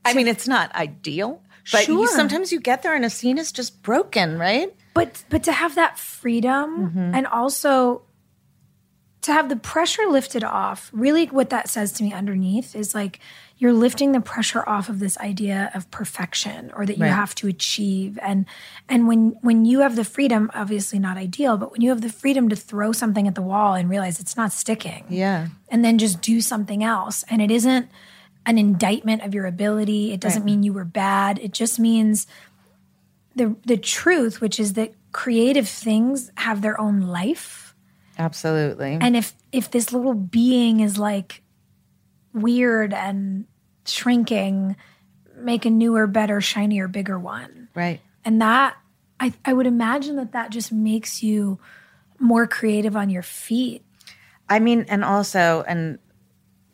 I 0.04 0.14
mean, 0.14 0.28
it's 0.28 0.48
not 0.48 0.74
ideal, 0.74 1.42
but 1.72 1.84
sure. 1.84 2.02
you, 2.02 2.08
sometimes 2.08 2.52
you 2.52 2.60
get 2.60 2.82
there 2.82 2.96
and 2.96 3.06
a 3.06 3.10
scene 3.10 3.38
is 3.38 3.52
just 3.52 3.84
broken, 3.84 4.38
right? 4.38 4.74
But 4.94 5.24
but 5.30 5.44
to 5.44 5.52
have 5.52 5.76
that 5.76 5.98
freedom 5.98 6.90
mm-hmm. 6.90 7.16
and 7.16 7.28
also 7.28 8.02
to 9.22 9.32
have 9.32 9.50
the 9.50 9.56
pressure 9.56 10.08
lifted 10.08 10.44
off, 10.44 10.90
really 10.94 11.28
what 11.28 11.52
that 11.52 11.70
says 11.70 11.92
to 11.94 12.04
me 12.04 12.12
underneath 12.12 12.76
is 12.76 12.96
like 12.96 13.20
you're 13.58 13.74
lifting 13.74 14.12
the 14.12 14.22
pressure 14.22 14.68
off 14.68 14.90
of 14.90 15.00
this 15.00 15.16
idea 15.20 15.70
of 15.76 15.90
perfection 15.92 16.72
or 16.76 16.88
that 16.88 16.98
you 16.98 17.04
right. 17.04 17.14
have 17.14 17.36
to 17.36 17.48
achieve 17.48 18.18
and 18.24 18.48
and 18.90 19.08
when 19.08 19.38
when 19.42 19.66
you 19.66 19.82
have 19.82 19.96
the 19.96 20.04
freedom, 20.04 20.50
obviously 20.56 20.98
not 20.98 21.18
ideal, 21.18 21.58
but 21.58 21.72
when 21.72 21.82
you 21.82 21.90
have 21.90 22.02
the 22.02 22.10
freedom 22.10 22.50
to 22.50 22.56
throw 22.56 22.92
something 22.92 23.28
at 23.28 23.36
the 23.36 23.42
wall 23.44 23.76
and 23.76 23.90
realize 23.90 24.20
it's 24.20 24.36
not 24.36 24.52
sticking. 24.52 25.06
Yeah. 25.10 25.50
And 25.70 25.86
then 25.86 26.00
just 26.00 26.22
do 26.22 26.42
something 26.42 26.84
else 26.84 27.24
and 27.30 27.42
it 27.42 27.52
isn't 27.52 27.90
an 28.48 28.58
indictment 28.58 29.22
of 29.22 29.36
your 29.36 29.46
ability. 29.46 30.12
It 30.12 30.20
doesn't 30.20 30.42
right. 30.42 30.46
mean 30.48 30.64
you 30.64 30.74
were 30.74 30.86
bad. 30.86 31.38
It 31.38 31.52
just 31.52 31.80
means 31.80 32.26
the 33.36 33.56
the 33.66 33.78
truth, 33.78 34.42
which 34.42 34.60
is 34.60 34.74
that 34.74 34.94
creative 35.12 35.70
things 35.70 36.32
have 36.38 36.64
their 36.64 36.82
own 36.82 37.02
life 37.02 37.71
Absolutely. 38.18 38.98
And 39.00 39.16
if 39.16 39.34
if 39.52 39.72
this 39.72 39.92
little 39.92 40.14
being 40.14 40.80
is 40.80 40.98
like 40.98 41.42
weird 42.34 42.94
and 42.94 43.46
shrinking, 43.86 44.76
make 45.36 45.66
a 45.66 45.70
newer, 45.70 46.08
better, 46.08 46.42
shinier, 46.42 46.88
bigger 46.88 47.18
one. 47.18 47.70
Right. 47.74 48.02
And 48.24 48.42
that 48.42 48.76
I 49.20 49.34
I 49.46 49.54
would 49.54 49.68
imagine 49.68 50.18
that 50.18 50.34
that 50.34 50.52
just 50.52 50.72
makes 50.72 51.24
you 51.24 51.60
more 52.20 52.48
creative 52.48 52.96
on 52.96 53.10
your 53.10 53.24
feet. 53.24 53.84
I 54.48 54.60
mean, 54.60 54.86
and 54.90 55.04
also, 55.04 55.64
and 55.68 55.98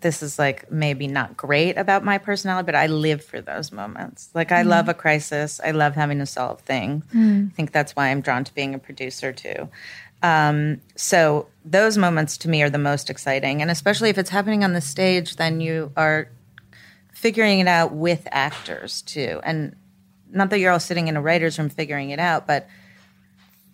this 0.01 0.21
is 0.21 0.37
like 0.37 0.71
maybe 0.71 1.07
not 1.07 1.35
great 1.35 1.77
about 1.77 2.03
my 2.03 2.17
personality, 2.17 2.65
but 2.65 2.75
I 2.75 2.87
live 2.87 3.23
for 3.23 3.41
those 3.41 3.71
moments. 3.71 4.29
Like 4.33 4.51
I 4.51 4.63
mm. 4.63 4.67
love 4.67 4.89
a 4.89 4.93
crisis. 4.93 5.59
I 5.63 5.71
love 5.71 5.95
having 5.95 6.19
to 6.19 6.25
solve 6.25 6.61
things. 6.61 7.03
Mm. 7.13 7.47
I 7.47 7.53
think 7.53 7.71
that's 7.71 7.95
why 7.95 8.09
I'm 8.09 8.21
drawn 8.21 8.43
to 8.43 8.53
being 8.53 8.75
a 8.75 8.79
producer 8.79 9.33
too. 9.33 9.69
Um, 10.23 10.81
so 10.95 11.47
those 11.63 11.97
moments 11.97 12.37
to 12.39 12.49
me 12.49 12.63
are 12.63 12.69
the 12.69 12.77
most 12.77 13.09
exciting, 13.09 13.61
and 13.61 13.69
especially 13.69 14.09
if 14.09 14.17
it's 14.17 14.29
happening 14.29 14.63
on 14.63 14.73
the 14.73 14.81
stage, 14.81 15.35
then 15.35 15.61
you 15.61 15.91
are 15.95 16.29
figuring 17.11 17.59
it 17.59 17.67
out 17.67 17.93
with 17.93 18.27
actors 18.31 19.01
too. 19.01 19.39
And 19.43 19.75
not 20.29 20.49
that 20.49 20.59
you're 20.59 20.71
all 20.71 20.79
sitting 20.79 21.07
in 21.07 21.17
a 21.17 21.21
writer's 21.21 21.57
room 21.57 21.69
figuring 21.69 22.09
it 22.09 22.19
out, 22.19 22.47
but 22.47 22.67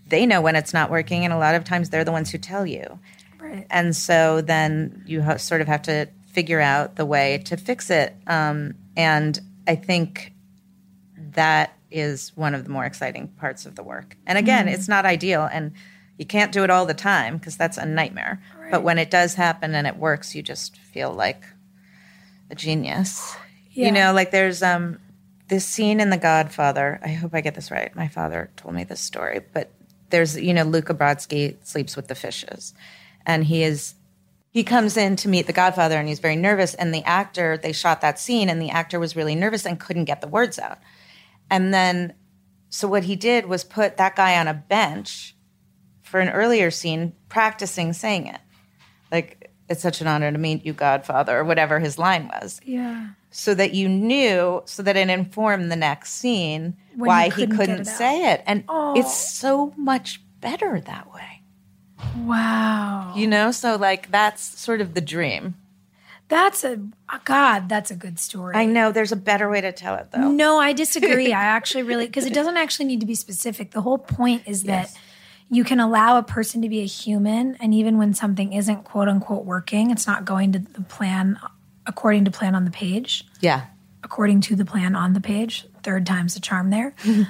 they 0.08 0.26
know 0.26 0.42
when 0.42 0.56
it's 0.56 0.74
not 0.74 0.92
working, 0.92 1.24
and 1.24 1.34
a 1.34 1.38
lot 1.38 1.56
of 1.56 1.64
times 1.64 1.90
they're 1.90 2.04
the 2.04 2.12
ones 2.12 2.30
who 2.30 2.38
tell 2.38 2.66
you. 2.66 3.00
Right. 3.40 3.66
And 3.70 3.96
so 3.96 4.42
then 4.42 5.04
you 5.06 5.22
ha- 5.22 5.38
sort 5.38 5.62
of 5.62 5.68
have 5.68 5.82
to 5.84 6.08
figure 6.28 6.60
out 6.60 6.96
the 6.96 7.06
way 7.06 7.40
to 7.46 7.58
fix 7.58 7.90
it. 7.90 8.16
Um, 8.28 8.76
and 8.98 9.40
I 9.68 9.76
think 9.76 10.34
that 11.18 11.78
is 11.92 12.32
one 12.36 12.56
of 12.56 12.64
the 12.64 12.70
more 12.70 12.86
exciting 12.86 13.28
parts 13.28 13.66
of 13.66 13.76
the 13.76 13.84
work. 13.84 14.18
And 14.26 14.38
again, 14.38 14.68
mm. 14.68 14.74
it's 14.74 14.88
not 14.88 15.06
ideal. 15.06 15.48
And 15.52 15.74
you 16.18 16.26
can't 16.26 16.52
do 16.52 16.64
it 16.64 16.70
all 16.70 16.86
the 16.86 16.94
time 16.94 17.38
because 17.38 17.58
that's 17.58 17.78
a 17.78 17.86
nightmare. 17.86 18.42
Right. 18.58 18.72
But 18.72 18.84
when 18.84 18.98
it 18.98 19.10
does 19.10 19.34
happen 19.36 19.76
and 19.76 19.88
it 19.88 19.98
works, 19.98 20.36
you 20.36 20.44
just 20.44 20.78
feel 20.78 21.12
like 21.12 21.44
a 22.50 22.56
genius. 22.56 23.36
Yeah. 23.72 23.88
You 23.88 23.92
know, 23.92 24.14
like 24.14 24.32
there's 24.32 24.62
um 24.62 25.00
this 25.48 25.66
scene 25.66 26.00
in 26.00 26.10
The 26.10 26.18
Godfather. 26.18 27.00
I 27.04 27.10
hope 27.10 27.34
I 27.34 27.42
get 27.42 27.56
this 27.56 27.72
right. 27.72 27.96
My 27.96 28.08
father 28.08 28.50
told 28.56 28.76
me 28.76 28.84
this 28.84 29.02
story, 29.02 29.42
but 29.54 29.72
there's 30.10 30.40
you 30.40 30.54
know 30.54 30.64
Luca 30.64 30.94
Brasi 30.94 31.58
sleeps 31.64 31.96
with 31.96 32.08
the 32.08 32.16
fishes, 32.16 32.74
and 33.26 33.46
he 33.46 33.64
is 33.64 33.96
he 34.52 34.64
comes 34.64 34.96
in 34.98 35.16
to 35.18 35.28
meet 35.28 35.48
the 35.48 35.54
Godfather 35.54 35.98
and 35.98 36.08
he's 36.08 36.20
very 36.20 36.36
nervous. 36.36 36.76
And 36.76 36.94
the 36.94 37.04
actor 37.04 37.58
they 37.58 37.74
shot 37.74 38.02
that 38.02 38.20
scene, 38.20 38.50
and 38.50 38.62
the 38.62 38.70
actor 38.70 39.00
was 39.00 39.16
really 39.16 39.36
nervous 39.36 39.66
and 39.66 39.80
couldn't 39.80 40.06
get 40.06 40.22
the 40.22 40.28
words 40.28 40.60
out. 40.60 40.78
And 41.50 41.74
then, 41.74 42.14
so 42.70 42.88
what 42.88 43.04
he 43.04 43.16
did 43.16 43.48
was 43.48 43.64
put 43.64 43.98
that 43.98 44.16
guy 44.16 44.40
on 44.40 44.48
a 44.48 44.54
bench 44.54 45.33
for 46.14 46.20
an 46.20 46.30
earlier 46.30 46.70
scene 46.70 47.12
practicing 47.28 47.92
saying 47.92 48.28
it. 48.28 48.40
Like, 49.12 49.50
it's 49.68 49.82
such 49.82 50.00
an 50.00 50.06
honor 50.06 50.32
to 50.32 50.38
meet 50.38 50.64
you, 50.64 50.72
Godfather, 50.72 51.40
or 51.40 51.44
whatever 51.44 51.80
his 51.80 51.98
line 51.98 52.28
was. 52.28 52.62
Yeah. 52.64 53.08
So 53.32 53.56
that 53.56 53.74
you 53.74 53.90
knew, 53.90 54.62
so 54.66 54.84
that 54.84 54.96
it 54.96 55.10
informed 55.10 55.72
the 55.72 55.76
next 55.76 56.12
scene 56.12 56.78
when 56.96 57.08
why 57.08 57.30
couldn't 57.32 57.50
he 57.50 57.58
couldn't 57.58 57.80
it 57.80 57.88
say 57.88 58.32
it. 58.32 58.44
And 58.46 58.64
oh. 58.70 58.94
it's 58.96 59.18
so 59.18 59.74
much 59.76 60.22
better 60.40 60.80
that 60.82 61.12
way. 61.12 61.42
Wow. 62.16 63.14
You 63.16 63.26
know, 63.26 63.50
so 63.50 63.76
like 63.76 64.12
that's 64.12 64.60
sort 64.60 64.82
of 64.82 64.94
the 64.94 65.02
dream. 65.02 65.56
That's 66.28 66.64
a 66.64 66.80
uh, 67.10 67.20
God. 67.26 67.70
That's 67.70 67.90
a 67.90 67.96
good 67.96 68.20
story. 68.20 68.56
I 68.56 68.66
know. 68.66 68.92
There's 68.92 69.12
a 69.12 69.16
better 69.16 69.50
way 69.50 69.62
to 69.62 69.72
tell 69.72 69.96
it, 69.96 70.12
though. 70.12 70.30
No, 70.30 70.60
I 70.60 70.74
disagree. 70.74 71.34
I 71.34 71.44
actually 71.44 71.84
really 71.84 72.06
because 72.06 72.26
it 72.26 72.34
doesn't 72.34 72.58
actually 72.58 72.86
need 72.86 73.00
to 73.00 73.06
be 73.08 73.16
specific. 73.16 73.72
The 73.72 73.82
whole 73.82 73.98
point 73.98 74.44
is 74.46 74.64
yes. 74.64 74.94
that 74.94 75.00
you 75.54 75.64
can 75.64 75.80
allow 75.80 76.18
a 76.18 76.24
person 76.24 76.62
to 76.62 76.70
be 76.70 76.82
a 76.82 76.86
human 76.86 77.56
and 77.56 77.74
even 77.74 77.98
when 77.98 78.14
something 78.14 78.54
isn't 78.54 78.84
quote 78.84 79.08
unquote 79.08 79.46
working 79.46 79.92
it's 79.92 80.08
not 80.08 80.26
going 80.26 80.52
to 80.52 80.60
the 80.60 80.82
plan 80.82 81.38
according 81.86 82.26
to 82.26 82.32
plan 82.32 82.56
on 82.56 82.66
the 82.66 82.72
page. 82.72 83.26
Yeah. 83.40 83.66
According 84.04 84.42
to 84.42 84.56
the 84.56 84.66
plan 84.66 84.96
on 84.96 85.14
the 85.14 85.22
page. 85.22 85.66
Third 85.84 86.06
time's 86.06 86.34
the 86.34 86.40
charm 86.40 86.70
there. 86.70 86.96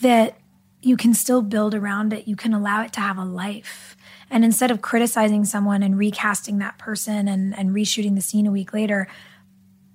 That 0.00 0.38
you 0.80 0.96
can 0.96 1.12
still 1.12 1.42
build 1.42 1.74
around 1.74 2.14
it. 2.14 2.26
You 2.26 2.34
can 2.34 2.54
allow 2.54 2.82
it 2.82 2.90
to 2.94 3.00
have 3.00 3.18
a 3.18 3.24
life. 3.24 3.98
And 4.30 4.46
instead 4.46 4.70
of 4.70 4.80
criticizing 4.80 5.44
someone 5.44 5.82
and 5.82 5.98
recasting 5.98 6.56
that 6.60 6.78
person 6.78 7.28
and, 7.28 7.54
and 7.54 7.72
reshooting 7.72 8.14
the 8.14 8.22
scene 8.22 8.46
a 8.46 8.50
week 8.50 8.72
later 8.72 9.08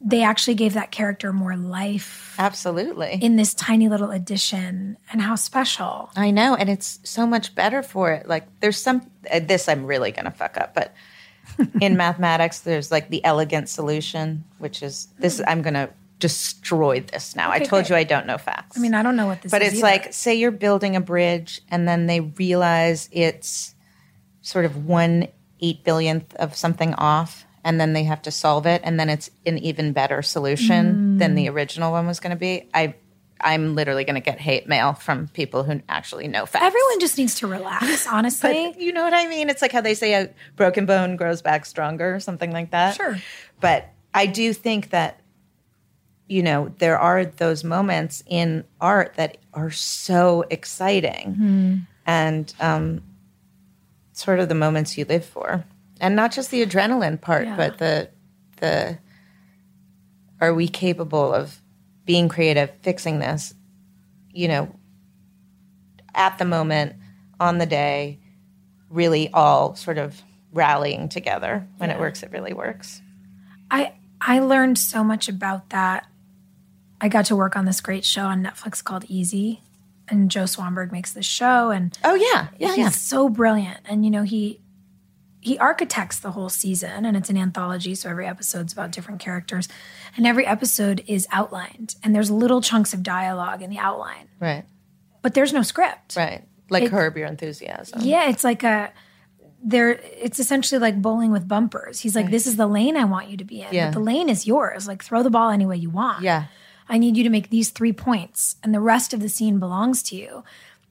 they 0.01 0.23
actually 0.23 0.55
gave 0.55 0.73
that 0.73 0.91
character 0.91 1.33
more 1.33 1.55
life. 1.55 2.35
Absolutely. 2.37 3.17
In 3.21 3.37
this 3.37 3.53
tiny 3.53 3.89
little 3.89 4.11
addition 4.11 4.97
and 5.11 5.21
how 5.21 5.35
special. 5.35 6.11
I 6.15 6.31
know. 6.31 6.55
And 6.55 6.69
it's 6.69 6.99
so 7.03 7.25
much 7.25 7.55
better 7.55 7.81
for 7.81 8.11
it. 8.11 8.27
Like, 8.27 8.47
there's 8.59 8.77
some, 8.81 9.09
uh, 9.31 9.39
this 9.39 9.67
I'm 9.67 9.85
really 9.85 10.11
going 10.11 10.25
to 10.25 10.31
fuck 10.31 10.57
up, 10.57 10.75
but 10.75 10.93
in 11.81 11.97
mathematics, 11.97 12.59
there's 12.59 12.91
like 12.91 13.09
the 13.09 13.23
elegant 13.23 13.69
solution, 13.69 14.43
which 14.57 14.83
is 14.83 15.07
this, 15.17 15.41
I'm 15.47 15.61
going 15.61 15.73
to 15.75 15.89
destroy 16.19 17.01
this 17.01 17.35
now. 17.35 17.51
I 17.51 17.59
told 17.59 17.85
great. 17.85 17.89
you 17.89 17.95
I 17.95 18.03
don't 18.03 18.25
know 18.25 18.37
facts. 18.37 18.77
I 18.77 18.81
mean, 18.81 18.93
I 18.93 19.03
don't 19.03 19.15
know 19.15 19.27
what 19.27 19.41
this 19.41 19.51
but 19.51 19.61
is. 19.61 19.67
But 19.69 19.73
it's 19.73 19.83
either. 19.83 20.05
like 20.05 20.13
say 20.13 20.35
you're 20.35 20.51
building 20.51 20.95
a 20.95 21.01
bridge 21.01 21.61
and 21.69 21.87
then 21.87 22.05
they 22.05 22.19
realize 22.19 23.09
it's 23.11 23.75
sort 24.41 24.65
of 24.65 24.85
one 24.85 25.27
eight 25.61 25.83
billionth 25.83 26.33
of 26.35 26.55
something 26.55 26.93
off 26.95 27.45
and 27.65 27.81
then 27.81 27.91
they 27.91 28.03
have 28.05 28.21
to 28.21 28.31
solve 28.31 28.65
it 28.65 28.79
and 28.85 28.97
then 28.97 29.09
it's 29.09 29.29
an 29.45 29.57
even 29.57 29.91
better 29.91 30.21
solution 30.21 31.17
than 31.17 31.33
Mm. 31.33 31.35
the 31.35 31.49
original 31.49 31.91
one 31.91 32.07
was 32.07 32.21
going 32.21 32.29
to 32.31 32.37
be 32.39 32.69
i 32.73 32.93
i'm 33.41 33.75
literally 33.75 34.05
going 34.05 34.15
to 34.15 34.21
get 34.21 34.39
hate 34.39 34.65
mail 34.67 34.93
from 34.93 35.27
people 35.29 35.63
who 35.63 35.81
actually 35.89 36.27
know 36.29 36.45
facts 36.45 36.63
everyone 36.63 36.99
just 37.01 37.17
needs 37.17 37.35
to 37.35 37.47
relax, 37.47 38.07
honestly. 38.17 38.71
but 38.71 38.79
you 38.79 38.93
know 38.93 39.03
what 39.03 39.13
i 39.13 39.27
mean 39.27 39.49
it's 39.49 39.61
like 39.61 39.73
how 39.73 39.81
they 39.81 39.93
say 39.93 40.13
a 40.13 40.29
broken 40.55 40.85
bone 40.85 41.17
grows 41.17 41.41
back 41.41 41.65
stronger 41.65 42.15
or 42.15 42.19
something 42.21 42.51
like 42.51 42.71
that 42.71 42.95
Sure. 42.95 43.17
but 43.59 43.89
i 44.13 44.25
do 44.25 44.53
think 44.53 44.91
that 44.91 45.19
you 46.27 46.41
know, 46.41 46.73
there 46.79 46.97
are 46.97 47.23
those 47.23 47.63
moments 47.63 48.23
in 48.25 48.63
art 48.81 49.13
that 49.17 49.37
are 49.53 49.69
so 49.69 50.43
exciting 50.49 51.85
and 52.07 52.51
um, 52.59 53.03
sort 54.13 54.39
of 54.39 54.49
the 54.49 54.55
moments 54.55 54.97
you 54.97 55.05
live 55.05 55.23
for. 55.23 55.63
And 56.01 56.15
not 56.15 56.31
just 56.31 56.51
the 56.51 56.65
adrenaline 56.65 57.19
part, 57.19 57.45
Yeah. 57.45 57.55
but 57.55 57.77
the 57.77 58.09
the 58.57 58.97
are 60.41 60.53
we 60.53 60.67
capable 60.67 61.33
of 61.33 61.61
being 62.05 62.27
creative, 62.29 62.71
fixing 62.81 63.19
this, 63.19 63.53
you 64.31 64.47
know, 64.47 64.75
at 66.13 66.37
the 66.37 66.45
moment, 66.45 66.95
on 67.39 67.57
the 67.57 67.65
day, 67.65 68.19
really 68.89 69.29
all 69.33 69.75
sort 69.75 69.97
of 69.97 70.21
rallying 70.53 71.09
together. 71.09 71.67
When 71.77 71.89
it 71.89 71.99
works, 71.99 72.23
it 72.23 72.31
really 72.31 72.53
works. 72.53 73.01
I 73.71 73.93
I 74.21 74.39
learned 74.39 74.77
so 74.77 75.03
much 75.03 75.27
about 75.29 75.69
that. 75.69 76.05
I 77.01 77.09
got 77.09 77.25
to 77.25 77.35
work 77.35 77.55
on 77.55 77.65
this 77.65 77.81
great 77.81 78.05
show 78.05 78.23
on 78.25 78.41
Netflix 78.43 78.81
called 78.83 79.05
Easy, 79.09 79.61
and 80.07 80.31
Joe 80.31 80.43
Swanberg 80.45 80.91
makes 80.91 81.11
this 81.13 81.25
show, 81.25 81.71
and 81.71 81.97
Oh 82.03 82.15
yeah, 82.15 82.47
yeah, 82.57 82.67
he's 82.69 82.77
yeah. 82.77 82.89
so 82.89 83.27
brilliant. 83.29 83.79
And 83.85 84.05
you 84.05 84.11
know 84.11 84.23
he 84.23 84.61
he 85.45 85.57
architects 85.59 86.17
the 86.19 86.31
whole 86.31 86.49
season, 86.49 87.05
and 87.05 87.15
it's 87.15 87.29
an 87.29 87.37
anthology, 87.37 87.93
so 87.93 88.09
every 88.09 88.25
episode's 88.25 88.73
about 88.73 88.91
different 88.91 89.19
characters, 89.19 89.67
and 90.17 90.25
every 90.25 90.45
episode 90.45 91.03
is 91.07 91.27
outlined, 91.31 91.95
and 92.03 92.15
there's 92.15 92.31
little 92.31 92.61
chunks 92.61 92.93
of 92.95 93.03
dialogue 93.03 93.61
in 93.61 93.69
the 93.69 93.77
outline, 93.77 94.27
Right, 94.39 94.65
but 95.21 95.33
there's 95.35 95.53
no 95.53 95.61
script. 95.61 96.15
right. 96.15 96.43
Like 96.71 96.83
It- 96.83 96.89
curb 96.89 97.15
your 97.15 97.27
enthusiasm. 97.27 97.99
Yeah, 98.01 98.27
it's 98.29 98.43
like 98.43 98.63
a 98.63 98.91
there 99.63 99.89
it's 100.21 100.39
essentially 100.39 100.79
like 100.79 100.99
bowling 101.01 101.31
with 101.31 101.47
bumpers. 101.47 101.99
He's 101.99 102.15
like, 102.15 102.29
This 102.29 102.45
is 102.47 102.55
the 102.55 102.67
lane 102.67 102.95
I 102.97 103.05
want 103.05 103.29
you 103.29 103.37
to 103.37 103.43
be 103.43 103.61
in. 103.61 103.67
Yeah. 103.71 103.87
But 103.87 103.93
the 103.95 103.99
lane 104.03 104.29
is 104.29 104.45
yours. 104.45 104.87
Like 104.87 105.03
throw 105.03 105.23
the 105.23 105.29
ball 105.31 105.49
any 105.49 105.65
way 105.65 105.77
you 105.77 105.89
want. 105.89 106.21
Yeah. 106.23 106.45
I 106.87 106.97
need 106.99 107.17
you 107.17 107.23
to 107.23 107.29
make 107.31 107.49
these 107.49 107.69
three 107.71 107.93
points 107.93 108.57
and 108.63 108.73
the 108.75 108.79
rest 108.79 109.11
of 109.13 109.21
the 109.21 109.29
scene 109.29 109.57
belongs 109.59 110.03
to 110.03 110.15
you. 110.15 110.43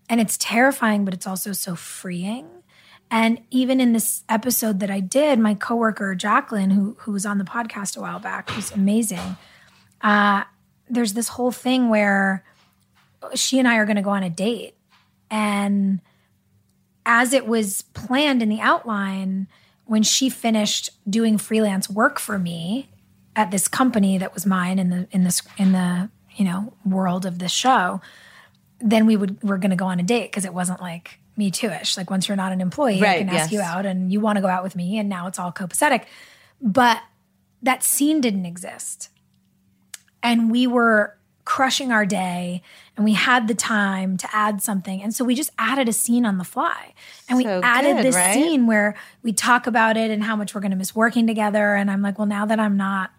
And 0.08 0.20
it's 0.20 0.36
terrifying, 0.36 1.04
but 1.04 1.14
it's 1.14 1.26
also 1.26 1.52
so 1.52 1.76
freeing. 1.76 2.46
And 3.14 3.40
even 3.52 3.80
in 3.80 3.92
this 3.92 4.24
episode 4.28 4.80
that 4.80 4.90
I 4.90 4.98
did, 4.98 5.38
my 5.38 5.54
coworker 5.54 6.16
Jacqueline, 6.16 6.70
who 6.70 6.96
who 6.98 7.12
was 7.12 7.24
on 7.24 7.38
the 7.38 7.44
podcast 7.44 7.96
a 7.96 8.00
while 8.00 8.18
back, 8.18 8.50
who's 8.50 8.72
amazing, 8.72 9.36
uh, 10.00 10.42
there's 10.90 11.12
this 11.12 11.28
whole 11.28 11.52
thing 11.52 11.90
where 11.90 12.44
she 13.36 13.60
and 13.60 13.68
I 13.68 13.76
are 13.76 13.86
gonna 13.86 14.02
go 14.02 14.10
on 14.10 14.24
a 14.24 14.30
date. 14.30 14.74
And 15.30 16.00
as 17.06 17.32
it 17.32 17.46
was 17.46 17.82
planned 17.82 18.42
in 18.42 18.48
the 18.48 18.60
outline, 18.60 19.46
when 19.84 20.02
she 20.02 20.28
finished 20.28 20.90
doing 21.08 21.38
freelance 21.38 21.88
work 21.88 22.18
for 22.18 22.36
me 22.36 22.88
at 23.36 23.52
this 23.52 23.68
company 23.68 24.18
that 24.18 24.34
was 24.34 24.44
mine 24.44 24.80
in 24.80 24.90
the 24.90 25.06
in 25.12 25.22
this 25.22 25.40
in 25.56 25.70
the 25.70 26.10
you 26.34 26.44
know 26.44 26.72
world 26.84 27.26
of 27.26 27.38
this 27.38 27.52
show, 27.52 28.00
then 28.80 29.06
we 29.06 29.16
would 29.16 29.40
we're 29.40 29.58
going 29.58 29.70
to 29.70 29.76
go 29.76 29.86
on 29.86 30.00
a 30.00 30.02
date 30.02 30.32
because 30.32 30.44
it 30.44 30.52
wasn't 30.52 30.80
like 30.80 31.20
me 31.36 31.50
too 31.50 31.68
ish. 31.68 31.96
Like 31.96 32.10
once 32.10 32.28
you're 32.28 32.36
not 32.36 32.52
an 32.52 32.60
employee, 32.60 33.02
I 33.02 33.18
can 33.18 33.28
ask 33.28 33.50
yes. 33.50 33.52
you 33.52 33.60
out 33.60 33.86
and 33.86 34.12
you 34.12 34.20
want 34.20 34.36
to 34.36 34.42
go 34.42 34.48
out 34.48 34.62
with 34.62 34.76
me, 34.76 34.98
and 34.98 35.08
now 35.08 35.26
it's 35.26 35.38
all 35.38 35.52
copacetic. 35.52 36.04
But 36.60 37.00
that 37.62 37.82
scene 37.82 38.20
didn't 38.20 38.46
exist, 38.46 39.10
and 40.22 40.50
we 40.50 40.66
were 40.66 41.16
crushing 41.44 41.92
our 41.92 42.06
day 42.06 42.62
and 42.96 43.04
we 43.04 43.12
had 43.12 43.48
the 43.48 43.54
time 43.54 44.16
to 44.16 44.26
add 44.32 44.62
something 44.62 45.02
and 45.02 45.14
so 45.14 45.24
we 45.24 45.34
just 45.34 45.50
added 45.58 45.88
a 45.88 45.92
scene 45.92 46.24
on 46.24 46.38
the 46.38 46.44
fly 46.44 46.94
and 47.28 47.36
we 47.36 47.44
So 47.44 47.60
added 47.62 47.96
good, 47.96 48.04
this 48.06 48.14
right? 48.14 48.32
scene 48.32 48.66
where 48.66 48.96
we 49.22 49.32
talk 49.32 49.66
about 49.66 49.98
it 49.98 50.10
and 50.10 50.24
how 50.24 50.36
much 50.36 50.54
we're 50.54 50.62
going 50.62 50.70
to 50.70 50.76
miss 50.76 50.94
working 50.94 51.26
together 51.26 51.74
and 51.74 51.90
i'm 51.90 52.00
like 52.00 52.18
well 52.18 52.26
now 52.26 52.46
that 52.46 52.58
i'm 52.58 52.78
not 52.78 53.10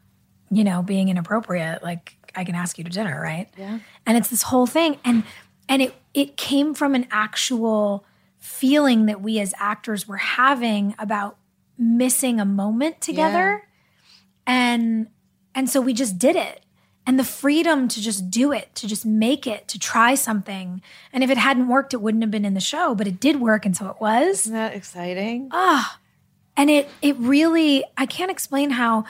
you 0.50 0.64
know 0.64 0.82
being 0.82 1.10
inappropriate 1.10 1.84
like 1.84 2.16
i 2.34 2.44
can 2.44 2.56
ask 2.56 2.80
you 2.80 2.84
to 2.84 2.90
dinner 2.90 3.22
right 3.22 3.48
yeah 3.58 3.78
and 4.08 4.18
it's 4.18 4.30
this 4.30 4.42
whole 4.42 4.66
thing 4.66 4.98
and 5.06 5.24
and 5.70 5.84
it 5.84 5.94
it 6.16 6.38
came 6.38 6.74
from 6.74 6.96
an 6.96 7.06
actual 7.12 8.06
feeling 8.40 9.06
that 9.06 9.22
we 9.22 9.40
as 9.40 9.54
actors 9.60 10.08
were 10.08 10.18
having 10.18 10.96
about 10.98 11.38
missing 11.78 12.40
a 12.40 12.46
moment 12.46 13.02
together. 13.02 13.62
And 14.48 15.08
and 15.54 15.70
so 15.70 15.82
we 15.82 15.94
just 15.94 16.18
did 16.18 16.36
it. 16.36 16.62
And 17.08 17.20
the 17.20 17.24
freedom 17.24 17.88
to 17.90 18.02
just 18.02 18.32
do 18.32 18.52
it 18.52 18.74
to 18.76 18.88
just 18.88 19.06
make 19.06 19.46
it 19.46 19.68
to 19.68 19.78
try 19.78 20.16
something. 20.16 20.82
And 21.14 21.24
if 21.24 21.30
it 21.30 21.38
hadn't 21.38 21.68
worked 21.68 21.94
it 21.94 22.02
wouldn't 22.02 22.24
have 22.24 22.32
been 22.32 22.46
in 22.46 22.54
the 22.54 22.62
show 22.62 22.96
but 22.96 23.08
it 23.08 23.20
did 23.20 23.42
work 23.42 23.66
and 23.66 23.76
so 23.76 23.90
it 23.90 24.00
was. 24.00 24.42
Isn't 24.42 24.54
that 24.54 24.74
exciting? 24.74 25.50
Ah, 25.52 26.00
and 26.58 26.70
it 26.70 26.90
it 27.02 27.18
really 27.18 27.84
i 27.98 28.06
can't 28.06 28.32
explain 28.32 28.70
how 28.72 29.04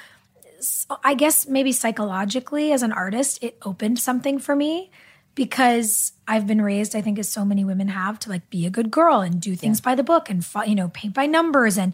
i 1.04 1.14
guess 1.14 1.48
maybe 1.48 1.72
psychologically 1.72 2.72
as 2.72 2.82
an 2.82 2.92
artist 2.92 3.38
it 3.44 3.58
opened 3.64 4.00
something 4.00 4.40
for 4.40 4.56
me 4.56 4.90
because 5.36 6.14
i've 6.28 6.48
been 6.48 6.62
raised 6.62 6.96
i 6.96 7.02
think 7.02 7.20
as 7.20 7.30
so 7.30 7.46
many 7.46 7.64
women 7.64 7.90
have 7.90 8.18
to 8.18 8.30
like 8.30 8.50
be 8.50 8.66
a 8.66 8.70
good 8.70 8.90
girl 8.90 9.22
and 9.22 9.40
do 9.42 9.56
things 9.56 9.80
by 9.82 9.94
the 9.94 10.04
book 10.04 10.30
and 10.30 10.46
you 10.66 10.76
know 10.76 10.90
paint 10.90 11.14
by 11.14 11.26
numbers 11.26 11.78
and 11.78 11.94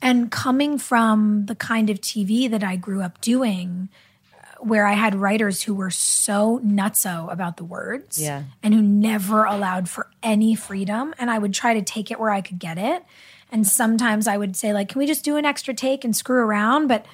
and 0.00 0.30
coming 0.30 0.78
from 0.78 1.46
the 1.46 1.54
kind 1.54 1.90
of 1.90 2.00
tv 2.00 2.50
that 2.50 2.64
i 2.64 2.76
grew 2.76 3.02
up 3.02 3.20
doing 3.20 3.88
uh, 4.34 4.36
where 4.64 4.86
i 4.86 4.94
had 4.94 5.14
writers 5.14 5.62
who 5.62 5.74
were 5.74 5.90
so 5.90 6.58
nutso 6.64 7.30
about 7.32 7.56
the 7.58 7.64
words 7.64 8.20
Yeah. 8.20 8.44
and 8.62 8.72
who 8.74 8.82
never 8.82 9.44
allowed 9.44 9.88
for 9.88 10.08
any 10.22 10.54
freedom 10.54 11.14
and 11.18 11.30
i 11.30 11.38
would 11.38 11.54
try 11.54 11.74
to 11.74 11.82
take 11.82 12.10
it 12.10 12.18
where 12.18 12.30
i 12.30 12.40
could 12.40 12.58
get 12.58 12.78
it. 12.78 13.04
And 13.50 13.66
sometimes 13.66 14.26
i 14.28 14.36
would 14.36 14.56
say 14.56 14.72
like 14.74 14.88
can 14.90 14.98
we 14.98 15.06
just 15.06 15.24
do 15.24 15.36
an 15.36 15.44
extra 15.46 15.72
take 15.74 16.04
and 16.04 16.14
screw 16.14 16.36
around? 16.42 16.86
But 16.88 17.06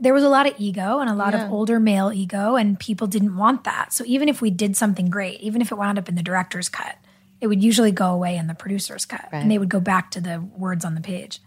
there 0.00 0.14
was 0.14 0.22
a 0.22 0.28
lot 0.28 0.46
of 0.46 0.54
ego 0.58 1.00
and 1.00 1.10
a 1.10 1.14
lot 1.14 1.34
of 1.34 1.50
older 1.50 1.80
male 1.80 2.12
ego 2.12 2.54
and 2.56 2.78
people 2.78 3.06
didn't 3.06 3.36
want 3.36 3.64
that. 3.64 3.92
So 3.92 4.04
even 4.06 4.28
if 4.28 4.40
we 4.40 4.50
did 4.50 4.76
something 4.76 5.10
great 5.10 5.40
even 5.40 5.60
if 5.60 5.72
it 5.72 5.74
wound 5.76 5.98
up 5.98 6.08
in 6.08 6.14
the 6.14 6.22
director's 6.22 6.68
cut 6.68 6.96
it 7.40 7.46
would 7.46 7.62
usually 7.62 7.92
go 7.92 8.12
away 8.12 8.36
in 8.36 8.46
the 8.46 8.54
producer's 8.54 9.04
cut 9.04 9.28
and 9.32 9.50
they 9.50 9.58
would 9.58 9.68
go 9.68 9.80
back 9.80 10.10
to 10.12 10.20
the 10.20 10.40
words 10.40 10.84
on 10.84 10.94
the 10.94 11.00
page. 11.00 11.40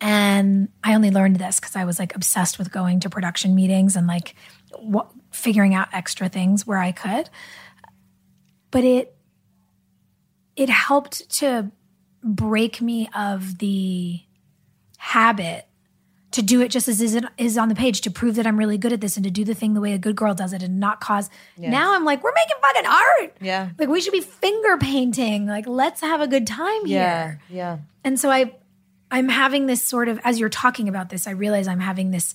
And 0.00 0.68
i 0.84 0.94
only 0.94 1.10
learned 1.10 1.36
this 1.36 1.58
because 1.58 1.74
i 1.74 1.84
was 1.84 1.98
like 1.98 2.14
obsessed 2.14 2.58
with 2.58 2.70
going 2.70 3.00
to 3.00 3.10
production 3.10 3.54
meetings 3.54 3.96
and 3.96 4.06
like 4.06 4.34
what, 4.78 5.10
figuring 5.30 5.74
out 5.74 5.88
extra 5.92 6.28
things 6.28 6.66
where 6.66 6.78
i 6.78 6.92
could. 6.92 7.30
But 8.70 8.84
it 8.84 9.16
it 10.56 10.70
helped 10.70 11.28
to 11.38 11.70
break 12.22 12.80
me 12.80 13.08
of 13.14 13.58
the 13.58 14.20
habit 14.98 15.65
to 16.36 16.42
do 16.42 16.60
it 16.60 16.68
just 16.70 16.88
as 16.88 17.00
is, 17.00 17.14
it 17.14 17.24
is 17.36 17.58
on 17.58 17.68
the 17.68 17.74
page 17.74 18.00
to 18.02 18.10
prove 18.10 18.36
that 18.36 18.46
I'm 18.46 18.56
really 18.56 18.78
good 18.78 18.92
at 18.92 19.00
this 19.00 19.16
and 19.16 19.24
to 19.24 19.30
do 19.30 19.44
the 19.44 19.54
thing 19.54 19.74
the 19.74 19.80
way 19.80 19.92
a 19.92 19.98
good 19.98 20.16
girl 20.16 20.34
does 20.34 20.52
it 20.52 20.62
and 20.62 20.78
not 20.78 21.00
cause. 21.00 21.28
Now 21.58 21.94
I'm 21.94 22.04
like, 22.04 22.22
we're 22.22 22.32
making 22.34 22.56
fucking 22.62 22.86
art. 22.86 23.36
Yeah. 23.40 23.70
Like 23.78 23.88
we 23.88 24.00
should 24.00 24.12
be 24.12 24.20
finger 24.20 24.76
painting. 24.78 25.46
Like 25.46 25.66
let's 25.66 26.00
have 26.00 26.20
a 26.20 26.26
good 26.26 26.46
time 26.46 26.86
here. 26.86 27.40
yeah. 27.50 27.78
And 28.04 28.18
so 28.20 28.30
I 28.30 28.54
I'm 29.10 29.28
having 29.28 29.66
this 29.66 29.82
sort 29.82 30.08
of 30.08 30.20
as 30.24 30.38
you're 30.40 30.48
talking 30.48 30.88
about 30.88 31.08
this, 31.10 31.26
I 31.26 31.32
realize 31.32 31.68
I'm 31.68 31.80
having 31.80 32.10
this 32.10 32.34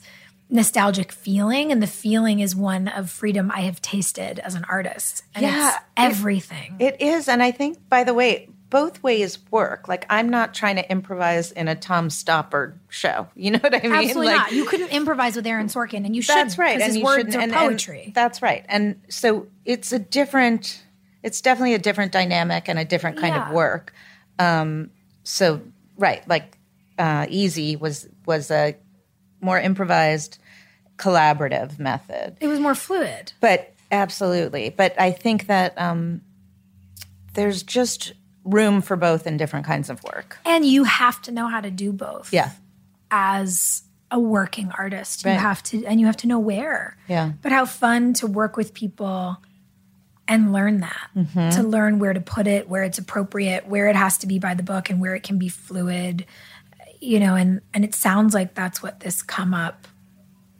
nostalgic 0.50 1.12
feeling 1.12 1.72
and 1.72 1.82
the 1.82 1.88
feeling 1.88 2.40
is 2.40 2.56
one 2.56 2.88
of 2.90 3.10
freedom 3.10 3.50
I 3.52 3.62
have 3.62 3.82
tasted 3.82 4.40
as 4.40 4.56
an 4.56 4.66
artist. 4.68 5.24
And 5.34 5.44
Yeah, 5.44 5.70
it's 5.70 5.78
everything. 5.96 6.76
It 6.80 7.02
is, 7.02 7.30
and 7.30 7.42
I 7.42 7.52
think, 7.52 7.78
by 7.88 8.04
the 8.04 8.14
way, 8.14 8.50
both 8.72 9.04
ways 9.04 9.38
work. 9.52 9.88
Like 9.88 10.08
I'm 10.10 10.30
not 10.30 10.56
trying 10.56 10.78
to 10.78 10.92
improvise 10.92 11.52
in 11.52 11.68
a 11.68 11.76
Tom 11.76 12.08
Stoppard 12.10 12.74
show. 12.90 13.28
You 13.36 13.52
know 13.52 13.60
what 13.60 13.76
I 13.76 13.82
mean? 13.84 13.92
Absolutely 13.94 14.28
like, 14.28 14.38
not. 14.38 14.52
You 14.54 14.66
couldn't 14.66 14.90
improvise 14.90 15.36
with 15.36 15.46
Aaron 15.46 15.68
Sorkin, 15.68 16.06
and 16.06 16.16
you 16.16 16.24
should. 16.24 16.36
That's 16.36 16.58
right. 16.58 16.82
His 16.82 16.98
words 16.98 17.36
are 17.36 17.40
and- 17.42 17.52
and 17.52 17.54
poetry. 17.54 18.12
that's 18.16 18.42
right. 18.42 18.66
And 18.68 19.00
so 19.10 19.46
it's 19.66 19.92
a 19.92 20.00
different. 20.00 20.84
It's 21.22 21.40
definitely 21.42 21.76
a 21.76 21.80
different 21.80 22.12
dynamic 22.12 22.68
and 22.68 22.80
a 22.80 22.86
different 22.86 23.20
kind 23.20 23.36
Yeah. 23.36 23.48
of 23.50 23.54
work. 23.54 23.94
Um, 24.40 24.90
so 25.24 25.62
right, 25.98 26.28
like 26.28 26.58
uh, 26.98 27.28
Easy 27.30 27.76
was 27.76 28.08
was 28.26 28.50
a 28.50 28.76
more 29.42 29.60
improvised, 29.60 30.40
collaborative 30.98 31.78
method. 31.78 32.38
it 32.40 32.48
was 32.48 32.60
more 32.60 32.74
fluid. 32.76 33.34
But 33.42 33.74
absolutely. 33.92 34.70
But 34.70 35.00
I 35.00 35.12
think 35.12 35.48
that 35.48 35.80
um, 35.80 36.22
there's 37.34 37.64
just 37.64 38.14
room 38.44 38.82
for 38.82 38.96
both 38.96 39.28
in 39.28 39.38
different 39.38 39.66
kinds 39.66 39.90
of 39.90 40.04
work. 40.04 40.38
And 40.46 40.66
you 40.66 40.84
have 40.84 41.22
to 41.24 41.32
know 41.32 41.48
how 41.48 41.62
to 41.62 41.70
do 41.72 41.92
both. 41.94 42.34
Yeah. 42.34 42.52
As 43.10 43.84
a 44.10 44.20
working 44.20 44.72
artist. 44.78 45.24
Right. 45.26 45.34
You 45.34 45.40
have 45.40 45.64
to, 45.64 45.86
and 45.86 46.00
you 46.00 46.06
have 46.06 46.18
to 46.18 46.28
know 46.28 46.40
where. 46.40 46.98
Yeah. 47.08 47.32
But 47.42 47.52
how 47.52 47.66
fun 47.66 48.14
to 48.16 48.28
work 48.28 48.58
with 48.58 48.74
people 48.74 49.38
and 50.28 50.52
learn 50.54 50.80
that, 50.82 51.10
Mm-hmm. 51.16 51.50
to 51.62 51.64
learn 51.64 52.00
where 52.00 52.14
to 52.14 52.22
put 52.22 52.48
it, 52.48 52.68
where 52.70 52.84
it's 52.84 52.98
appropriate, 52.98 53.68
where 53.68 53.88
it 53.88 53.96
has 53.96 54.18
to 54.20 54.28
be 54.28 54.40
by 54.40 54.54
the 54.54 54.64
book, 54.64 54.90
and 54.90 55.00
where 55.02 55.16
it 55.16 55.24
can 55.24 55.38
be 55.38 55.50
fluid. 55.50 56.26
You 57.00 57.20
know, 57.20 57.36
and 57.36 57.62
and 57.74 57.84
it 57.84 57.96
sounds 57.96 58.34
like 58.34 58.54
that's 58.54 58.82
what 58.84 59.00
this 59.00 59.22
come 59.24 59.54
up 59.54 59.88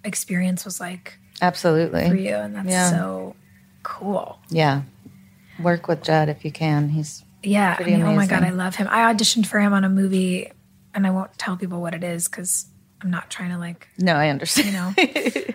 experience 0.04 0.66
was 0.66 0.80
like 0.80 1.18
Absolutely. 1.42 2.10
for 2.10 2.16
you, 2.16 2.36
and 2.36 2.56
that's 2.56 2.68
Yeah. 2.70 2.90
so 2.90 3.36
cool. 3.84 4.40
Yeah. 4.50 4.82
Work 5.62 5.88
with 5.88 6.04
Judd 6.04 6.30
if 6.30 6.44
you 6.44 6.52
can. 6.52 6.90
He's 6.90 7.24
Yeah. 7.44 7.76
I 7.80 7.84
mean, 7.84 8.02
oh 8.04 8.14
my 8.14 8.28
God, 8.28 8.44
I 8.44 8.50
love 8.52 8.76
him. 8.76 8.88
I 8.90 9.14
auditioned 9.14 9.48
for 9.48 9.60
him 9.60 9.74
on 9.74 9.84
a 9.84 9.90
movie, 9.90 10.52
and 10.94 11.08
I 11.08 11.10
won't 11.10 11.38
tell 11.38 11.58
people 11.58 11.82
what 11.82 11.94
it 11.94 12.04
is 12.04 12.28
because 12.28 12.66
I'm 13.02 13.10
not 13.10 13.30
trying 13.32 13.50
to 13.52 13.58
like, 13.58 13.88
no, 13.98 14.14
I 14.16 14.30
understand. 14.30 14.68
you 14.68 14.74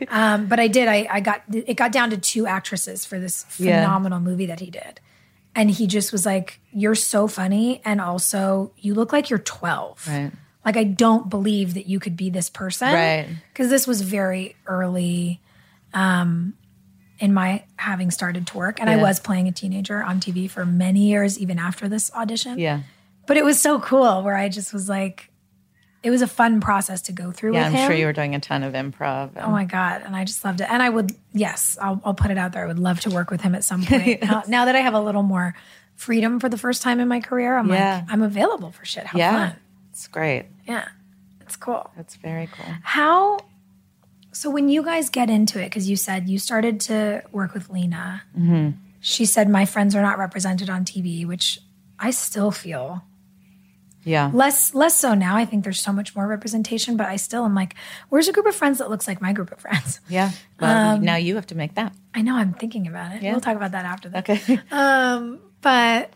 know. 0.00 0.06
um, 0.08 0.46
but 0.46 0.58
I 0.58 0.66
did. 0.68 0.88
I, 0.88 1.06
I 1.10 1.20
got 1.20 1.42
it 1.52 1.74
got 1.76 1.92
down 1.92 2.10
to 2.10 2.16
two 2.18 2.46
actresses 2.46 3.04
for 3.04 3.18
this 3.20 3.46
Yeah. 3.58 3.80
phenomenal 3.82 4.20
movie 4.20 4.46
that 4.46 4.58
he 4.60 4.70
did, 4.70 5.00
and 5.54 5.70
he 5.70 5.86
just 5.86 6.10
was 6.10 6.26
like, 6.26 6.60
"You're 6.72 6.94
so 6.96 7.28
funny, 7.28 7.80
and 7.84 8.00
also 8.00 8.72
you 8.78 8.94
look 8.94 9.12
like 9.12 9.30
you're 9.30 9.38
12." 9.38 10.08
Right. 10.08 10.32
Like 10.64 10.76
I 10.76 10.82
don't 10.82 11.30
believe 11.30 11.74
that 11.74 11.86
you 11.86 12.00
could 12.00 12.16
be 12.16 12.28
this 12.30 12.50
person, 12.50 12.92
Right. 12.92 13.28
Because 13.52 13.70
this 13.70 13.86
was 13.86 14.00
very 14.02 14.56
early. 14.66 15.40
Um, 15.94 16.54
in 17.18 17.32
my 17.34 17.64
having 17.76 18.10
started 18.10 18.46
to 18.48 18.56
work, 18.56 18.80
and 18.80 18.90
I 18.90 18.96
was 18.96 19.20
playing 19.20 19.48
a 19.48 19.52
teenager 19.52 20.02
on 20.02 20.20
TV 20.20 20.50
for 20.50 20.64
many 20.66 21.08
years, 21.08 21.38
even 21.38 21.58
after 21.58 21.88
this 21.88 22.12
audition 22.14 22.58
yeah. 22.58 22.80
but 23.26 23.36
it 23.36 23.44
was 23.44 23.60
so 23.60 23.80
cool 23.80 24.22
where 24.22 24.36
I 24.36 24.48
just 24.48 24.72
was 24.72 24.88
like, 24.88 25.30
it 26.02 26.10
was 26.10 26.22
a 26.22 26.26
fun 26.28 26.60
process 26.60 27.02
to 27.02 27.12
go 27.12 27.32
through 27.32 27.54
Yeah, 27.54 27.66
I'm 27.66 27.72
him. 27.72 27.88
sure 27.88 27.96
you 27.96 28.06
were 28.06 28.12
doing 28.12 28.34
a 28.34 28.40
ton 28.40 28.62
of 28.62 28.74
improv. 28.74 29.30
and- 29.34 29.44
Oh 29.46 29.50
my 29.50 29.64
god! 29.64 30.02
And 30.04 30.14
I 30.14 30.24
just 30.24 30.44
loved 30.44 30.60
it. 30.60 30.68
And 30.70 30.82
I 30.82 30.88
would, 30.88 31.10
yes, 31.32 31.76
I'll, 31.80 32.00
I'll 32.04 32.14
put 32.14 32.30
it 32.30 32.38
out 32.38 32.52
there. 32.52 32.64
I 32.64 32.66
would 32.66 32.78
love 32.78 33.00
to 33.00 33.10
work 33.10 33.30
with 33.30 33.40
him 33.40 33.54
at 33.54 33.64
some 33.64 33.82
point. 33.86 34.22
now, 34.22 34.42
now 34.46 34.64
that 34.66 34.76
I 34.76 34.80
have 34.80 34.94
a 34.94 35.00
little 35.00 35.22
more 35.24 35.54
freedom 35.96 36.38
for 36.38 36.48
the 36.48 36.58
first 36.58 36.82
time 36.82 37.00
in 37.00 37.08
my 37.08 37.20
career, 37.20 37.56
I'm 37.56 37.68
Yeah. 37.70 38.02
like, 38.02 38.12
I'm 38.12 38.22
available 38.22 38.70
for 38.70 38.84
shit. 38.84 39.04
How 39.06 39.18
yeah. 39.18 39.48
fun! 39.50 39.56
It's 39.90 40.06
great. 40.08 40.44
Yeah, 40.68 40.86
it's 41.40 41.56
cool. 41.56 41.90
That's 41.96 42.14
very 42.16 42.48
cool. 42.48 42.72
How? 42.82 43.38
So 44.36 44.50
when 44.50 44.68
you 44.68 44.82
guys 44.82 45.08
get 45.08 45.30
into 45.30 45.58
it, 45.58 45.64
because 45.70 45.88
you 45.88 45.96
said 45.96 46.28
you 46.28 46.38
started 46.38 46.78
to 46.92 47.22
work 47.32 47.54
with 47.54 47.70
Lena, 47.70 48.22
Mm-hmm. 48.38 48.70
she 49.00 49.24
said 49.24 49.48
my 49.48 49.64
friends 49.64 49.94
are 49.96 50.02
not 50.02 50.18
represented 50.18 50.68
on 50.68 50.84
TV, 50.84 51.24
which 51.26 51.58
I 51.98 52.10
still 52.10 52.50
feel 52.50 53.02
Yeah. 54.04 54.30
less 54.34 54.74
less 54.74 54.94
so 54.94 55.14
now. 55.14 55.36
I 55.36 55.46
think 55.46 55.64
there's 55.64 55.80
so 55.80 55.90
much 55.92 56.14
more 56.14 56.26
representation, 56.26 56.98
but 56.98 57.06
I 57.06 57.16
still 57.16 57.44
am 57.46 57.54
like, 57.54 57.74
where's 58.10 58.28
a 58.28 58.32
group 58.32 58.44
of 58.46 58.54
friends 58.54 58.76
that 58.78 58.90
looks 58.90 59.08
like 59.08 59.22
my 59.22 59.32
group 59.32 59.50
of 59.52 59.58
friends? 59.58 60.00
Yeah. 60.08 60.30
Well, 60.60 60.96
Um, 60.96 61.00
now 61.02 61.16
you 61.16 61.34
have 61.36 61.46
to 61.46 61.54
make 61.56 61.74
that. 61.76 61.92
I 62.14 62.20
know 62.22 62.36
I'm 62.36 62.52
thinking 62.52 62.86
about 62.86 63.16
it. 63.16 63.22
Yeah. 63.22 63.32
We'll 63.32 63.40
talk 63.40 63.56
about 63.56 63.72
that 63.72 63.86
after 63.86 64.08
that. 64.10 64.28
Okay. 64.28 64.60
Um, 64.70 65.40
but 65.62 66.12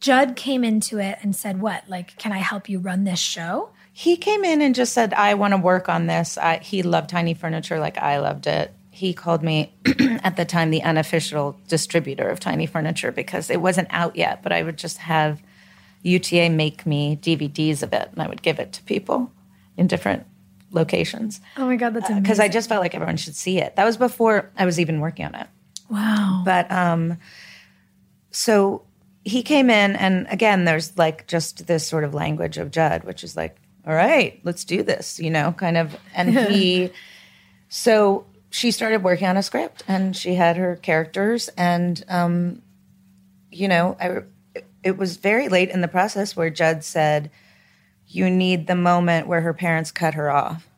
Judd 0.00 0.36
came 0.36 0.62
into 0.62 0.98
it 1.00 1.18
and 1.22 1.34
said, 1.34 1.60
"What? 1.60 1.88
Like, 1.88 2.16
can 2.18 2.30
I 2.32 2.38
help 2.38 2.68
you 2.68 2.78
run 2.78 3.02
this 3.04 3.18
show?" 3.18 3.70
He 3.98 4.16
came 4.16 4.44
in 4.44 4.62
and 4.62 4.76
just 4.76 4.92
said, 4.92 5.12
I 5.12 5.34
want 5.34 5.54
to 5.54 5.58
work 5.58 5.88
on 5.88 6.06
this. 6.06 6.38
I, 6.38 6.58
he 6.58 6.84
loved 6.84 7.10
tiny 7.10 7.34
furniture 7.34 7.80
like 7.80 7.98
I 7.98 8.18
loved 8.20 8.46
it. 8.46 8.72
He 8.92 9.12
called 9.12 9.42
me 9.42 9.72
at 10.22 10.36
the 10.36 10.44
time 10.44 10.70
the 10.70 10.84
unofficial 10.84 11.58
distributor 11.66 12.28
of 12.28 12.38
tiny 12.38 12.66
furniture 12.66 13.10
because 13.10 13.50
it 13.50 13.60
wasn't 13.60 13.88
out 13.90 14.14
yet, 14.14 14.40
but 14.44 14.52
I 14.52 14.62
would 14.62 14.76
just 14.76 14.98
have 14.98 15.42
UTA 16.02 16.48
make 16.48 16.86
me 16.86 17.16
DVDs 17.20 17.82
of 17.82 17.92
it 17.92 18.08
and 18.12 18.22
I 18.22 18.28
would 18.28 18.40
give 18.40 18.60
it 18.60 18.72
to 18.74 18.84
people 18.84 19.32
in 19.76 19.88
different 19.88 20.26
locations 20.70 21.40
Oh 21.56 21.66
my 21.66 21.74
god, 21.74 21.94
that's 21.94 22.08
because 22.08 22.38
I 22.38 22.46
just 22.46 22.68
felt 22.68 22.80
like 22.80 22.94
everyone 22.94 23.16
should 23.16 23.34
see 23.34 23.58
it. 23.58 23.74
That 23.74 23.84
was 23.84 23.96
before 23.96 24.48
I 24.56 24.64
was 24.64 24.78
even 24.78 25.00
working 25.00 25.26
on 25.26 25.34
it. 25.34 25.48
wow. 25.90 26.42
But 26.44 26.70
um, 26.70 27.18
so 28.30 28.84
he 29.24 29.42
came 29.42 29.70
in, 29.70 29.96
and 29.96 30.28
again, 30.30 30.66
there's 30.66 30.96
like 30.96 31.26
just 31.26 31.66
this 31.66 31.84
sort 31.84 32.04
of 32.04 32.14
language 32.14 32.58
of 32.58 32.70
Judd, 32.70 33.02
which 33.02 33.24
is 33.24 33.36
like, 33.36 33.56
all 33.88 33.94
right, 33.94 34.38
let's 34.44 34.64
do 34.64 34.82
this, 34.82 35.18
you 35.18 35.30
know, 35.30 35.52
kind 35.52 35.76
of. 35.76 35.96
And 36.14 36.36
he, 36.36 36.90
so 37.68 38.26
she 38.50 38.70
started 38.70 39.02
working 39.02 39.26
on 39.26 39.36
a 39.36 39.42
script, 39.42 39.82
and 39.88 40.16
she 40.16 40.34
had 40.34 40.56
her 40.56 40.76
characters, 40.76 41.48
and 41.56 42.04
um, 42.08 42.62
you 43.50 43.66
know, 43.68 43.96
I, 44.00 44.22
it 44.84 44.98
was 44.98 45.16
very 45.16 45.48
late 45.48 45.70
in 45.70 45.80
the 45.80 45.88
process 45.88 46.36
where 46.36 46.50
Judd 46.50 46.84
said, 46.84 47.30
"You 48.06 48.30
need 48.30 48.66
the 48.66 48.76
moment 48.76 49.26
where 49.26 49.40
her 49.40 49.54
parents 49.54 49.90
cut 49.90 50.14
her 50.14 50.30
off." 50.30 50.68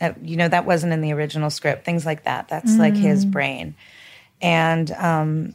Uh, 0.00 0.14
you 0.22 0.36
know, 0.36 0.48
that 0.48 0.64
wasn't 0.64 0.92
in 0.92 1.02
the 1.02 1.12
original 1.12 1.50
script. 1.50 1.84
Things 1.84 2.04
like 2.06 2.24
that. 2.24 2.48
That's 2.48 2.76
like 2.76 2.96
his 2.96 3.24
brain 3.24 3.76
and 4.44 4.90
um, 4.92 5.54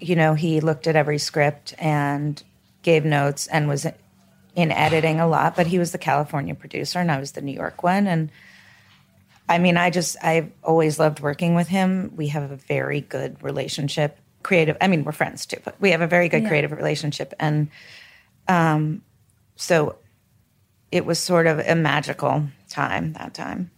you 0.00 0.16
know 0.16 0.34
he 0.34 0.60
looked 0.60 0.86
at 0.86 0.96
every 0.96 1.18
script 1.18 1.72
and 1.78 2.42
gave 2.82 3.04
notes 3.04 3.46
and 3.46 3.68
was 3.68 3.86
in 4.54 4.70
editing 4.70 5.20
a 5.20 5.26
lot 5.26 5.56
but 5.56 5.66
he 5.66 5.78
was 5.78 5.92
the 5.92 5.98
california 5.98 6.54
producer 6.54 6.98
and 6.98 7.10
i 7.10 7.18
was 7.18 7.32
the 7.32 7.40
new 7.40 7.52
york 7.52 7.82
one 7.82 8.06
and 8.06 8.30
i 9.48 9.58
mean 9.58 9.76
i 9.76 9.90
just 9.90 10.16
i've 10.22 10.50
always 10.62 10.98
loved 10.98 11.20
working 11.20 11.54
with 11.54 11.68
him 11.68 12.12
we 12.16 12.28
have 12.28 12.50
a 12.50 12.56
very 12.56 13.00
good 13.00 13.42
relationship 13.42 14.18
creative 14.42 14.76
i 14.80 14.88
mean 14.88 15.04
we're 15.04 15.12
friends 15.12 15.46
too 15.46 15.58
but 15.64 15.74
we 15.80 15.90
have 15.90 16.00
a 16.00 16.06
very 16.06 16.28
good 16.28 16.46
creative 16.46 16.72
relationship 16.72 17.32
and 17.38 17.68
um, 18.48 19.02
so 19.54 19.96
it 20.90 21.06
was 21.06 21.18
sort 21.18 21.46
of 21.46 21.60
a 21.60 21.74
magical 21.74 22.44
time 22.68 23.12
that 23.14 23.34
time 23.34 23.70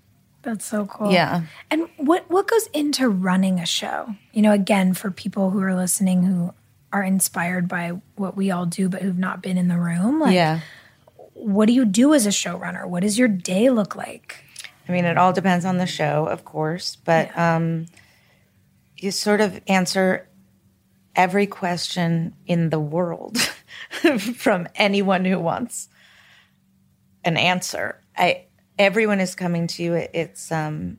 That's 0.43 0.66
so 0.66 0.85
cool. 0.85 1.11
Yeah. 1.11 1.43
And 1.70 1.89
what 1.97 2.29
what 2.31 2.47
goes 2.47 2.66
into 2.75 3.09
running 3.09 3.61
a 3.61 3.66
show? 3.66 4.14
You 4.33 4.43
know, 4.43 4.53
again, 4.53 4.93
for 4.93 5.11
people 5.11 5.51
who 5.51 5.61
are 5.62 5.75
listening 5.75 6.25
who 6.25 6.53
are 6.95 7.03
inspired 7.03 7.69
by 7.69 7.91
what 8.17 8.37
we 8.37 8.51
all 8.51 8.65
do 8.65 8.89
but 8.89 9.03
who've 9.03 9.19
not 9.19 9.43
been 9.43 9.59
in 9.59 9.69
the 9.69 9.79
room, 9.79 10.21
like 10.21 10.35
yeah 10.35 10.61
what 11.35 11.67
do 11.67 11.73
you 11.73 11.85
do 11.85 12.15
as 12.15 12.27
a 12.27 12.31
showrunner? 12.31 12.87
What 12.87 13.03
does 13.03 13.19
your 13.19 13.29
day 13.29 13.69
look 13.69 13.95
like? 13.95 14.45
I 14.89 14.93
mean, 14.93 15.05
it 15.05 15.19
all 15.19 15.33
depends 15.33 15.65
on 15.65 15.79
the 15.79 15.87
show, 15.87 16.27
of 16.27 16.45
course, 16.45 16.97
but 16.97 17.37
um, 17.39 17.87
you 18.97 19.11
sort 19.11 19.41
of 19.41 19.61
answer 19.67 20.29
every 21.17 21.47
question 21.47 22.35
in 22.47 22.71
the 22.71 22.81
world 22.81 23.39
from 24.37 24.69
anyone 24.75 25.25
who 25.25 25.39
wants 25.39 25.89
an 27.25 27.37
answer. 27.37 28.01
I 28.17 28.45
everyone 28.79 29.21
is 29.21 29.35
coming 29.35 29.67
to 29.69 29.83
you. 29.83 29.95
It's 29.95 30.53
um, 30.53 30.99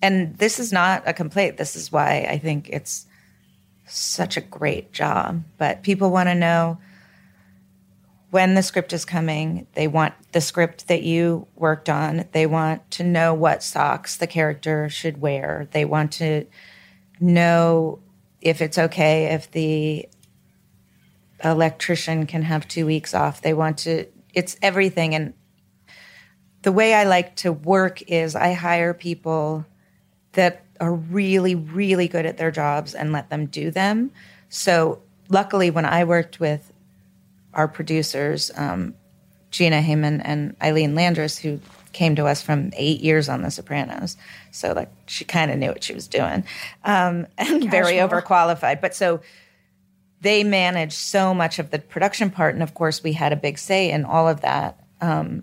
and 0.00 0.36
this 0.38 0.58
is 0.58 0.72
not 0.72 1.02
a 1.06 1.12
complaint. 1.12 1.56
This 1.56 1.76
is 1.76 1.90
why 1.90 2.26
I 2.28 2.38
think 2.38 2.68
it's 2.68 3.06
such 3.86 4.36
a 4.36 4.40
great 4.40 4.92
job. 4.92 5.44
But 5.58 5.82
people 5.82 6.10
want 6.10 6.28
to 6.28 6.34
know 6.34 6.78
when 8.30 8.54
the 8.54 8.62
script 8.62 8.92
is 8.92 9.04
coming. 9.04 9.66
They 9.74 9.86
want 9.86 10.14
the 10.32 10.40
script 10.40 10.88
that 10.88 11.02
you 11.02 11.46
worked 11.54 11.88
on. 11.88 12.24
They 12.32 12.46
want 12.46 12.90
to 12.92 13.04
know 13.04 13.32
what 13.32 13.62
socks 13.62 14.16
the 14.16 14.26
character 14.26 14.88
should 14.88 15.20
wear. 15.20 15.68
They 15.70 15.84
want 15.84 16.12
to 16.14 16.46
know 17.20 18.00
if 18.40 18.60
it's 18.60 18.76
okay 18.76 19.26
if 19.26 19.50
the 19.52 20.08
electrician 21.44 22.26
can 22.26 22.42
have 22.42 22.66
two 22.66 22.86
weeks 22.86 23.14
off. 23.14 23.40
They 23.40 23.54
want 23.54 23.78
to, 23.78 24.06
it's 24.32 24.56
everything. 24.62 25.14
And 25.14 25.34
the 26.62 26.72
way 26.72 26.94
I 26.94 27.04
like 27.04 27.36
to 27.36 27.52
work 27.52 28.02
is 28.02 28.34
I 28.34 28.54
hire 28.54 28.94
people 28.94 29.64
that 30.32 30.63
are 30.80 30.94
really, 30.94 31.54
really 31.54 32.08
good 32.08 32.26
at 32.26 32.36
their 32.36 32.50
jobs 32.50 32.94
and 32.94 33.12
let 33.12 33.30
them 33.30 33.46
do 33.46 33.70
them. 33.70 34.10
So, 34.48 35.02
luckily, 35.28 35.70
when 35.70 35.84
I 35.84 36.04
worked 36.04 36.40
with 36.40 36.72
our 37.52 37.68
producers, 37.68 38.50
um, 38.56 38.94
Gina 39.50 39.80
Heyman 39.80 40.20
and 40.24 40.58
Ilene 40.58 40.94
Landress, 40.94 41.38
who 41.38 41.60
came 41.92 42.16
to 42.16 42.26
us 42.26 42.42
from 42.42 42.72
eight 42.76 43.00
years 43.00 43.28
on 43.28 43.42
The 43.42 43.50
Sopranos. 43.50 44.16
So, 44.50 44.72
like, 44.72 44.90
she 45.06 45.24
kind 45.24 45.50
of 45.50 45.58
knew 45.58 45.68
what 45.68 45.84
she 45.84 45.94
was 45.94 46.08
doing 46.08 46.44
um, 46.84 47.26
and 47.38 47.70
very 47.70 47.94
overqualified. 47.94 48.80
But 48.80 48.94
so 48.94 49.20
they 50.20 50.42
managed 50.42 50.94
so 50.94 51.34
much 51.34 51.58
of 51.58 51.70
the 51.70 51.78
production 51.78 52.30
part. 52.30 52.54
And 52.54 52.62
of 52.62 52.74
course, 52.74 53.02
we 53.02 53.12
had 53.12 53.32
a 53.32 53.36
big 53.36 53.58
say 53.58 53.90
in 53.90 54.04
all 54.04 54.26
of 54.26 54.40
that 54.40 54.80
um, 55.00 55.42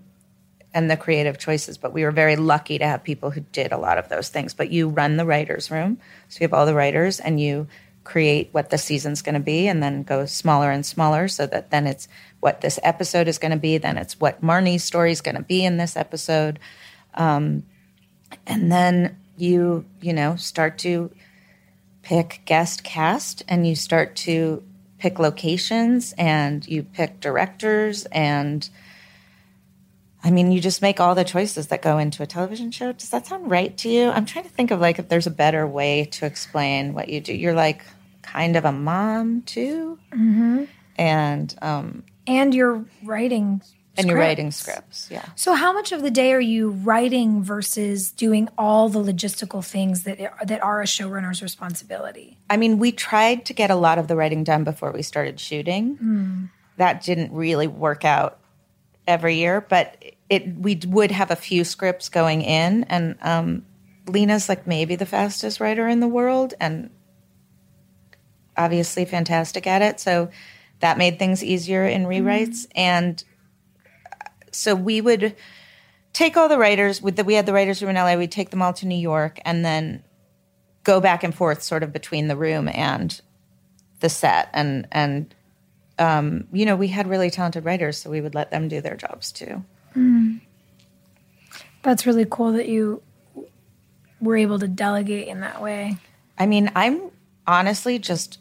and 0.74 0.90
the 0.90 0.96
creative 0.96 1.38
choices. 1.38 1.78
But 1.78 1.92
we 1.92 2.04
were 2.04 2.10
very 2.10 2.36
lucky 2.36 2.78
to 2.78 2.86
have 2.86 3.04
people 3.04 3.30
who 3.30 3.40
did 3.52 3.72
a 3.72 3.78
lot 3.78 3.98
of 3.98 4.08
those 4.08 4.28
things. 4.28 4.54
But 4.54 4.70
you 4.70 4.88
run 4.88 5.16
the 5.16 5.26
writer's 5.26 5.70
room. 5.70 5.98
So 6.28 6.38
you 6.40 6.44
have 6.44 6.54
all 6.54 6.66
the 6.66 6.74
writers 6.74 7.20
and 7.20 7.40
you 7.40 7.66
create 8.04 8.48
what 8.52 8.70
the 8.70 8.78
season's 8.78 9.22
going 9.22 9.34
to 9.34 9.40
be 9.40 9.68
and 9.68 9.82
then 9.82 10.02
go 10.02 10.26
smaller 10.26 10.70
and 10.70 10.84
smaller 10.84 11.28
so 11.28 11.46
that 11.46 11.70
then 11.70 11.86
it's 11.86 12.08
what 12.40 12.60
this 12.60 12.78
episode 12.82 13.28
is 13.28 13.38
going 13.38 13.52
to 13.52 13.58
be. 13.58 13.78
Then 13.78 13.96
it's 13.96 14.18
what 14.18 14.42
Marnie's 14.42 14.84
story 14.84 15.12
is 15.12 15.20
going 15.20 15.36
to 15.36 15.42
be 15.42 15.64
in 15.64 15.76
this 15.76 15.96
episode. 15.96 16.58
Um, 17.14 17.64
and 18.46 18.72
then 18.72 19.16
you, 19.36 19.84
you 20.00 20.12
know, 20.12 20.36
start 20.36 20.78
to 20.78 21.10
pick 22.02 22.42
guest 22.44 22.82
cast 22.82 23.42
and 23.48 23.66
you 23.66 23.76
start 23.76 24.16
to 24.16 24.62
pick 24.98 25.18
locations 25.18 26.12
and 26.18 26.66
you 26.66 26.82
pick 26.82 27.20
directors 27.20 28.06
and 28.06 28.68
I 30.24 30.30
mean, 30.30 30.52
you 30.52 30.60
just 30.60 30.82
make 30.82 31.00
all 31.00 31.14
the 31.14 31.24
choices 31.24 31.68
that 31.68 31.82
go 31.82 31.98
into 31.98 32.22
a 32.22 32.26
television 32.26 32.70
show. 32.70 32.92
Does 32.92 33.10
that 33.10 33.26
sound 33.26 33.50
right 33.50 33.76
to 33.78 33.88
you? 33.88 34.08
I'm 34.10 34.24
trying 34.24 34.44
to 34.44 34.50
think 34.50 34.70
of 34.70 34.80
like 34.80 34.98
if 34.98 35.08
there's 35.08 35.26
a 35.26 35.32
better 35.32 35.66
way 35.66 36.04
to 36.12 36.26
explain 36.26 36.94
what 36.94 37.08
you 37.08 37.20
do. 37.20 37.34
You're 37.34 37.54
like 37.54 37.82
kind 38.22 38.56
of 38.56 38.64
a 38.64 38.72
mom 38.72 39.42
too, 39.42 39.98
mm-hmm. 40.12 40.64
and 40.96 41.54
um, 41.60 42.04
and 42.26 42.54
you're 42.54 42.84
writing 43.02 43.62
and 43.96 44.08
you're 44.08 44.18
writing 44.18 44.50
scripts. 44.50 45.08
Yeah. 45.10 45.24
So 45.34 45.54
how 45.54 45.72
much 45.72 45.92
of 45.92 46.02
the 46.02 46.10
day 46.10 46.32
are 46.32 46.40
you 46.40 46.70
writing 46.70 47.42
versus 47.42 48.10
doing 48.10 48.48
all 48.56 48.88
the 48.88 49.00
logistical 49.00 49.64
things 49.64 50.04
that 50.04 50.18
that 50.46 50.62
are 50.62 50.80
a 50.80 50.86
showrunner's 50.86 51.42
responsibility? 51.42 52.38
I 52.48 52.56
mean, 52.56 52.78
we 52.78 52.92
tried 52.92 53.44
to 53.46 53.52
get 53.52 53.70
a 53.70 53.76
lot 53.76 53.98
of 53.98 54.08
the 54.08 54.16
writing 54.16 54.44
done 54.44 54.64
before 54.64 54.92
we 54.92 55.02
started 55.02 55.40
shooting. 55.40 55.98
Mm. 55.98 56.50
That 56.76 57.02
didn't 57.02 57.32
really 57.32 57.66
work 57.66 58.04
out 58.04 58.38
every 59.06 59.36
year, 59.36 59.60
but 59.60 60.02
it 60.28 60.56
we 60.56 60.80
would 60.86 61.10
have 61.10 61.30
a 61.30 61.36
few 61.36 61.64
scripts 61.64 62.08
going 62.08 62.42
in, 62.42 62.84
and 62.84 63.16
um, 63.22 63.66
Lena's 64.06 64.48
like 64.48 64.66
maybe 64.66 64.96
the 64.96 65.06
fastest 65.06 65.60
writer 65.60 65.88
in 65.88 66.00
the 66.00 66.08
world, 66.08 66.54
and 66.60 66.90
obviously 68.56 69.04
fantastic 69.04 69.66
at 69.66 69.82
it. 69.82 70.00
So 70.00 70.30
that 70.80 70.98
made 70.98 71.18
things 71.18 71.42
easier 71.42 71.84
in 71.84 72.04
rewrites, 72.04 72.66
mm. 72.66 72.72
and 72.76 73.22
so 74.52 74.74
we 74.74 75.00
would 75.00 75.34
take 76.12 76.36
all 76.36 76.48
the 76.48 76.58
writers 76.58 77.00
with 77.00 77.16
the 77.16 77.24
we 77.24 77.34
had 77.34 77.46
the 77.46 77.52
writers 77.52 77.82
room 77.82 77.90
in 77.90 77.96
LA. 77.96 78.16
We'd 78.16 78.32
take 78.32 78.50
them 78.50 78.62
all 78.62 78.72
to 78.74 78.86
New 78.86 78.94
York 78.94 79.40
and 79.44 79.64
then 79.64 80.04
go 80.84 81.00
back 81.00 81.22
and 81.22 81.34
forth, 81.34 81.62
sort 81.62 81.82
of 81.82 81.92
between 81.92 82.28
the 82.28 82.36
room 82.36 82.68
and 82.68 83.20
the 84.00 84.08
set. 84.08 84.48
And 84.52 84.86
and 84.92 85.34
um, 86.02 86.48
you 86.52 86.66
know, 86.66 86.74
we 86.74 86.88
had 86.88 87.06
really 87.06 87.30
talented 87.30 87.64
writers, 87.64 87.96
so 87.96 88.10
we 88.10 88.20
would 88.20 88.34
let 88.34 88.50
them 88.50 88.66
do 88.68 88.80
their 88.80 88.96
jobs 88.96 89.30
too. 89.30 89.64
Mm. 89.96 90.40
That's 91.82 92.06
really 92.06 92.26
cool 92.28 92.52
that 92.52 92.68
you 92.68 93.02
were 94.20 94.36
able 94.36 94.58
to 94.58 94.68
delegate 94.68 95.28
in 95.28 95.40
that 95.40 95.62
way. 95.62 95.96
I 96.38 96.46
mean, 96.46 96.72
I'm 96.74 97.10
honestly 97.46 97.98
just 97.98 98.38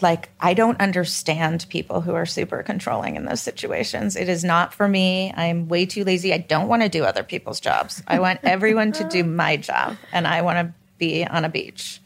like 0.00 0.28
I 0.38 0.54
don't 0.54 0.80
understand 0.80 1.66
people 1.70 2.02
who 2.02 2.14
are 2.14 2.26
super 2.26 2.62
controlling 2.62 3.16
in 3.16 3.24
those 3.24 3.40
situations. 3.40 4.14
It 4.14 4.28
is 4.28 4.44
not 4.44 4.74
for 4.74 4.86
me. 4.86 5.32
I'm 5.34 5.66
way 5.68 5.86
too 5.86 6.04
lazy. 6.04 6.32
I 6.32 6.38
don't 6.38 6.68
want 6.68 6.82
to 6.82 6.88
do 6.90 7.04
other 7.04 7.22
people's 7.22 7.58
jobs. 7.58 8.02
I 8.06 8.18
want 8.20 8.40
everyone 8.44 8.92
to 8.92 9.08
do 9.08 9.24
my 9.24 9.56
job, 9.56 9.96
and 10.12 10.26
I 10.26 10.42
want 10.42 10.58
to 10.58 10.74
be 10.98 11.26
on 11.26 11.44
a 11.46 11.48
beach. 11.48 12.00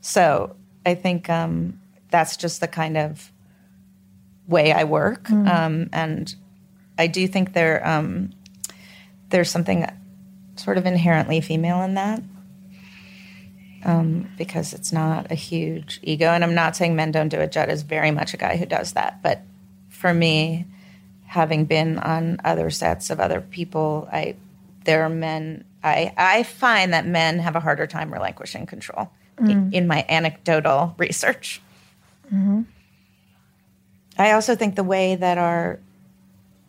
So 0.00 0.56
I 0.84 0.94
think 0.94 1.30
um, 1.30 1.80
that's 2.10 2.36
just 2.36 2.60
the 2.60 2.68
kind 2.68 2.96
of 2.96 3.30
way 4.46 4.72
I 4.72 4.84
work, 4.84 5.24
mm. 5.24 5.48
um, 5.48 5.88
and 5.92 6.34
I 6.98 7.06
do 7.06 7.26
think 7.26 7.52
there 7.52 7.86
um, 7.86 8.32
there's 9.30 9.50
something 9.50 9.86
sort 10.56 10.78
of 10.78 10.86
inherently 10.86 11.40
female 11.40 11.82
in 11.82 11.94
that 11.94 12.22
um, 13.84 14.30
because 14.38 14.72
it's 14.72 14.92
not 14.92 15.30
a 15.30 15.34
huge 15.34 16.00
ego. 16.02 16.26
And 16.26 16.42
I'm 16.42 16.54
not 16.54 16.74
saying 16.74 16.96
men 16.96 17.12
don't 17.12 17.28
do 17.28 17.38
it. 17.38 17.52
Judd 17.52 17.68
is 17.68 17.82
very 17.82 18.10
much 18.10 18.34
a 18.34 18.36
guy 18.36 18.56
who 18.56 18.66
does 18.66 18.92
that. 18.94 19.22
But 19.22 19.42
for 19.88 20.12
me, 20.12 20.66
having 21.26 21.66
been 21.66 21.98
on 21.98 22.40
other 22.44 22.70
sets 22.70 23.10
of 23.10 23.20
other 23.20 23.40
people, 23.40 24.08
I 24.10 24.36
there 24.84 25.04
are 25.04 25.10
men. 25.10 25.64
I 25.82 26.12
I 26.16 26.42
find 26.42 26.92
that 26.92 27.06
men 27.06 27.38
have 27.38 27.56
a 27.56 27.60
harder 27.60 27.86
time 27.86 28.12
relinquishing 28.12 28.66
control 28.66 29.10
mm. 29.36 29.50
in, 29.50 29.72
in, 29.72 29.86
my 29.86 30.04
anecdotal 30.08 30.94
research. 30.98 31.60
Mm-hmm. 32.26 32.62
I 34.18 34.32
also 34.32 34.54
think 34.54 34.76
the 34.76 34.84
way 34.84 35.16
that 35.16 35.38
our 35.38 35.80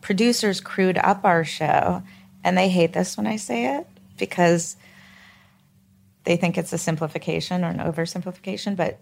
producers 0.00 0.60
crewed 0.60 0.98
up 0.98 1.24
our 1.24 1.44
show, 1.44 2.02
and 2.44 2.56
they 2.56 2.68
hate 2.68 2.92
this 2.92 3.16
when 3.16 3.26
I 3.26 3.36
say 3.36 3.76
it 3.76 3.86
because 4.18 4.76
they 6.24 6.36
think 6.36 6.58
it's 6.58 6.72
a 6.72 6.78
simplification 6.78 7.64
or 7.64 7.68
an 7.68 7.78
oversimplification, 7.78 8.76
but 8.76 8.98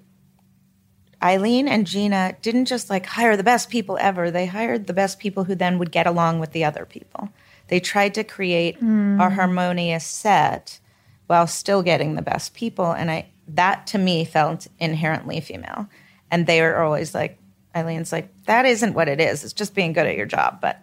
Ilene 1.23 1.69
and 1.69 1.87
Gina 1.87 2.37
didn't 2.43 2.67
just 2.67 2.91
like 2.91 3.07
hire 3.07 3.37
the 3.37 3.43
best 3.43 3.71
people 3.71 3.97
ever. 3.99 4.31
They 4.31 4.45
hired 4.45 4.87
the 4.87 4.93
best 4.93 5.19
people 5.19 5.45
who 5.45 5.55
then 5.55 5.79
would 5.79 5.91
get 5.91 6.07
along 6.07 6.39
with 6.39 6.53
the 6.53 6.65
other 6.65 6.85
people. 6.85 7.31
They 7.69 7.81
tried 7.81 8.13
to 8.15 8.25
create 8.25 8.79
mm. 8.79 9.25
a 9.25 9.31
harmonious 9.31 10.05
set 10.05 10.81
while 11.27 11.47
still 11.47 11.83
getting 11.83 12.15
the 12.15 12.23
best 12.23 12.53
people. 12.55 12.93
And 12.93 13.11
I 13.11 13.27
that 13.49 13.87
to 13.89 13.99
me 13.99 14.25
felt 14.25 14.67
inherently 14.79 15.41
female. 15.41 15.89
And 16.31 16.47
they 16.47 16.61
were 16.61 16.83
always 16.83 17.15
like, 17.15 17.39
Ilene's 17.75 18.13
like, 18.13 18.29
that 18.45 18.67
isn't 18.67 18.95
what 18.95 19.09
it 19.09 19.21
is. 19.21 19.45
It's 19.45 19.53
just 19.53 19.75
being 19.75 19.93
good 19.93 20.07
at 20.07 20.17
your 20.17 20.27
job. 20.27 20.61
But 20.61 20.81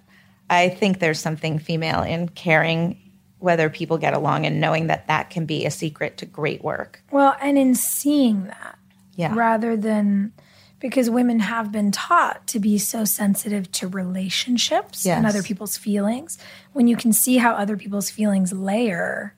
I 0.49 0.69
think 0.69 0.99
there's 0.99 1.19
something 1.19 1.59
female 1.59 2.03
in 2.03 2.29
caring 2.29 2.97
whether 3.39 3.69
people 3.69 3.97
get 3.97 4.13
along 4.13 4.45
and 4.45 4.61
knowing 4.61 4.87
that 4.87 5.07
that 5.07 5.29
can 5.29 5.45
be 5.45 5.65
a 5.65 5.71
secret 5.71 6.17
to 6.17 6.25
great 6.25 6.63
work. 6.63 7.01
Well, 7.11 7.35
and 7.41 7.57
in 7.57 7.73
seeing 7.73 8.45
that, 8.45 8.77
yeah, 9.15 9.33
rather 9.33 9.75
than 9.75 10.33
because 10.79 11.09
women 11.09 11.39
have 11.39 11.71
been 11.71 11.91
taught 11.91 12.45
to 12.47 12.59
be 12.59 12.77
so 12.77 13.05
sensitive 13.05 13.71
to 13.71 13.87
relationships 13.87 15.05
yes. 15.05 15.15
and 15.15 15.25
other 15.25 15.43
people's 15.43 15.77
feelings. 15.77 16.37
When 16.73 16.87
you 16.87 16.97
can 16.97 17.13
see 17.13 17.37
how 17.37 17.53
other 17.53 17.77
people's 17.77 18.09
feelings 18.09 18.51
layer, 18.51 19.35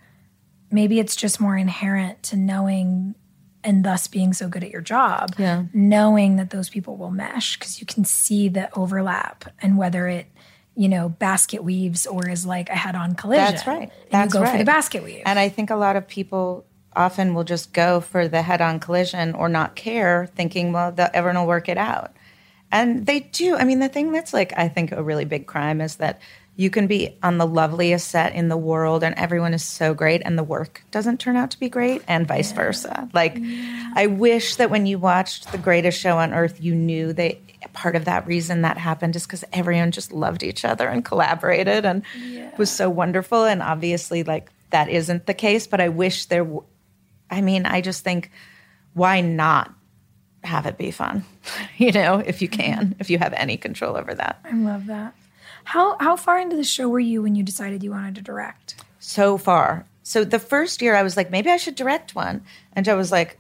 maybe 0.71 0.99
it's 0.99 1.15
just 1.15 1.41
more 1.41 1.57
inherent 1.57 2.23
to 2.23 2.37
knowing 2.37 3.13
and 3.63 3.83
thus 3.83 4.07
being 4.07 4.33
so 4.33 4.47
good 4.47 4.63
at 4.63 4.69
your 4.69 4.81
job, 4.81 5.35
yeah. 5.37 5.63
knowing 5.73 6.35
that 6.35 6.49
those 6.49 6.69
people 6.69 6.97
will 6.97 7.11
mesh 7.11 7.57
because 7.57 7.79
you 7.79 7.85
can 7.85 8.03
see 8.05 8.49
the 8.49 8.73
overlap 8.77 9.45
and 9.61 9.77
whether 9.77 10.07
it 10.07 10.27
you 10.75 10.89
know, 10.89 11.09
basket 11.09 11.63
weaves 11.63 12.07
or 12.07 12.27
is 12.27 12.45
like 12.45 12.69
a 12.69 12.75
head 12.75 12.95
on 12.95 13.13
collision. 13.15 13.45
That's 13.45 13.67
right. 13.67 13.91
That's 14.09 14.33
you 14.33 14.39
go 14.39 14.43
right. 14.43 14.51
for 14.53 14.57
the 14.57 14.65
basket 14.65 15.03
weave. 15.03 15.21
And 15.25 15.37
I 15.37 15.49
think 15.49 15.69
a 15.69 15.75
lot 15.75 15.95
of 15.95 16.07
people 16.07 16.65
often 16.95 17.33
will 17.33 17.43
just 17.43 17.73
go 17.73 18.01
for 18.01 18.27
the 18.27 18.41
head 18.41 18.61
on 18.61 18.79
collision 18.79 19.33
or 19.35 19.49
not 19.49 19.75
care, 19.75 20.27
thinking, 20.35 20.71
well, 20.73 20.91
the, 20.91 21.15
everyone 21.15 21.41
will 21.41 21.47
work 21.47 21.69
it 21.69 21.77
out. 21.77 22.13
And 22.71 23.05
they 23.05 23.19
do. 23.19 23.55
I 23.55 23.65
mean, 23.65 23.79
the 23.79 23.89
thing 23.89 24.11
that's 24.11 24.33
like, 24.33 24.51
I 24.57 24.67
think, 24.67 24.91
a 24.91 25.03
really 25.03 25.25
big 25.25 25.45
crime 25.45 25.79
is 25.79 25.97
that 25.97 26.19
you 26.55 26.69
can 26.69 26.85
be 26.85 27.17
on 27.23 27.39
the 27.39 27.47
loveliest 27.47 28.09
set 28.09 28.35
in 28.35 28.47
the 28.47 28.57
world 28.57 29.03
and 29.03 29.15
everyone 29.15 29.53
is 29.53 29.63
so 29.63 29.93
great 29.93 30.21
and 30.23 30.37
the 30.37 30.43
work 30.43 30.83
doesn't 30.91 31.19
turn 31.19 31.35
out 31.35 31.51
to 31.51 31.59
be 31.59 31.67
great 31.67 32.03
and 32.07 32.27
vice 32.27 32.51
yeah. 32.51 32.55
versa. 32.55 33.09
Like 33.13 33.37
yeah. 33.37 33.93
I 33.95 34.07
wish 34.07 34.57
that 34.57 34.69
when 34.69 34.85
you 34.85 34.99
watched 34.99 35.51
the 35.51 35.57
greatest 35.57 35.99
show 35.99 36.17
on 36.17 36.33
earth 36.33 36.61
you 36.61 36.75
knew 36.75 37.11
that 37.13 37.37
part 37.73 37.95
of 37.95 38.05
that 38.05 38.27
reason 38.27 38.61
that 38.61 38.77
happened 38.77 39.15
is 39.15 39.25
cuz 39.25 39.43
everyone 39.51 39.91
just 39.91 40.11
loved 40.11 40.43
each 40.43 40.63
other 40.63 40.87
and 40.87 41.03
collaborated 41.03 41.85
and 41.85 42.03
yeah. 42.19 42.51
was 42.57 42.69
so 42.69 42.89
wonderful 42.89 43.45
and 43.45 43.63
obviously 43.63 44.23
like 44.23 44.51
that 44.69 44.89
isn't 44.89 45.25
the 45.25 45.33
case 45.33 45.65
but 45.65 45.81
I 45.81 45.89
wish 45.89 46.25
there 46.25 46.43
w- 46.43 46.63
I 47.31 47.41
mean 47.41 47.65
I 47.65 47.81
just 47.81 48.03
think 48.03 48.29
why 48.93 49.21
not 49.21 49.73
have 50.43 50.65
it 50.67 50.77
be 50.77 50.91
fun? 50.91 51.23
you 51.77 51.91
know, 51.91 52.19
if 52.19 52.41
you 52.41 52.49
mm-hmm. 52.49 52.61
can, 52.61 52.95
if 52.99 53.09
you 53.09 53.17
have 53.17 53.33
any 53.33 53.57
control 53.57 53.97
over 53.97 54.13
that. 54.13 54.39
I 54.43 54.53
love 54.53 54.87
that. 54.87 55.15
How 55.63 55.97
how 55.99 56.15
far 56.15 56.39
into 56.39 56.55
the 56.55 56.63
show 56.63 56.89
were 56.89 56.99
you 56.99 57.21
when 57.21 57.35
you 57.35 57.43
decided 57.43 57.83
you 57.83 57.91
wanted 57.91 58.15
to 58.15 58.21
direct? 58.21 58.75
So 58.99 59.37
far. 59.37 59.85
So 60.03 60.23
the 60.23 60.39
first 60.39 60.81
year 60.81 60.95
I 60.95 61.03
was 61.03 61.15
like, 61.15 61.31
maybe 61.31 61.49
I 61.49 61.57
should 61.57 61.75
direct 61.75 62.15
one. 62.15 62.43
And 62.73 62.85
Joe 62.85 62.97
was 62.97 63.11
like, 63.11 63.39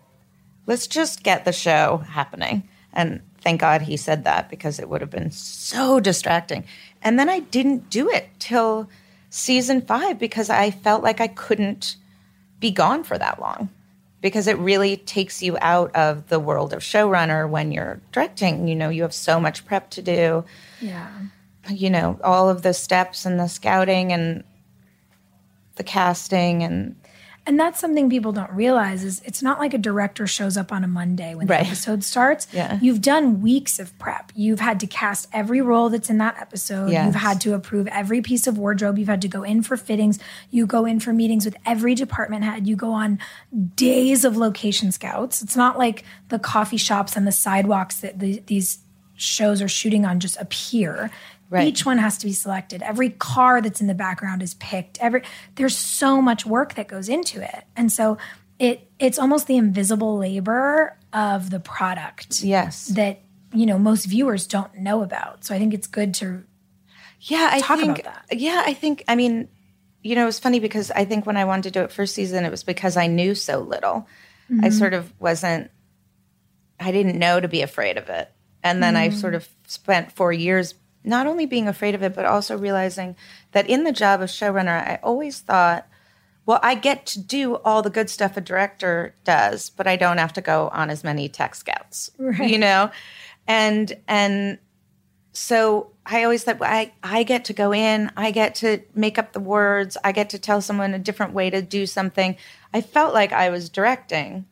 let's 0.65 0.87
just 0.87 1.23
get 1.23 1.45
the 1.45 1.51
show 1.51 1.97
happening. 2.09 2.67
And 2.93 3.21
thank 3.41 3.59
God 3.59 3.81
he 3.81 3.97
said 3.97 4.23
that 4.23 4.49
because 4.49 4.79
it 4.79 4.87
would 4.87 5.01
have 5.01 5.09
been 5.09 5.31
so 5.31 5.99
distracting. 5.99 6.63
And 7.01 7.19
then 7.19 7.29
I 7.29 7.39
didn't 7.39 7.89
do 7.89 8.09
it 8.09 8.29
till 8.39 8.89
season 9.29 9.81
five 9.81 10.19
because 10.19 10.49
I 10.49 10.71
felt 10.71 11.03
like 11.03 11.19
I 11.19 11.27
couldn't 11.27 11.97
be 12.59 12.71
gone 12.71 13.03
for 13.03 13.17
that 13.17 13.41
long 13.41 13.69
because 14.21 14.47
it 14.47 14.57
really 14.57 14.95
takes 14.95 15.43
you 15.43 15.57
out 15.59 15.93
of 15.95 16.29
the 16.29 16.39
world 16.39 16.71
of 16.71 16.79
showrunner 16.79 17.49
when 17.49 17.73
you're 17.73 17.99
directing. 18.13 18.69
You 18.69 18.75
know, 18.75 18.89
you 18.89 19.01
have 19.01 19.13
so 19.13 19.39
much 19.39 19.65
prep 19.65 19.89
to 19.91 20.01
do. 20.01 20.45
Yeah 20.79 21.09
you 21.69 21.89
know, 21.89 22.19
all 22.23 22.49
of 22.49 22.61
the 22.61 22.73
steps 22.73 23.25
and 23.25 23.39
the 23.39 23.47
scouting 23.47 24.11
and 24.11 24.43
the 25.75 25.83
casting 25.83 26.63
and 26.63 26.95
and 27.45 27.59
that's 27.59 27.79
something 27.79 28.09
people 28.09 28.31
don't 28.31 28.51
realize 28.51 29.03
is 29.03 29.21
it's 29.25 29.41
not 29.41 29.59
like 29.59 29.73
a 29.73 29.77
director 29.77 30.25
shows 30.25 30.55
up 30.55 30.71
on 30.71 30.83
a 30.85 30.87
Monday 30.87 31.35
when 31.35 31.47
the 31.47 31.53
right. 31.53 31.65
episode 31.65 32.01
starts. 32.03 32.47
Yeah. 32.53 32.79
You've 32.81 33.01
done 33.01 33.41
weeks 33.41 33.79
of 33.79 33.97
prep. 33.99 34.31
You've 34.33 34.61
had 34.61 34.79
to 34.79 34.87
cast 34.87 35.27
every 35.33 35.59
role 35.59 35.89
that's 35.89 36.09
in 36.09 36.19
that 36.19 36.37
episode. 36.39 36.91
Yes. 36.91 37.05
You've 37.05 37.21
had 37.21 37.41
to 37.41 37.53
approve 37.53 37.87
every 37.87 38.21
piece 38.21 38.47
of 38.47 38.57
wardrobe. 38.57 38.97
You've 38.97 39.09
had 39.09 39.21
to 39.23 39.27
go 39.27 39.43
in 39.43 39.61
for 39.61 39.75
fittings. 39.75 40.19
You 40.51 40.65
go 40.65 40.85
in 40.85 41.01
for 41.01 41.11
meetings 41.11 41.43
with 41.43 41.57
every 41.65 41.95
department 41.95 42.45
head. 42.45 42.65
You 42.65 42.77
go 42.77 42.93
on 42.93 43.19
days 43.75 44.23
of 44.23 44.37
location 44.37 44.93
scouts. 44.93 45.41
It's 45.41 45.57
not 45.57 45.77
like 45.77 46.05
the 46.29 46.39
coffee 46.39 46.77
shops 46.77 47.17
and 47.17 47.27
the 47.27 47.33
sidewalks 47.33 47.97
that 47.97 48.19
the, 48.19 48.41
these 48.47 48.79
shows 49.15 49.61
are 49.61 49.67
shooting 49.67 50.05
on 50.05 50.21
just 50.21 50.37
appear. 50.39 51.11
Right. 51.53 51.67
Each 51.67 51.85
one 51.85 51.99
has 51.99 52.17
to 52.17 52.25
be 52.25 52.33
selected. 52.33 52.81
Every 52.81 53.11
car 53.11 53.61
that's 53.61 53.79
in 53.79 53.85
the 53.85 53.93
background 53.93 54.41
is 54.41 54.55
picked. 54.55 54.97
Every 54.99 55.21
there's 55.53 55.77
so 55.77 56.19
much 56.19 56.47
work 56.47 56.73
that 56.73 56.87
goes 56.87 57.09
into 57.09 57.43
it. 57.43 57.65
And 57.75 57.91
so 57.91 58.17
it 58.57 58.89
it's 58.97 59.19
almost 59.19 59.45
the 59.45 59.57
invisible 59.57 60.17
labor 60.17 60.97
of 61.13 61.51
the 61.51 61.59
product. 61.59 62.41
Yes. 62.41 62.87
That 62.87 63.21
you 63.53 63.67
know 63.67 63.77
most 63.77 64.05
viewers 64.05 64.47
don't 64.47 64.79
know 64.79 65.03
about. 65.03 65.45
So 65.45 65.53
I 65.53 65.59
think 65.59 65.75
it's 65.75 65.85
good 65.85 66.15
to 66.15 66.43
Yeah, 67.19 67.51
I 67.51 67.59
Talk 67.59 67.77
think. 67.77 67.99
about 67.99 68.27
that. 68.29 68.39
Yeah, 68.39 68.63
I 68.65 68.73
think. 68.73 69.03
I 69.07 69.15
mean, 69.15 69.47
you 70.01 70.15
know, 70.15 70.23
it 70.23 70.25
was 70.25 70.39
funny 70.39 70.59
because 70.59 70.89
I 70.89 71.05
think 71.05 71.27
when 71.27 71.37
I 71.37 71.45
wanted 71.45 71.65
to 71.65 71.71
do 71.71 71.81
it 71.83 71.91
first 71.91 72.15
season, 72.15 72.45
it 72.45 72.49
was 72.49 72.63
because 72.63 72.97
I 72.97 73.05
knew 73.05 73.35
so 73.35 73.59
little. 73.59 74.07
I 74.49 74.53
mm-hmm. 74.53 74.69
sort 74.71 74.95
of 74.95 75.13
wasn't. 75.19 75.69
I 76.79 76.91
didn't 76.91 77.19
know 77.19 77.39
to 77.39 77.47
be 77.47 77.61
afraid 77.61 77.97
of 77.97 78.09
it, 78.09 78.31
and 78.63 78.81
then 78.81 78.95
I 78.95 79.09
sort 79.09 79.33
mm. 79.33 79.37
of 79.37 79.47
spent 79.67 80.11
four 80.13 80.33
years 80.33 80.73
not 81.03 81.27
only 81.27 81.45
being 81.45 81.67
afraid 81.67 81.95
of 81.95 82.03
it, 82.03 82.15
but 82.15 82.25
also 82.25 82.57
realizing 82.57 83.15
that 83.51 83.69
in 83.69 83.83
the 83.83 83.91
job 83.91 84.21
of 84.21 84.29
showrunner, 84.29 84.81
I 84.87 84.99
always 85.03 85.39
thought, 85.39 85.87
well, 86.45 86.59
I 86.61 86.75
get 86.75 87.05
to 87.07 87.21
do 87.21 87.55
all 87.57 87.81
the 87.81 87.89
good 87.89 88.09
stuff 88.09 88.35
a 88.37 88.41
director 88.41 89.15
does, 89.23 89.69
but 89.69 89.87
I 89.87 89.95
don't 89.95 90.17
have 90.17 90.33
to 90.33 90.41
go 90.41 90.69
on 90.73 90.89
as 90.89 91.03
many 91.03 91.29
tech 91.29 91.55
scouts, 91.55 92.11
you 92.39 92.57
know, 92.57 92.91
and 93.47 93.93
and 94.07 94.57
so 95.33 95.91
I 96.05 96.23
always 96.23 96.43
thought 96.43 96.59
well, 96.59 96.71
I, 96.71 96.91
I 97.01 97.23
get 97.23 97.45
to 97.45 97.53
go 97.53 97.73
in, 97.73 98.11
I 98.15 98.31
get 98.31 98.55
to 98.55 98.81
make 98.93 99.17
up 99.17 99.33
the 99.33 99.39
words, 99.39 99.97
I 100.03 100.11
get 100.11 100.29
to 100.31 100.39
tell 100.39 100.61
someone 100.61 100.93
a 100.93 100.99
different 100.99 101.33
way 101.33 101.49
to 101.49 101.61
do 101.61 101.85
something. 101.85 102.35
I 102.73 102.81
felt 102.81 103.13
like 103.13 103.31
I 103.31 103.49
was 103.49 103.69
directing. 103.69 104.45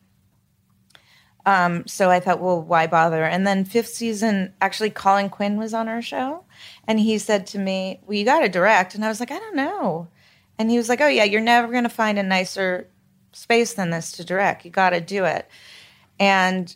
Um, 1.44 1.86
so 1.86 2.10
I 2.10 2.20
thought, 2.20 2.40
well, 2.40 2.62
why 2.62 2.86
bother? 2.86 3.24
And 3.24 3.46
then 3.46 3.64
fifth 3.64 3.88
season, 3.88 4.52
actually, 4.60 4.90
Colin 4.90 5.28
Quinn 5.28 5.56
was 5.56 5.74
on 5.74 5.88
our 5.88 6.02
show, 6.02 6.44
and 6.86 7.00
he 7.00 7.18
said 7.18 7.46
to 7.48 7.58
me, 7.58 8.00
"Well, 8.06 8.16
you 8.16 8.24
got 8.24 8.40
to 8.40 8.48
direct," 8.48 8.94
and 8.94 9.04
I 9.04 9.08
was 9.08 9.18
like, 9.18 9.32
"I 9.32 9.38
don't 9.38 9.56
know." 9.56 10.08
And 10.58 10.70
he 10.70 10.76
was 10.76 10.88
like, 10.88 11.00
"Oh 11.00 11.08
yeah, 11.08 11.24
you're 11.24 11.40
never 11.40 11.72
going 11.72 11.82
to 11.82 11.90
find 11.90 12.18
a 12.18 12.22
nicer 12.22 12.88
space 13.32 13.74
than 13.74 13.90
this 13.90 14.12
to 14.12 14.24
direct. 14.24 14.64
You 14.64 14.70
got 14.70 14.90
to 14.90 15.00
do 15.00 15.24
it." 15.24 15.48
And 16.20 16.74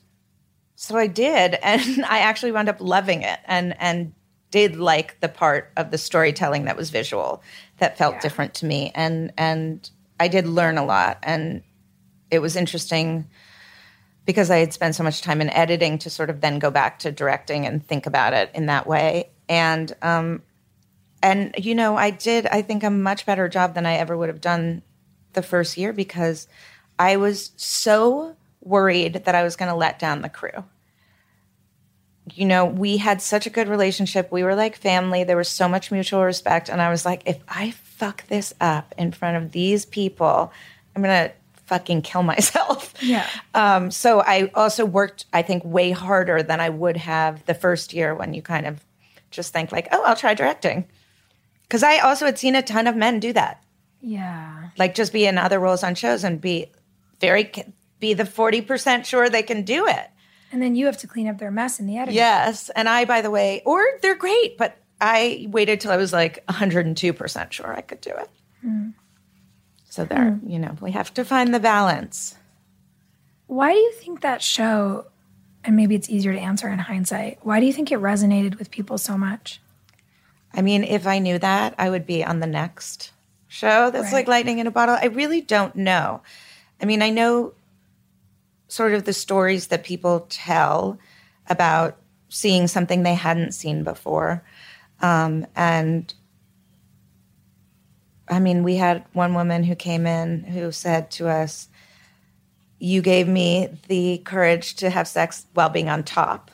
so 0.74 0.96
I 0.96 1.06
did, 1.06 1.54
and 1.62 2.04
I 2.04 2.18
actually 2.18 2.52
wound 2.52 2.68
up 2.68 2.80
loving 2.80 3.22
it, 3.22 3.38
and 3.44 3.80
and 3.80 4.12
did 4.50 4.76
like 4.76 5.20
the 5.20 5.28
part 5.28 5.70
of 5.76 5.90
the 5.90 5.98
storytelling 5.98 6.64
that 6.64 6.76
was 6.76 6.90
visual, 6.90 7.42
that 7.78 7.98
felt 7.98 8.20
different 8.20 8.54
to 8.54 8.66
me, 8.66 8.90
and 8.96 9.32
and 9.38 9.88
I 10.18 10.26
did 10.26 10.46
learn 10.46 10.76
a 10.76 10.84
lot, 10.84 11.18
and 11.22 11.62
it 12.32 12.40
was 12.40 12.56
interesting 12.56 13.28
because 14.26 14.50
I 14.50 14.58
had 14.58 14.72
spent 14.72 14.94
so 14.96 15.04
much 15.04 15.22
time 15.22 15.40
in 15.40 15.48
editing 15.50 15.98
to 15.98 16.10
sort 16.10 16.28
of 16.28 16.40
then 16.40 16.58
go 16.58 16.70
back 16.70 16.98
to 17.00 17.12
directing 17.12 17.64
and 17.64 17.84
think 17.86 18.06
about 18.06 18.34
it 18.34 18.50
in 18.54 18.66
that 18.66 18.86
way, 18.86 19.30
and 19.48 19.94
um, 20.02 20.42
and 21.22 21.54
you 21.56 21.74
know 21.74 21.96
I 21.96 22.10
did 22.10 22.46
I 22.46 22.60
think 22.62 22.82
a 22.82 22.90
much 22.90 23.24
better 23.24 23.48
job 23.48 23.74
than 23.74 23.86
I 23.86 23.94
ever 23.94 24.16
would 24.16 24.28
have 24.28 24.40
done 24.40 24.82
the 25.32 25.42
first 25.42 25.76
year 25.76 25.92
because 25.92 26.48
I 26.98 27.16
was 27.16 27.52
so 27.56 28.36
worried 28.60 29.24
that 29.24 29.34
I 29.34 29.44
was 29.44 29.56
going 29.56 29.70
to 29.70 29.76
let 29.76 29.98
down 29.98 30.22
the 30.22 30.28
crew. 30.28 30.64
You 32.34 32.46
know, 32.46 32.64
we 32.64 32.96
had 32.96 33.22
such 33.22 33.46
a 33.46 33.50
good 33.50 33.68
relationship. 33.68 34.32
We 34.32 34.42
were 34.42 34.56
like 34.56 34.76
family. 34.76 35.22
There 35.22 35.36
was 35.36 35.48
so 35.48 35.68
much 35.68 35.92
mutual 35.92 36.24
respect. 36.24 36.68
And 36.68 36.82
I 36.82 36.90
was 36.90 37.04
like, 37.04 37.22
if 37.24 37.38
I 37.48 37.70
fuck 37.70 38.26
this 38.26 38.52
up 38.60 38.92
in 38.98 39.12
front 39.12 39.36
of 39.36 39.52
these 39.52 39.84
people, 39.84 40.52
I'm 40.94 41.02
going 41.02 41.28
to 41.28 41.34
fucking 41.66 42.02
kill 42.02 42.22
myself. 42.22 42.94
Yeah. 43.02 43.26
Um, 43.54 43.90
so 43.90 44.20
I 44.20 44.50
also 44.54 44.84
worked, 44.84 45.26
I 45.32 45.42
think, 45.42 45.64
way 45.64 45.90
harder 45.90 46.42
than 46.42 46.60
I 46.60 46.68
would 46.68 46.96
have 46.96 47.44
the 47.46 47.54
first 47.54 47.92
year 47.92 48.14
when 48.14 48.34
you 48.34 48.42
kind 48.42 48.66
of 48.66 48.84
just 49.30 49.52
think, 49.52 49.72
like, 49.72 49.88
oh, 49.92 50.02
I'll 50.04 50.16
try 50.16 50.34
directing. 50.34 50.86
Because 51.62 51.82
I 51.82 51.98
also 51.98 52.24
had 52.26 52.38
seen 52.38 52.54
a 52.56 52.62
ton 52.62 52.86
of 52.86 52.94
men 52.96 53.18
do 53.20 53.32
that 53.32 53.62
Yeah. 54.00 54.68
like 54.78 54.94
just 54.94 55.12
be 55.12 55.26
in 55.26 55.36
other 55.38 55.58
roles 55.58 55.82
on 55.82 55.94
shows 55.96 56.22
and 56.24 56.40
be 56.40 56.70
very 57.20 57.50
be 57.98 58.14
the 58.14 58.22
40% 58.24 59.04
sure 59.04 59.28
they 59.28 59.42
can 59.42 59.62
do 59.62 59.86
it 59.86 60.10
And 60.52 60.62
then 60.62 60.76
you 60.76 60.86
have 60.86 60.98
to 60.98 61.06
clean 61.08 61.26
up 61.28 61.38
their 61.38 61.50
mess 61.50 61.80
in 61.80 61.86
the 61.86 61.96
editing. 61.98 62.14
yes 62.14 62.70
and 62.76 62.88
i 62.88 63.04
by 63.04 63.20
the 63.22 63.30
way 63.30 63.62
or 63.66 63.82
they're 64.02 64.14
great 64.14 64.56
but 64.58 64.76
i 65.00 65.46
waited 65.50 65.80
till 65.80 65.90
i 65.90 65.96
was 65.96 66.12
like 66.12 66.44
102% 66.46 67.50
sure 67.52 67.74
i 67.74 67.80
could 67.80 68.00
do 68.02 68.10
it 68.10 68.30
so 69.96 70.04
there 70.04 70.38
you 70.46 70.58
know 70.58 70.76
we 70.80 70.92
have 70.92 71.12
to 71.12 71.24
find 71.24 71.54
the 71.54 71.60
balance 71.60 72.36
Why 73.46 73.72
do 73.72 73.78
you 73.78 73.92
think 73.92 74.22
that 74.22 74.42
show, 74.42 75.06
and 75.64 75.76
maybe 75.76 75.94
it's 75.94 76.10
easier 76.10 76.32
to 76.32 76.38
answer 76.38 76.68
in 76.68 76.80
hindsight, 76.80 77.38
why 77.42 77.60
do 77.60 77.66
you 77.66 77.72
think 77.72 77.92
it 77.92 78.00
resonated 78.00 78.58
with 78.58 78.70
people 78.70 78.98
so 78.98 79.16
much? 79.16 79.60
i 80.54 80.62
mean 80.62 80.84
if 80.84 81.06
i 81.06 81.18
knew 81.18 81.38
that 81.38 81.74
i 81.78 81.90
would 81.90 82.06
be 82.06 82.24
on 82.24 82.40
the 82.40 82.46
next 82.46 83.12
show 83.48 83.90
that's 83.90 84.12
like 84.12 84.28
lightning 84.28 84.58
in 84.58 84.66
a 84.66 84.70
bottle 84.70 84.96
i 85.00 85.06
really 85.06 85.40
don't 85.40 85.76
know 85.76 86.20
i 86.80 86.84
mean 86.84 87.02
i 87.02 87.10
know 87.10 87.52
sort 88.68 88.92
of 88.94 89.04
the 89.04 89.12
stories 89.12 89.68
that 89.68 89.84
people 89.84 90.26
tell 90.28 90.98
about 91.48 91.96
seeing 92.28 92.66
something 92.66 93.02
they 93.02 93.14
hadn't 93.14 93.52
seen 93.52 93.84
before. 93.84 94.42
Um, 95.00 95.46
and 95.54 96.12
I 98.28 98.40
mean, 98.40 98.62
we 98.62 98.76
had 98.76 99.04
one 99.12 99.34
woman 99.34 99.64
who 99.64 99.74
came 99.74 100.06
in 100.06 100.44
who 100.44 100.72
said 100.72 101.10
to 101.12 101.28
us, 101.28 101.68
You 102.78 103.02
gave 103.02 103.28
me 103.28 103.68
the 103.88 104.18
courage 104.18 104.74
to 104.76 104.90
have 104.90 105.08
sex 105.08 105.46
while 105.54 105.68
being 105.68 105.88
on 105.88 106.02
top. 106.02 106.50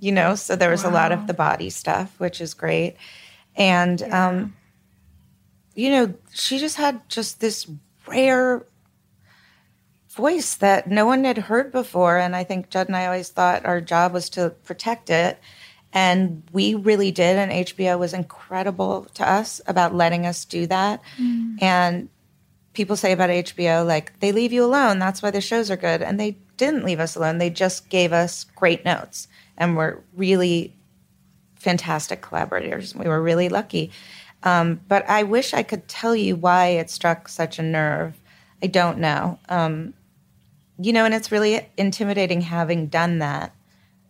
You 0.00 0.12
know, 0.12 0.36
so 0.36 0.54
there 0.54 0.70
was 0.70 0.84
a 0.84 0.90
lot 0.90 1.10
of 1.10 1.26
the 1.26 1.34
body 1.34 1.70
stuff, 1.70 2.14
which 2.20 2.40
is 2.40 2.54
great. 2.54 2.96
And, 3.56 4.00
um, 4.12 4.54
you 5.74 5.90
know, 5.90 6.14
she 6.32 6.58
just 6.58 6.76
had 6.76 7.08
just 7.08 7.40
this 7.40 7.68
rare 8.06 8.64
voice 10.10 10.54
that 10.56 10.88
no 10.88 11.06
one 11.06 11.24
had 11.24 11.38
heard 11.38 11.72
before. 11.72 12.18
And 12.18 12.34
I 12.36 12.44
think 12.44 12.70
Judd 12.70 12.88
and 12.88 12.96
I 12.96 13.06
always 13.06 13.28
thought 13.30 13.66
our 13.66 13.80
job 13.80 14.12
was 14.12 14.28
to 14.30 14.50
protect 14.50 15.10
it. 15.10 15.38
And 15.92 16.42
we 16.52 16.74
really 16.74 17.10
did. 17.10 17.36
And 17.36 17.66
HBO 17.66 17.98
was 17.98 18.12
incredible 18.12 19.06
to 19.14 19.28
us 19.28 19.60
about 19.66 19.94
letting 19.94 20.26
us 20.26 20.44
do 20.44 20.66
that. 20.66 21.02
And 21.60 22.08
people 22.74 22.96
say 22.96 23.12
about 23.12 23.30
HBO, 23.30 23.86
like, 23.86 24.18
they 24.20 24.32
leave 24.32 24.52
you 24.52 24.64
alone. 24.64 24.98
That's 24.98 25.22
why 25.22 25.30
the 25.30 25.40
shows 25.40 25.70
are 25.70 25.76
good. 25.76 26.02
And 26.02 26.20
they 26.20 26.36
didn't 26.56 26.84
leave 26.84 27.00
us 27.00 27.16
alone. 27.16 27.38
They 27.38 27.50
just 27.50 27.88
gave 27.88 28.12
us 28.12 28.44
great 28.44 28.84
notes 28.84 29.28
and 29.56 29.76
were 29.76 30.02
really 30.14 30.74
fantastic 31.56 32.20
collaborators. 32.20 32.94
We 32.94 33.08
were 33.08 33.22
really 33.22 33.48
lucky. 33.48 33.90
Um, 34.42 34.80
but 34.88 35.08
I 35.08 35.24
wish 35.24 35.54
I 35.54 35.62
could 35.62 35.88
tell 35.88 36.14
you 36.14 36.36
why 36.36 36.66
it 36.66 36.90
struck 36.90 37.28
such 37.28 37.58
a 37.58 37.62
nerve. 37.62 38.20
I 38.62 38.66
don't 38.66 38.98
know. 38.98 39.38
Um, 39.48 39.94
you 40.78 40.92
know, 40.92 41.04
and 41.04 41.14
it's 41.14 41.32
really 41.32 41.68
intimidating 41.76 42.42
having 42.42 42.86
done 42.86 43.18
that 43.18 43.52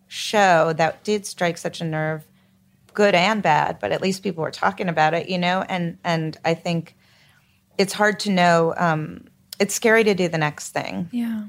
show 0.09 0.73
that 0.75 1.05
did 1.05 1.27
strike 1.27 1.59
such 1.59 1.81
a 1.81 1.85
nerve, 1.85 2.27
good 2.95 3.15
and 3.15 3.43
bad, 3.43 3.79
but 3.81 3.93
at 3.93 4.03
least 4.03 4.23
people 4.23 4.43
were 4.43 4.51
talking 4.51 4.89
about 4.89 5.15
it, 5.15 5.29
you 5.29 5.39
know, 5.39 5.65
and 5.69 5.99
and 6.03 6.37
I 6.45 6.55
think 6.55 6.97
it's 7.77 7.93
hard 7.93 8.19
to 8.21 8.31
know. 8.31 8.75
Um, 8.77 9.25
it's 9.61 9.75
scary 9.75 10.05
to 10.05 10.15
do 10.15 10.29
the 10.29 10.39
next 10.39 10.71
thing. 10.71 11.09
Yeah. 11.13 11.45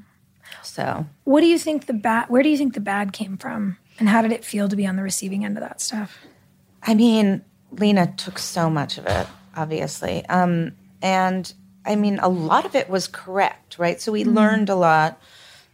So 0.64 1.06
What 1.24 1.42
do 1.42 1.48
you 1.48 1.60
think 1.60 1.86
the 1.86 1.94
bad? 1.94 2.30
Where 2.30 2.44
do 2.44 2.50
you 2.50 2.58
think 2.58 2.74
the 2.74 2.80
bad 2.80 3.14
came 3.14 3.38
from, 3.38 3.78
and 4.00 4.10
how 4.10 4.22
did 4.22 4.32
it 4.32 4.46
feel 4.46 4.68
to 4.70 4.76
be 4.76 4.86
on 4.86 4.96
the 4.96 5.04
receiving 5.04 5.46
end 5.46 5.58
of 5.58 5.62
that 5.62 5.82
stuff? 5.82 6.18
I 6.84 6.94
mean, 6.94 7.44
Lena 7.72 8.14
took 8.18 8.40
so 8.40 8.70
much 8.70 8.98
of 8.98 9.06
it, 9.06 9.28
obviously. 9.56 10.26
Um, 10.28 10.74
and 11.02 11.52
I 11.86 11.96
mean, 11.96 12.20
a 12.20 12.30
lot 12.30 12.66
of 12.66 12.76
it 12.76 12.90
was 12.90 13.08
correct, 13.08 13.78
right? 13.80 14.00
So 14.02 14.12
we 14.12 14.24
learned 14.26 14.70
a 14.70 14.76
lot. 14.76 15.22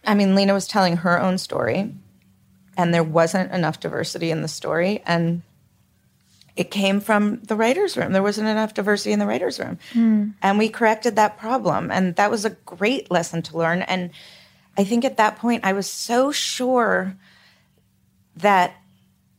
I 0.05 0.13
mean, 0.13 0.35
Lena 0.35 0.53
was 0.53 0.67
telling 0.67 0.97
her 0.97 1.19
own 1.19 1.37
story, 1.37 1.93
and 2.77 2.93
there 2.93 3.03
wasn't 3.03 3.51
enough 3.51 3.79
diversity 3.79 4.31
in 4.31 4.41
the 4.41 4.47
story. 4.47 5.01
And 5.05 5.41
it 6.55 6.71
came 6.71 6.99
from 7.01 7.41
the 7.41 7.55
writer's 7.55 7.97
room. 7.97 8.13
There 8.13 8.23
wasn't 8.23 8.47
enough 8.47 8.73
diversity 8.73 9.11
in 9.11 9.19
the 9.19 9.27
writer's 9.27 9.59
room. 9.59 9.77
Hmm. 9.91 10.29
And 10.41 10.57
we 10.57 10.69
corrected 10.69 11.15
that 11.17 11.37
problem. 11.37 11.91
And 11.91 12.15
that 12.15 12.31
was 12.31 12.45
a 12.45 12.51
great 12.51 13.11
lesson 13.11 13.41
to 13.43 13.57
learn. 13.57 13.81
And 13.81 14.11
I 14.77 14.83
think 14.83 15.03
at 15.03 15.17
that 15.17 15.37
point, 15.37 15.65
I 15.65 15.73
was 15.73 15.89
so 15.89 16.31
sure 16.31 17.15
that 18.37 18.75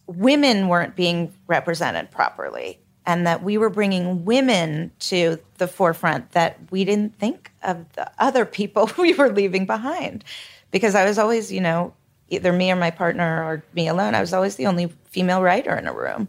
women 0.06 0.68
weren't 0.68 0.94
being 0.94 1.32
represented 1.46 2.10
properly 2.10 2.78
and 3.06 3.26
that 3.26 3.42
we 3.42 3.56
were 3.56 3.70
bringing 3.70 4.24
women 4.24 4.90
to 4.98 5.38
the 5.58 5.68
forefront 5.68 6.32
that 6.32 6.58
we 6.70 6.84
didn't 6.84 7.18
think 7.18 7.50
of 7.62 7.90
the 7.94 8.10
other 8.18 8.44
people 8.44 8.90
we 8.98 9.14
were 9.14 9.30
leaving 9.30 9.66
behind 9.66 10.24
because 10.70 10.94
i 10.94 11.04
was 11.04 11.18
always 11.18 11.52
you 11.52 11.60
know 11.60 11.92
either 12.28 12.52
me 12.52 12.70
or 12.72 12.76
my 12.76 12.90
partner 12.90 13.44
or 13.44 13.64
me 13.74 13.88
alone 13.88 14.14
i 14.14 14.20
was 14.20 14.32
always 14.32 14.56
the 14.56 14.66
only 14.66 14.86
female 15.04 15.42
writer 15.42 15.74
in 15.76 15.86
a 15.86 15.92
room. 15.94 16.28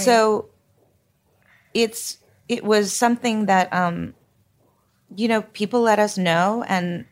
So 0.00 0.46
it's 1.74 2.18
it 2.48 2.64
was 2.64 2.92
something 2.92 3.46
that 3.46 3.72
um 3.72 4.14
you 5.14 5.28
know 5.28 5.42
people 5.42 5.80
let 5.82 5.98
us 5.98 6.16
know 6.18 6.64
and 6.68 7.04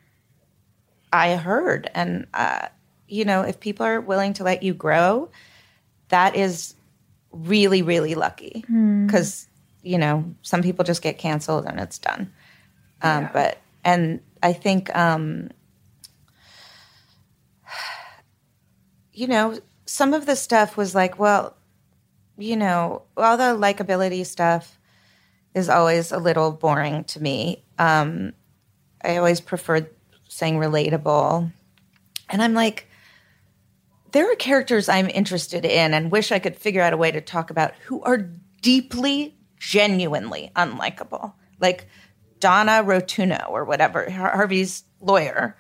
i 1.12 1.36
heard. 1.36 1.90
And 1.94 2.26
uh 2.34 2.68
you 3.08 3.24
know 3.24 3.42
if 3.42 3.60
people 3.60 3.86
are 3.86 4.00
willing 4.00 4.32
to 4.34 4.44
let 4.44 4.62
you 4.62 4.74
grow 4.74 5.28
that 6.08 6.34
is 6.36 6.74
really 7.32 7.82
really 7.82 8.14
lucky 8.14 8.64
because 9.06 9.46
you 9.82 9.98
know 9.98 10.24
some 10.42 10.62
people 10.62 10.84
just 10.84 11.02
get 11.02 11.18
canceled 11.18 11.66
and 11.66 11.78
it's 11.78 11.98
done. 11.98 12.32
Um, 13.02 13.24
but 13.32 13.58
and 13.84 14.20
i 14.42 14.52
think 14.52 14.94
um, 14.96 15.50
you 19.14 19.26
know 19.26 19.58
some 19.86 20.12
of 20.12 20.26
the 20.26 20.36
stuff 20.36 20.76
was 20.76 20.94
like 20.94 21.18
well 21.18 21.56
you 22.36 22.56
know, 22.56 23.02
all 23.16 23.36
the 23.36 23.56
likability 23.56 24.26
stuff 24.26 24.78
is 25.54 25.68
always 25.68 26.10
a 26.10 26.18
little 26.18 26.50
boring 26.52 27.04
to 27.04 27.22
me. 27.22 27.64
Um, 27.78 28.32
I 29.04 29.16
always 29.16 29.40
preferred 29.40 29.90
saying 30.28 30.56
relatable. 30.56 31.52
And 32.28 32.42
I'm 32.42 32.54
like, 32.54 32.88
there 34.12 34.30
are 34.30 34.36
characters 34.36 34.88
I'm 34.88 35.08
interested 35.08 35.64
in 35.64 35.94
and 35.94 36.10
wish 36.10 36.32
I 36.32 36.38
could 36.38 36.56
figure 36.56 36.82
out 36.82 36.92
a 36.92 36.96
way 36.96 37.10
to 37.10 37.20
talk 37.20 37.50
about 37.50 37.74
who 37.84 38.02
are 38.02 38.30
deeply, 38.62 39.36
genuinely 39.58 40.50
unlikable. 40.56 41.34
Like 41.60 41.86
Donna 42.40 42.82
Rotunno 42.82 43.46
or 43.48 43.64
whatever, 43.64 44.08
Harvey's 44.10 44.84
lawyer. 45.00 45.56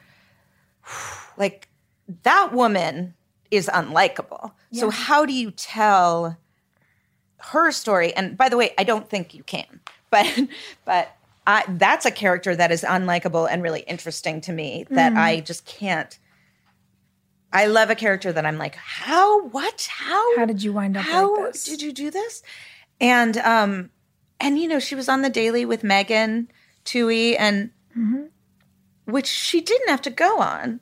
Like 1.36 1.68
that 2.22 2.52
woman 2.52 3.14
is 3.56 3.68
unlikable. 3.72 4.52
Yeah. 4.70 4.80
So 4.80 4.90
how 4.90 5.24
do 5.26 5.32
you 5.32 5.50
tell 5.50 6.36
her 7.38 7.72
story? 7.72 8.14
And 8.14 8.36
by 8.36 8.48
the 8.48 8.56
way, 8.56 8.74
I 8.78 8.84
don't 8.84 9.08
think 9.08 9.34
you 9.34 9.42
can. 9.42 9.80
But 10.10 10.46
but 10.84 11.16
I, 11.44 11.64
that's 11.68 12.06
a 12.06 12.10
character 12.12 12.54
that 12.54 12.70
is 12.70 12.82
unlikable 12.82 13.48
and 13.50 13.64
really 13.64 13.80
interesting 13.80 14.40
to 14.42 14.52
me 14.52 14.86
that 14.90 15.12
mm. 15.12 15.16
I 15.16 15.40
just 15.40 15.66
can't. 15.66 16.16
I 17.52 17.66
love 17.66 17.90
a 17.90 17.96
character 17.96 18.32
that 18.32 18.46
I'm 18.46 18.56
like, 18.56 18.76
how, 18.76 19.46
what, 19.48 19.88
how? 19.90 20.36
How 20.36 20.44
did 20.44 20.62
you 20.62 20.72
wind 20.72 20.96
up 20.96 21.04
how 21.04 21.36
like 21.36 21.52
this? 21.52 21.64
did 21.64 21.82
you 21.82 21.92
do 21.92 22.12
this? 22.12 22.44
And 23.00 23.36
um, 23.38 23.90
and 24.40 24.58
you 24.58 24.68
know, 24.68 24.78
she 24.78 24.94
was 24.94 25.08
on 25.08 25.22
the 25.22 25.30
Daily 25.30 25.64
with 25.64 25.84
Megan 25.84 26.48
Twohey, 26.84 27.36
and 27.38 27.70
mm-hmm. 27.96 28.24
which 29.04 29.26
she 29.26 29.60
didn't 29.60 29.88
have 29.88 30.02
to 30.02 30.10
go 30.10 30.38
on. 30.40 30.80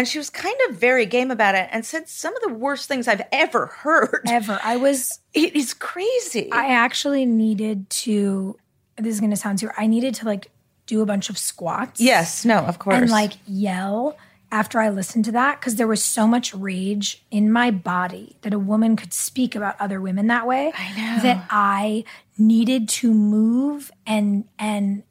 And 0.00 0.08
she 0.08 0.16
was 0.16 0.30
kind 0.30 0.56
of 0.66 0.76
very 0.76 1.04
game 1.04 1.30
about 1.30 1.54
it 1.54 1.68
and 1.70 1.84
said 1.84 2.08
some 2.08 2.34
of 2.34 2.40
the 2.40 2.54
worst 2.54 2.88
things 2.88 3.06
I've 3.06 3.20
ever 3.32 3.66
heard. 3.66 4.22
Ever. 4.26 4.58
I 4.64 4.76
was. 4.76 5.20
It 5.34 5.54
is 5.54 5.74
crazy. 5.74 6.50
I 6.50 6.68
actually 6.68 7.26
needed 7.26 7.90
to 7.90 8.56
this 8.96 9.12
is 9.12 9.20
going 9.20 9.28
to 9.28 9.36
sound 9.36 9.58
too, 9.58 9.68
I 9.76 9.86
needed 9.86 10.14
to 10.16 10.24
like 10.24 10.50
do 10.86 11.02
a 11.02 11.06
bunch 11.06 11.28
of 11.28 11.36
squats. 11.36 12.00
Yes, 12.00 12.46
no, 12.46 12.60
of 12.60 12.78
course. 12.78 12.96
And 12.96 13.10
like 13.10 13.32
yell 13.46 14.16
after 14.50 14.80
I 14.80 14.88
listened 14.88 15.26
to 15.26 15.32
that 15.32 15.60
because 15.60 15.76
there 15.76 15.86
was 15.86 16.02
so 16.02 16.26
much 16.26 16.54
rage 16.54 17.22
in 17.30 17.52
my 17.52 17.70
body 17.70 18.36
that 18.40 18.54
a 18.54 18.58
woman 18.58 18.96
could 18.96 19.12
speak 19.12 19.54
about 19.54 19.76
other 19.78 20.00
women 20.00 20.28
that 20.28 20.46
way. 20.46 20.72
I 20.74 20.96
know. 20.96 21.22
That 21.22 21.46
I 21.50 22.04
needed 22.38 22.88
to 22.88 23.12
move 23.12 23.90
and 24.06 24.44
and 24.58 25.02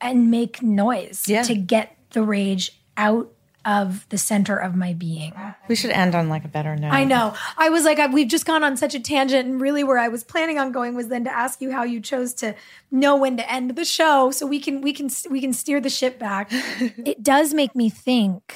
and 0.00 0.30
make 0.32 0.62
noise 0.62 1.24
yeah. 1.28 1.42
to 1.42 1.54
get 1.54 1.96
the 2.10 2.22
rage 2.22 2.78
out 2.96 3.32
of 3.66 4.08
the 4.10 4.16
center 4.16 4.56
of 4.56 4.76
my 4.76 4.92
being. 4.92 5.34
We 5.68 5.74
should 5.74 5.90
end 5.90 6.14
on 6.14 6.28
like 6.28 6.44
a 6.44 6.48
better 6.48 6.76
note. 6.76 6.92
I 6.92 7.02
know. 7.02 7.34
I 7.58 7.68
was 7.68 7.84
like, 7.84 7.98
I, 7.98 8.06
we've 8.06 8.28
just 8.28 8.46
gone 8.46 8.62
on 8.62 8.76
such 8.76 8.94
a 8.94 9.00
tangent, 9.00 9.48
and 9.48 9.60
really, 9.60 9.82
where 9.82 9.98
I 9.98 10.06
was 10.08 10.22
planning 10.22 10.58
on 10.58 10.70
going 10.70 10.94
was 10.94 11.08
then 11.08 11.24
to 11.24 11.34
ask 11.34 11.60
you 11.60 11.72
how 11.72 11.82
you 11.82 12.00
chose 12.00 12.32
to 12.34 12.54
know 12.92 13.16
when 13.16 13.36
to 13.36 13.52
end 13.52 13.74
the 13.74 13.84
show, 13.84 14.30
so 14.30 14.46
we 14.46 14.60
can 14.60 14.80
we 14.80 14.92
can 14.92 15.10
we 15.28 15.40
can 15.40 15.52
steer 15.52 15.80
the 15.80 15.90
ship 15.90 16.18
back. 16.18 16.48
it 16.80 17.22
does 17.22 17.52
make 17.52 17.74
me 17.74 17.90
think 17.90 18.54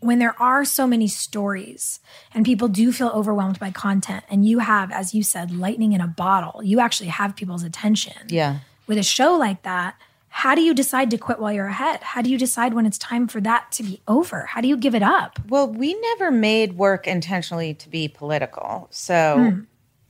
when 0.00 0.18
there 0.18 0.34
are 0.42 0.64
so 0.64 0.84
many 0.84 1.06
stories 1.06 2.00
and 2.34 2.44
people 2.44 2.66
do 2.66 2.90
feel 2.90 3.08
overwhelmed 3.10 3.60
by 3.60 3.70
content, 3.70 4.24
and 4.28 4.44
you 4.44 4.58
have, 4.58 4.90
as 4.90 5.14
you 5.14 5.22
said, 5.22 5.52
lightning 5.52 5.92
in 5.92 6.00
a 6.00 6.08
bottle. 6.08 6.60
You 6.64 6.80
actually 6.80 7.10
have 7.10 7.36
people's 7.36 7.62
attention. 7.62 8.26
Yeah. 8.28 8.58
With 8.88 8.98
a 8.98 9.04
show 9.04 9.36
like 9.36 9.62
that 9.62 9.94
how 10.34 10.54
do 10.54 10.62
you 10.62 10.72
decide 10.72 11.10
to 11.10 11.18
quit 11.18 11.38
while 11.38 11.52
you're 11.52 11.66
ahead? 11.66 12.02
How 12.02 12.22
do 12.22 12.30
you 12.30 12.38
decide 12.38 12.72
when 12.72 12.86
it's 12.86 12.96
time 12.96 13.28
for 13.28 13.38
that 13.42 13.70
to 13.72 13.82
be 13.82 14.00
over? 14.08 14.46
How 14.46 14.62
do 14.62 14.66
you 14.66 14.78
give 14.78 14.94
it 14.94 15.02
up? 15.02 15.38
Well, 15.46 15.68
we 15.68 15.92
never 15.92 16.30
made 16.30 16.72
work 16.72 17.06
intentionally 17.06 17.74
to 17.74 17.88
be 17.90 18.08
political. 18.08 18.88
So 18.90 19.36
hmm. 19.38 19.60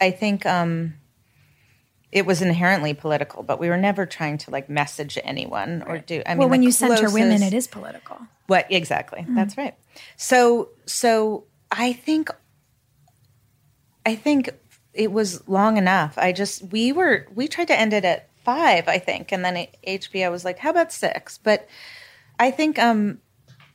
I 0.00 0.12
think 0.12 0.46
um, 0.46 0.94
it 2.12 2.24
was 2.24 2.40
inherently 2.40 2.94
political, 2.94 3.42
but 3.42 3.58
we 3.58 3.68
were 3.68 3.76
never 3.76 4.06
trying 4.06 4.38
to 4.38 4.52
like 4.52 4.68
message 4.68 5.18
anyone 5.24 5.82
or 5.88 5.98
do. 5.98 6.22
I 6.24 6.34
mean, 6.34 6.38
well, 6.38 6.48
when 6.48 6.62
you 6.62 6.72
closest, 6.72 7.00
center 7.00 7.12
women, 7.12 7.42
it 7.42 7.52
is 7.52 7.66
political. 7.66 8.16
What 8.46 8.66
exactly? 8.70 9.22
Hmm. 9.22 9.34
That's 9.34 9.58
right. 9.58 9.74
So, 10.16 10.68
so 10.86 11.46
I 11.72 11.94
think, 11.94 12.30
I 14.06 14.14
think 14.14 14.50
it 14.94 15.10
was 15.10 15.46
long 15.48 15.78
enough. 15.78 16.16
I 16.16 16.30
just 16.30 16.62
we 16.70 16.92
were 16.92 17.26
we 17.34 17.48
tried 17.48 17.68
to 17.68 17.78
end 17.78 17.92
it 17.92 18.04
at 18.04 18.28
five, 18.44 18.88
I 18.88 18.98
think, 18.98 19.32
and 19.32 19.44
then 19.44 19.66
HBO 19.86 20.30
was 20.30 20.44
like, 20.44 20.58
"How 20.58 20.70
about 20.70 20.92
six? 20.92 21.38
But 21.38 21.68
I 22.38 22.50
think, 22.50 22.78
um, 22.78 23.18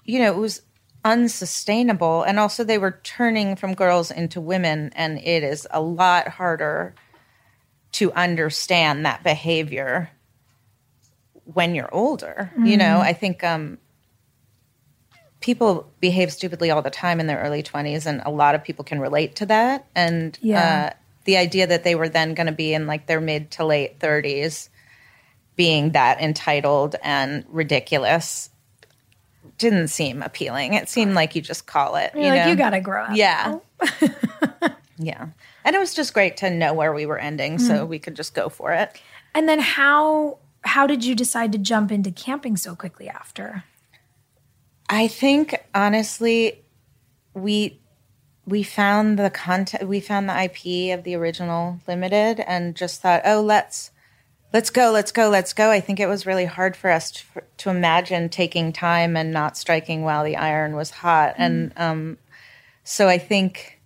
you 0.04 0.20
know, 0.20 0.32
it 0.32 0.38
was 0.38 0.62
unsustainable, 1.04 2.24
and 2.24 2.40
also 2.40 2.64
they 2.64 2.78
were 2.78 3.00
turning 3.04 3.56
from 3.56 3.74
girls 3.74 4.12
into 4.12 4.42
women, 4.42 4.92
and 4.96 5.20
it 5.20 5.44
is 5.44 5.68
a 5.72 5.82
lot 5.82 6.28
harder 6.28 6.96
to 7.94 8.12
understand 8.14 9.06
that 9.06 9.24
behavior 9.24 10.12
when 11.46 11.74
you're 11.74 11.94
older. 11.94 12.52
Mm-hmm. 12.54 12.66
You 12.66 12.78
know, 12.78 13.00
I 13.00 13.14
think 13.14 13.44
um, 13.44 13.78
people 15.40 15.90
behave 16.00 16.32
stupidly 16.34 16.72
all 16.72 16.82
the 16.82 16.90
time 16.90 17.20
in 17.20 17.28
their 17.28 17.40
early 17.40 17.64
20s, 17.64 18.06
and 18.06 18.22
a 18.26 18.32
lot 18.32 18.56
of 18.56 18.64
people 18.64 18.84
can 18.84 19.00
relate 19.00 19.36
to 19.38 19.46
that. 19.48 19.88
And 19.96 20.38
yeah. 20.42 20.92
uh, 20.92 20.98
the 21.28 21.38
idea 21.38 21.68
that 21.68 21.84
they 21.84 21.94
were 21.94 22.08
then 22.08 22.34
going 22.34 22.48
to 22.48 22.54
be 22.54 22.74
in 22.74 22.88
like 22.88 23.06
their 23.06 23.20
mid 23.20 23.52
to 23.52 23.66
late 23.66 24.00
30s 24.00 24.70
being 25.58 25.92
that 25.92 26.22
entitled 26.22 26.96
and 27.04 27.44
ridiculous 27.50 28.50
didn't 29.58 29.90
seem 29.90 30.24
appealing. 30.24 30.74
It 30.74 30.88
seemed 30.88 31.16
like 31.16 31.36
you 31.36 31.42
just 31.42 31.68
call 31.68 31.98
it. 31.98 32.12
You're 32.14 32.24
you 32.24 32.30
like 32.30 32.46
know? 32.46 32.48
you 32.52 32.56
got 32.56 32.70
to 32.70 32.80
grow 32.80 33.04
up. 33.04 33.18
Yeah. 33.18 33.60
yeah. 34.98 35.28
And 35.66 35.76
it 35.76 35.80
was 35.80 35.94
just 35.94 36.14
great 36.14 36.38
to 36.38 36.50
know 36.50 36.74
where 36.74 36.94
we 36.94 37.06
were 37.06 37.20
ending 37.20 37.60
so 37.60 37.86
mm. 37.86 37.90
we 37.90 38.00
could 38.00 38.16
just 38.16 38.34
go 38.34 38.48
for 38.48 38.72
it. 38.72 39.02
And 39.36 39.50
then 39.50 39.60
how 39.60 40.38
how 40.62 40.88
did 40.88 41.04
you 41.04 41.14
decide 41.14 41.52
to 41.52 41.58
jump 41.58 41.92
into 41.92 42.10
camping 42.10 42.56
so 42.56 42.74
quickly 42.74 43.10
after? 43.10 43.66
I 44.90 45.10
think 45.10 45.56
honestly 45.76 46.64
we 47.34 47.82
we 48.48 48.64
found 48.64 49.20
the 49.20 49.30
content 49.30 49.88
we 49.88 50.00
found 50.00 50.30
the 50.30 50.44
ip 50.44 50.98
of 50.98 51.04
the 51.04 51.16
original 51.16 51.80
limited 51.88 52.40
and 52.40 52.76
just 52.76 53.02
thought 53.02 53.22
oh 53.26 53.42
let's 53.42 53.92
let's 54.54 54.70
go 54.70 54.92
let's 54.92 55.12
go 55.12 55.30
let's 55.30 55.54
go. 55.54 55.70
I 55.70 55.82
think 55.82 56.00
it 56.00 56.08
was 56.08 56.26
really 56.26 56.46
hard 56.46 56.76
for 56.76 56.90
us 56.90 57.12
to, 57.12 57.44
to 57.58 57.70
imagine 57.70 58.30
taking 58.30 58.72
time 58.72 59.18
and 59.18 59.32
not 59.32 59.58
striking 59.58 60.04
while 60.04 60.24
the 60.24 60.38
iron 60.38 60.76
was 60.76 60.90
hot. 60.90 61.36
Mm. 61.36 61.40
and 61.40 61.74
um, 61.78 62.18
so 62.84 63.08
i 63.10 63.18
think 63.18 63.82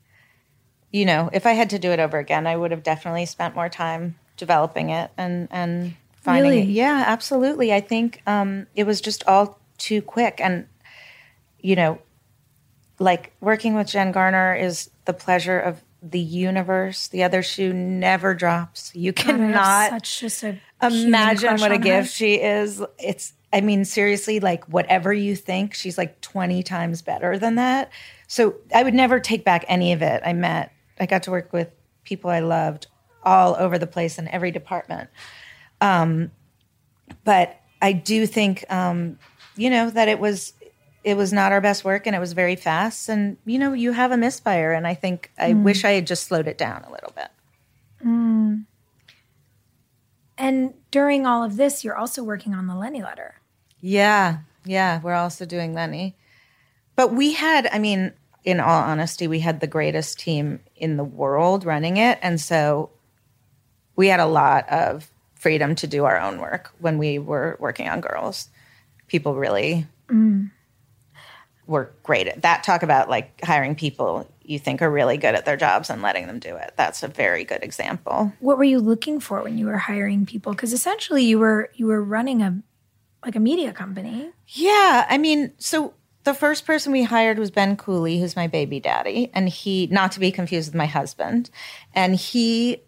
you 0.92 1.06
know 1.06 1.30
if 1.34 1.46
i 1.48 1.54
had 1.54 1.72
to 1.72 1.80
do 1.80 1.92
it 1.92 2.00
over 2.00 2.20
again 2.20 2.46
i 2.46 2.56
would 2.56 2.72
have 2.72 2.84
definitely 2.84 3.26
spent 3.26 3.56
more 3.56 3.70
time 3.70 4.16
developing 4.38 4.90
it 4.90 5.10
and 5.18 5.48
and 5.52 5.96
finding 6.22 6.52
really? 6.52 6.62
it. 6.64 6.70
Yeah 6.70 7.04
absolutely. 7.08 7.74
I 7.74 7.82
think 7.82 8.22
um, 8.26 8.68
it 8.76 8.86
was 8.86 9.02
just 9.02 9.24
all 9.28 9.60
too 9.78 10.02
quick. 10.02 10.40
And 10.40 10.68
you 11.60 11.76
know 11.76 12.00
like 13.02 13.34
working 13.42 13.74
with 13.74 13.88
Jen 13.88 14.12
Garner 14.12 14.54
is 14.54 14.90
the 15.06 15.14
pleasure 15.14 15.60
of 15.60 15.84
the 16.04 16.20
universe. 16.20 17.08
The 17.08 17.24
other 17.24 17.42
shoe 17.42 17.74
never 17.74 18.34
drops. 18.34 18.92
You 18.96 19.12
cannot 19.12 19.90
such 19.90 20.20
just 20.20 20.44
a 20.44 20.58
imagine 20.82 21.60
what 21.60 21.72
a 21.72 21.78
gift 21.78 22.10
her. 22.10 22.14
she 22.14 22.36
is. 22.36 22.82
It's 23.00 23.34
I 23.52 23.62
mean 23.62 23.86
seriously 23.86 24.40
like 24.40 24.66
whatever 24.66 25.12
you 25.12 25.36
think, 25.36 25.74
she's 25.74 25.98
like 25.98 26.22
20 26.22 26.62
times 26.64 27.02
better 27.02 27.38
than 27.38 27.56
that. 27.56 27.92
So 28.28 28.56
I 28.74 28.84
would 28.84 28.94
never 28.94 29.20
take 29.20 29.44
back 29.44 29.66
any 29.68 29.94
of 29.94 30.02
it. 30.02 30.22
I 30.24 30.34
met 30.34 30.72
I 31.00 31.08
got 31.08 31.24
to 31.24 31.32
work 31.32 31.52
with 31.52 31.70
people 32.04 32.30
I 32.30 32.40
loved 32.40 32.88
all 33.24 33.56
over 33.58 33.80
the 33.80 33.88
place 33.88 34.20
in 34.20 34.28
every 34.28 34.52
department. 34.52 35.10
Um, 35.82 36.32
but 37.24 37.60
I 37.82 37.94
do 37.94 38.28
think 38.28 38.64
um, 38.72 39.18
you 39.56 39.72
know 39.72 39.90
that 39.90 40.08
it 40.08 40.20
was 40.20 40.54
it 41.04 41.18
was 41.18 41.34
not 41.34 41.52
our 41.52 41.62
best 41.62 41.84
work 41.84 42.06
and 42.06 42.16
it 42.16 42.20
was 42.20 42.34
very 42.34 42.56
fast. 42.56 43.10
And 43.10 43.38
you 43.46 43.60
know 43.60 43.74
you 43.74 43.92
have 43.92 44.12
a 44.12 44.18
misfire 44.18 44.72
and 44.72 44.86
i 44.88 44.94
think 44.94 45.32
i 45.38 45.52
mm. 45.54 45.64
wish 45.64 45.84
i 45.86 45.92
had 45.92 46.08
just 46.08 46.24
slowed 46.24 46.48
it 46.48 46.58
down 46.58 46.84
a 46.84 46.92
little 46.92 47.14
bit. 47.16 47.30
Mm. 48.06 48.66
and 50.36 50.74
during 50.90 51.28
all 51.28 51.44
of 51.44 51.56
this 51.56 51.84
you're 51.84 51.96
also 51.96 52.24
working 52.24 52.54
on 52.54 52.68
the 52.68 52.76
lenny 52.76 53.02
letter. 53.02 53.36
Yeah. 53.80 54.40
Yeah. 54.66 55.00
We're 55.02 55.14
also 55.14 55.46
doing 55.46 55.74
lenny. 55.74 56.16
But 56.96 57.14
we 57.14 57.34
had 57.34 57.68
i 57.72 57.80
mean 57.80 58.14
in 58.44 58.60
all 58.60 58.82
honesty 58.82 59.28
we 59.28 59.40
had 59.40 59.60
the 59.60 59.68
greatest 59.68 60.20
team 60.20 60.60
in 60.76 60.98
the 60.98 61.04
world 61.04 61.66
running 61.66 61.98
it. 61.98 62.20
And 62.22 62.40
so 62.40 62.90
we 63.96 64.08
had 64.08 64.20
a 64.20 64.26
lot 64.26 64.68
of 64.70 65.12
freedom 65.36 65.76
to 65.76 65.88
do 65.88 66.06
our 66.06 66.20
own 66.20 66.40
work 66.40 66.72
when 66.80 66.98
we 66.98 67.18
were 67.18 67.58
working 67.60 67.90
on 67.90 68.02
girls. 68.02 68.50
People 69.08 69.36
really 69.36 69.88
mm 70.08 70.50
were 71.72 71.92
great 72.04 72.28
at 72.28 72.44
that. 72.44 72.64
Talk 72.64 72.84
about 72.84 73.10
like 73.10 73.44
hiring 73.44 73.76
people 73.76 74.28
you 74.44 74.60
think 74.60 74.82
are 74.82 74.92
really 74.92 75.18
good 75.18 75.34
at 75.34 75.46
their 75.46 75.58
jobs 75.58 75.90
and 75.90 76.02
letting 76.02 76.28
them 76.28 76.40
do 76.40 76.56
it. 76.56 76.74
That's 76.76 77.04
a 77.04 77.08
very 77.08 77.44
good 77.44 77.64
example. 77.64 78.34
What 78.40 78.58
were 78.58 78.64
you 78.64 78.80
looking 78.80 79.20
for 79.20 79.42
when 79.42 79.58
you 79.58 79.66
were 79.66 79.78
hiring 79.78 80.26
people? 80.26 80.52
Because 80.52 80.74
essentially 80.74 81.24
you 81.24 81.40
were 81.40 81.72
you 81.74 81.88
were 81.88 82.04
running 82.04 82.42
a 82.42 82.62
like 83.26 83.36
a 83.36 83.40
media 83.40 83.72
company. 83.72 84.30
Yeah, 84.48 85.06
I 85.10 85.18
mean, 85.18 85.54
so 85.58 85.94
the 86.24 86.34
first 86.34 86.66
person 86.66 86.92
we 86.92 87.04
hired 87.04 87.40
was 87.40 87.52
Ben 87.52 87.78
Cooley, 87.78 88.20
who's 88.20 88.36
my 88.36 88.48
baby 88.48 88.80
daddy, 88.80 89.32
and 89.34 89.48
he 89.48 89.88
not 89.88 90.12
to 90.14 90.20
be 90.20 90.32
confused 90.32 90.70
with 90.70 90.76
my 90.76 90.86
husband. 90.86 91.50
And 91.94 92.16
he 92.16 92.82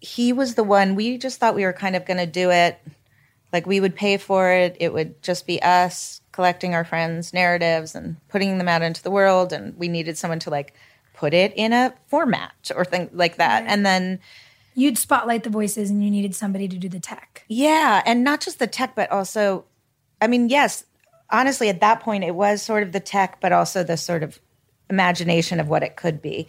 he 0.00 0.32
was 0.32 0.54
the 0.54 0.64
one 0.64 0.94
we 0.94 1.18
just 1.18 1.38
thought 1.38 1.54
we 1.54 1.64
were 1.64 1.74
kind 1.74 1.94
of 1.94 2.06
going 2.06 2.16
to 2.16 2.26
do 2.26 2.50
it 2.50 2.80
like 3.52 3.66
we 3.66 3.80
would 3.80 3.94
pay 3.94 4.16
for 4.16 4.50
it. 4.50 4.76
It 4.80 4.92
would 4.92 5.22
just 5.22 5.46
be 5.46 5.60
us 5.62 6.19
collecting 6.40 6.74
our 6.74 6.84
friends' 6.84 7.34
narratives 7.34 7.94
and 7.94 8.16
putting 8.28 8.56
them 8.56 8.66
out 8.66 8.80
into 8.80 9.02
the 9.02 9.10
world 9.10 9.52
and 9.52 9.76
we 9.76 9.88
needed 9.88 10.16
someone 10.16 10.38
to 10.38 10.48
like 10.48 10.72
put 11.12 11.34
it 11.34 11.52
in 11.54 11.74
a 11.74 11.92
format 12.06 12.70
or 12.74 12.82
thing 12.82 13.10
like 13.12 13.36
that. 13.36 13.62
And 13.66 13.84
then 13.84 14.20
You'd 14.74 14.96
spotlight 14.96 15.42
the 15.42 15.50
voices 15.50 15.90
and 15.90 16.02
you 16.02 16.10
needed 16.10 16.34
somebody 16.34 16.66
to 16.66 16.78
do 16.78 16.88
the 16.88 16.98
tech. 16.98 17.44
Yeah, 17.46 18.02
and 18.06 18.24
not 18.24 18.40
just 18.40 18.58
the 18.58 18.66
tech, 18.66 18.94
but 18.94 19.12
also, 19.12 19.66
I 20.22 20.28
mean, 20.28 20.48
yes, 20.48 20.84
honestly, 21.28 21.68
at 21.68 21.80
that 21.80 22.00
point, 22.00 22.24
it 22.24 22.34
was 22.34 22.62
sort 22.62 22.82
of 22.82 22.92
the 22.92 23.00
tech, 23.00 23.38
but 23.42 23.52
also 23.52 23.84
the 23.84 23.98
sort 23.98 24.22
of 24.22 24.38
imagination 24.88 25.60
of 25.60 25.68
what 25.68 25.82
it 25.82 25.96
could 25.96 26.22
be. 26.22 26.48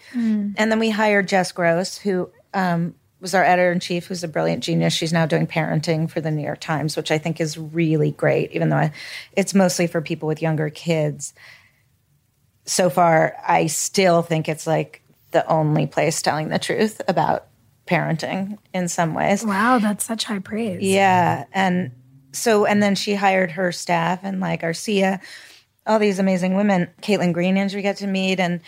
And 0.56 0.72
then 0.72 0.80
we 0.80 0.90
hired 0.90 1.28
Jess 1.28 1.52
Grose, 1.52 1.98
who 1.98 2.30
um, 2.54 2.96
was 3.22 3.36
our 3.36 3.44
editor 3.44 3.72
in 3.72 3.80
chief, 3.80 4.08
who's 4.08 4.24
a 4.24 4.28
brilliant 4.28 4.64
genius. 4.64 4.94
She's 4.94 5.14
now 5.14 5.26
doing 5.26 5.48
parenting 5.48 6.10
for 6.10 6.20
the 6.20 6.32
New 6.32 6.44
York 6.44 6.60
Times, 6.60 6.98
which 6.98 7.12
I 7.12 7.18
think 7.18 7.40
is 7.40 7.58
really 7.58 8.12
great, 8.12 8.52
even 8.52 8.70
though 8.70 8.78
I, 8.78 8.94
it's 9.34 9.54
mostly 9.54 9.88
for 9.88 10.02
people 10.02 10.28
with 10.28 10.42
younger 10.42 10.70
kids. 10.70 11.34
So 12.66 12.90
far, 12.90 13.36
I 13.48 13.68
still 13.68 14.22
think 14.24 14.50
it's 14.50 14.66
like 14.66 15.04
the 15.32 15.46
only 15.48 15.88
place 15.88 16.22
telling 16.22 16.50
the 16.50 16.60
truth 16.60 17.02
about 17.08 17.48
parenting 17.86 18.58
in 18.74 18.88
some 18.88 19.14
ways. 19.14 19.46
Wow, 19.46 19.80
that's 19.80 20.06
such 20.06 20.24
high 20.24 20.40
praise. 20.40 20.82
Yeah. 20.82 21.46
And 21.52 21.92
so, 22.32 22.66
and 22.66 22.82
then 22.82 22.96
she 22.96 23.14
hired 23.16 23.52
her 23.52 23.72
staff 23.72 24.22
and 24.24 24.40
like 24.40 24.62
Arcia, 24.62 25.20
all 25.86 26.00
these 26.00 26.20
amazing 26.20 26.56
women, 26.56 26.90
Caitlin 27.02 27.34
Greeninge 27.34 27.76
we 27.76 27.82
get 27.82 27.98
to 27.98 28.08
meet 28.08 28.40
and 28.40 28.62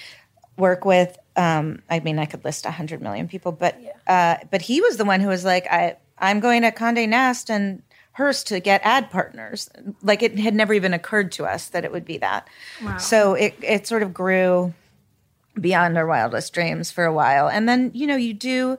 work 0.57 0.85
with. 0.85 1.17
Um, 1.35 1.81
I 1.89 1.99
mean, 1.99 2.19
I 2.19 2.25
could 2.25 2.45
list 2.45 2.65
a 2.65 2.71
hundred 2.71 3.01
million 3.01 3.27
people, 3.27 3.51
but, 3.51 3.79
uh, 4.07 4.37
but 4.51 4.61
he 4.61 4.81
was 4.81 4.97
the 4.97 5.05
one 5.05 5.19
who 5.19 5.29
was 5.29 5.43
like, 5.43 5.65
I, 5.67 5.97
I'm 6.17 6.39
going 6.39 6.61
to 6.61 6.71
Conde 6.71 7.09
Nast 7.09 7.49
and 7.49 7.81
Hearst 8.13 8.47
to 8.47 8.59
get 8.59 8.81
ad 8.83 9.09
partners. 9.09 9.69
Like 10.03 10.21
it 10.21 10.37
had 10.37 10.53
never 10.53 10.73
even 10.73 10.93
occurred 10.93 11.31
to 11.33 11.45
us 11.45 11.69
that 11.69 11.83
it 11.83 11.91
would 11.91 12.05
be 12.05 12.19
that. 12.19 12.47
So 12.99 13.33
it, 13.33 13.55
it 13.63 13.87
sort 13.87 14.03
of 14.03 14.13
grew 14.13 14.73
beyond 15.59 15.97
our 15.97 16.05
wildest 16.05 16.53
dreams 16.53 16.91
for 16.91 17.05
a 17.05 17.13
while. 17.13 17.47
And 17.49 17.67
then, 17.67 17.89
you 17.95 18.05
know, 18.05 18.15
you 18.15 18.33
do 18.35 18.77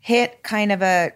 hit 0.00 0.42
kind 0.42 0.72
of 0.72 0.82
a 0.82 1.12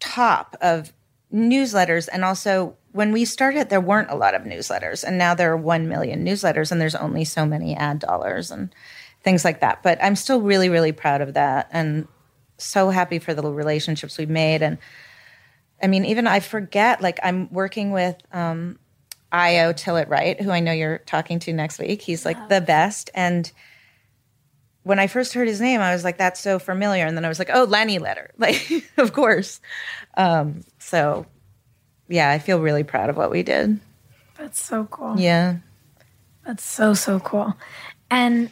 top 0.00 0.56
of 0.60 0.92
newsletters 1.32 2.08
and 2.12 2.24
also 2.24 2.76
when 2.90 3.10
we 3.12 3.24
started 3.24 3.70
there 3.70 3.80
weren't 3.80 4.10
a 4.10 4.14
lot 4.16 4.34
of 4.34 4.42
newsletters 4.42 5.02
and 5.02 5.16
now 5.16 5.32
there 5.34 5.50
are 5.50 5.56
1 5.56 5.88
million 5.88 6.26
newsletters 6.26 6.70
and 6.70 6.78
there's 6.78 6.94
only 6.94 7.24
so 7.24 7.46
many 7.46 7.74
ad 7.74 7.98
dollars 8.00 8.50
and 8.50 8.74
things 9.22 9.44
like 9.44 9.60
that 9.60 9.82
but 9.82 9.98
i'm 10.02 10.16
still 10.16 10.40
really 10.40 10.68
really 10.68 10.92
proud 10.92 11.20
of 11.20 11.34
that 11.34 11.68
and 11.72 12.06
so 12.58 12.90
happy 12.90 13.18
for 13.18 13.34
the 13.34 13.42
relationships 13.42 14.18
we've 14.18 14.30
made 14.30 14.62
and 14.62 14.78
i 15.82 15.86
mean 15.86 16.04
even 16.04 16.26
i 16.26 16.40
forget 16.40 17.00
like 17.00 17.18
i'm 17.22 17.52
working 17.52 17.90
with 17.90 18.16
um 18.32 18.78
io 19.32 19.72
tillett 19.72 20.08
wright 20.08 20.40
who 20.40 20.50
i 20.50 20.60
know 20.60 20.72
you're 20.72 20.98
talking 20.98 21.38
to 21.38 21.52
next 21.52 21.78
week 21.78 22.02
he's 22.02 22.24
like 22.24 22.48
the 22.48 22.60
best 22.60 23.10
and 23.14 23.52
when 24.84 24.98
I 24.98 25.06
first 25.06 25.32
heard 25.34 25.46
his 25.46 25.60
name, 25.60 25.80
I 25.80 25.92
was 25.94 26.04
like, 26.04 26.18
"That's 26.18 26.40
so 26.40 26.58
familiar," 26.58 27.06
and 27.06 27.16
then 27.16 27.24
I 27.24 27.28
was 27.28 27.38
like, 27.38 27.50
"Oh, 27.52 27.64
Lenny 27.64 27.98
Letter, 27.98 28.30
like, 28.38 28.84
of 28.96 29.12
course." 29.12 29.60
Um, 30.16 30.62
so, 30.78 31.26
yeah, 32.08 32.30
I 32.30 32.38
feel 32.38 32.60
really 32.60 32.84
proud 32.84 33.10
of 33.10 33.16
what 33.16 33.30
we 33.30 33.42
did. 33.42 33.78
That's 34.36 34.62
so 34.62 34.84
cool. 34.90 35.18
Yeah, 35.18 35.56
That's 36.44 36.64
so, 36.64 36.94
so 36.94 37.20
cool. 37.20 37.54
And 38.10 38.50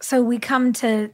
so 0.00 0.22
we 0.22 0.38
come 0.38 0.72
to 0.74 1.10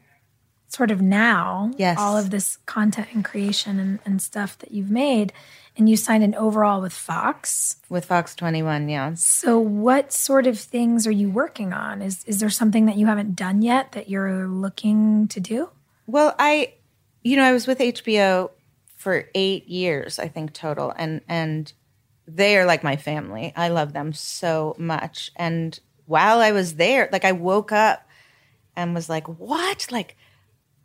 sort 0.69 0.91
of 0.91 1.01
now, 1.03 1.71
Yes. 1.77 1.99
all 1.99 2.17
of 2.17 2.31
this 2.31 2.57
content 2.67 3.09
and 3.13 3.25
creation 3.25 3.79
and, 3.79 3.99
and 4.07 4.23
stuff 4.23 4.59
that 4.59 4.71
you've 4.73 4.91
made, 4.91 5.33
and 5.77 5.89
you 5.89 5.97
signed 5.97 6.25
an 6.25 6.35
overall 6.35 6.81
with 6.81 6.93
Fox. 6.93 7.77
with 7.89 8.05
Fox 8.07 8.35
Twenty 8.35 8.63
One. 8.63 8.89
Yeah, 8.89 9.15
So 9.15 9.59
what 9.59 10.13
sort 10.13 10.47
of 10.47 10.59
things 10.59 11.07
are 11.07 11.11
you 11.13 11.31
working 11.31 11.73
on? 11.73 12.01
Is 12.03 12.25
is 12.25 12.41
there 12.41 12.51
something 12.51 12.87
that 12.87 12.97
you 12.97 13.07
haven't 13.07 13.37
done 13.37 13.63
yet 13.63 13.93
that 13.93 14.09
you're 14.09 14.47
looking 14.49 15.29
to 15.29 15.41
do? 15.41 15.71
Well, 16.07 16.35
I, 16.39 16.75
you 17.23 17.37
know, 17.37 17.45
I 17.45 17.53
was 17.53 17.67
with 17.67 17.79
HBO 17.79 18.51
for 18.97 19.29
eight 19.35 19.67
years, 19.69 20.19
I 20.19 20.29
think 20.29 20.53
total, 20.53 20.93
and 20.97 21.21
and 21.29 21.73
they 22.27 22.57
are 22.57 22.65
like 22.67 22.83
my 22.85 22.97
family. 22.97 23.53
I 23.57 23.69
love 23.69 23.93
them 23.93 24.13
so 24.13 24.75
much. 24.79 25.31
And 25.37 25.79
while 26.07 26.41
I 26.41 26.53
was 26.53 26.75
there, 26.75 27.09
like 27.13 27.25
I 27.25 27.33
woke 27.33 27.73
up 27.73 28.07
and 28.77 28.95
was 28.95 29.09
like, 29.09 29.27
"What? 29.27 29.87
Like 29.91 30.17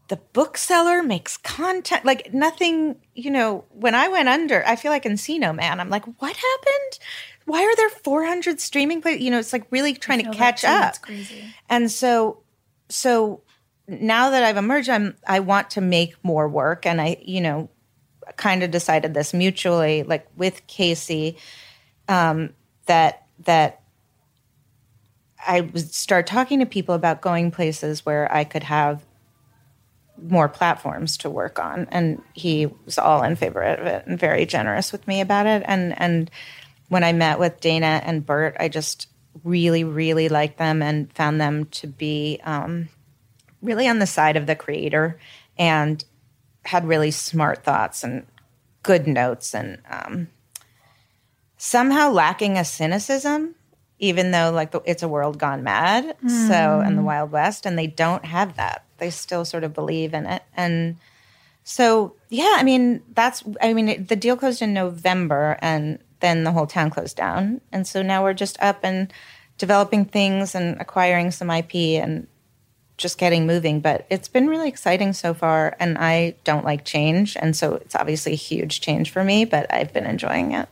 the 0.08 0.18
bookseller 0.34 1.04
makes 1.04 1.38
content? 1.38 2.06
Like 2.06 2.34
nothing." 2.34 2.98
You 3.16 3.32
know, 3.32 3.66
when 3.70 3.96
I 3.96 4.08
went 4.08 4.30
under, 4.30 4.66
I 4.66 4.76
feel 4.76 4.92
like 4.92 5.04
Encino 5.04 5.56
Man. 5.56 5.80
I'm 5.80 5.90
like, 5.90 6.06
"What 6.20 6.36
happened? 6.36 7.00
Why 7.46 7.64
are 7.64 7.76
there 7.76 7.90
400 7.90 8.60
streaming 8.60 9.02
plays? 9.02 9.22
You 9.22 9.32
know, 9.32 9.40
it's 9.40 9.54
like 9.54 9.68
really 9.72 9.94
trying 9.94 10.20
to 10.20 10.26
feel 10.26 10.34
that 10.34 10.38
catch 10.38 10.64
up." 10.64 10.82
That's 10.82 11.00
crazy. 11.00 11.44
And 11.70 11.90
so, 11.90 12.44
so 12.90 13.42
now 13.88 14.32
that 14.32 14.44
I've 14.44 14.58
emerged, 14.58 14.90
I'm 14.90 15.16
I 15.28 15.40
want 15.40 15.72
to 15.72 15.82
make 15.82 16.16
more 16.24 16.48
work, 16.48 16.86
and 16.86 17.02
I, 17.02 17.18
you 17.22 17.42
know, 17.42 17.70
kind 18.36 18.64
of 18.64 18.72
decided 18.72 19.14
this 19.14 19.34
mutually, 19.34 20.04
like 20.04 20.28
with 20.36 20.66
Casey, 20.68 21.38
um, 22.10 22.54
that 22.86 23.26
that 23.46 23.82
I 25.46 25.62
would 25.62 25.94
start 25.94 26.28
talking 26.28 26.60
to 26.60 26.66
people 26.66 26.96
about 26.96 27.22
going 27.22 27.52
places 27.52 28.06
where 28.06 28.32
I 28.34 28.44
could 28.44 28.64
have 28.64 29.06
more 30.22 30.50
platforms 30.50 31.18
to 31.18 31.30
work 31.30 31.60
on, 31.60 31.88
and 31.92 32.22
he 32.34 32.66
was 32.86 32.98
all 32.98 33.24
in 33.24 33.36
favor 33.36 33.62
of 33.62 33.86
it 33.86 34.08
and 34.08 34.20
very 34.20 34.46
generous 34.46 34.92
with 34.92 35.08
me 35.08 35.22
about 35.22 35.46
it. 35.46 35.64
And 35.66 36.00
and 36.00 36.32
when 36.90 37.04
I 37.04 37.14
met 37.14 37.40
with 37.40 37.60
Dana 37.60 38.02
and 38.04 38.26
Bert, 38.26 38.56
I 38.60 38.70
just 38.70 39.08
really, 39.44 39.84
really 39.84 40.30
liked 40.30 40.58
them 40.58 40.82
and 40.82 41.12
found 41.14 41.40
them 41.40 41.66
to 41.66 41.88
be 41.88 42.40
um, 42.44 42.90
really 43.62 43.88
on 43.88 44.00
the 44.00 44.08
side 44.08 44.38
of 44.38 44.48
the 44.48 44.56
creator 44.56 45.20
and 45.58 46.04
had 46.64 46.88
really 46.88 47.12
smart 47.12 47.64
thoughts 47.64 48.04
and 48.04 48.26
good 48.84 49.08
notes 49.08 49.54
and 49.54 49.80
um, 49.90 50.28
somehow 51.58 52.10
lacking 52.12 52.58
a 52.58 52.66
cynicism, 52.66 53.56
even 54.00 54.32
though 54.32 54.52
like 54.52 54.72
the, 54.72 54.82
it's 54.86 55.04
a 55.04 55.08
world 55.08 55.38
gone 55.38 55.64
mad. 55.64 56.16
So 56.28 56.80
and 56.80 56.98
the 56.98 57.02
mm. 57.02 57.06
Wild 57.06 57.32
West, 57.32 57.66
and 57.66 57.78
they 57.78 57.88
don't 57.88 58.26
have 58.26 58.56
that. 58.58 58.84
They 58.98 59.10
still 59.10 59.46
sort 59.46 59.64
of 59.64 59.74
believe 59.74 60.14
in 60.14 60.26
it 60.26 60.44
and. 60.56 60.98
So 61.70 62.14
yeah, 62.30 62.56
I 62.58 62.64
mean 62.64 63.04
that's 63.14 63.44
I 63.62 63.74
mean 63.74 63.90
it, 63.90 64.08
the 64.08 64.16
deal 64.16 64.38
closed 64.38 64.62
in 64.62 64.74
November, 64.74 65.58
and 65.62 66.00
then 66.22 66.46
the 66.46 66.52
whole 66.54 66.66
town 66.66 66.90
closed 66.90 67.18
down, 67.18 67.60
and 67.74 67.86
so 67.86 68.02
now 68.02 68.24
we're 68.24 68.34
just 68.34 68.58
up 68.62 68.80
and 68.84 69.12
developing 69.58 70.06
things 70.06 70.56
and 70.56 70.80
acquiring 70.80 71.32
some 71.32 71.50
IP 71.50 71.76
and 72.02 72.26
just 72.98 73.18
getting 73.18 73.46
moving. 73.46 73.82
But 73.82 74.06
it's 74.10 74.30
been 74.30 74.48
really 74.48 74.70
exciting 74.70 75.12
so 75.12 75.34
far, 75.34 75.76
and 75.78 75.98
I 75.98 76.36
don't 76.46 76.64
like 76.64 76.86
change, 76.86 77.36
and 77.36 77.54
so 77.54 77.76
it's 77.76 77.96
obviously 77.96 78.32
a 78.32 78.36
huge 78.38 78.80
change 78.80 79.12
for 79.12 79.26
me, 79.26 79.44
but 79.44 79.72
I've 79.74 79.92
been 79.92 80.06
enjoying 80.06 80.54
it, 80.54 80.70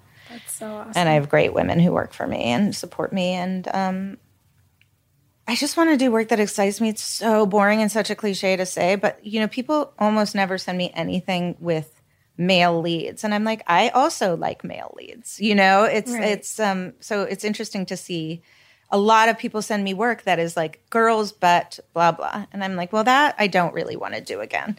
so 0.58 0.68
awesome. 0.68 0.94
and 0.96 1.10
I 1.10 1.14
have 1.14 1.30
great 1.30 1.54
women 1.54 1.80
who 1.80 1.92
work 1.92 2.14
for 2.14 2.28
me 2.28 2.44
and 2.46 2.76
support 2.76 3.12
me, 3.14 3.32
and 3.34 3.68
um, 3.74 4.18
I 5.48 5.56
just 5.56 5.78
want 5.78 5.92
to 5.92 5.98
do 5.98 6.12
work 6.12 6.30
that 6.30 6.40
excites 6.40 6.82
me. 6.82 6.90
It's 6.90 7.04
so 7.04 7.46
boring 7.46 7.82
and 7.82 7.92
such 7.92 8.10
a 8.10 8.16
cliche 8.16 8.56
to 8.56 8.66
say, 8.66 8.96
but 8.96 9.24
you 9.26 9.40
know, 9.40 9.48
people 9.48 9.94
almost 10.00 10.34
never 10.34 10.58
send 10.58 10.78
me 10.78 10.92
anything 10.96 11.56
with 11.60 12.02
male 12.38 12.82
leads, 12.82 13.24
and 13.24 13.34
I'm 13.34 13.44
like, 13.44 13.62
I 13.68 13.90
also 13.90 14.36
like 14.36 14.64
male 14.64 14.94
leads. 14.98 15.40
You 15.40 15.56
know, 15.56 15.84
it's 15.84 16.12
Right. 16.12 16.24
it's 16.24 16.60
um 16.60 16.94
so 17.00 17.24
it's 17.24 17.44
interesting 17.44 17.86
to 17.88 17.98
see. 17.98 18.42
A 18.92 18.98
lot 19.00 19.30
of 19.30 19.38
people 19.40 19.62
send 19.62 19.84
me 19.84 19.94
work 19.96 20.24
that 20.24 20.40
is 20.40 20.56
like 20.56 20.80
girls, 20.90 21.32
but 21.32 21.80
blah 21.94 22.12
blah, 22.12 22.46
and 22.52 22.64
I'm 22.64 22.76
like, 22.76 22.92
well, 22.94 23.04
that 23.04 23.36
I 23.38 23.48
don't 23.48 23.74
really 23.74 23.96
want 23.96 24.14
to 24.16 24.22
do 24.22 24.42
again 24.42 24.78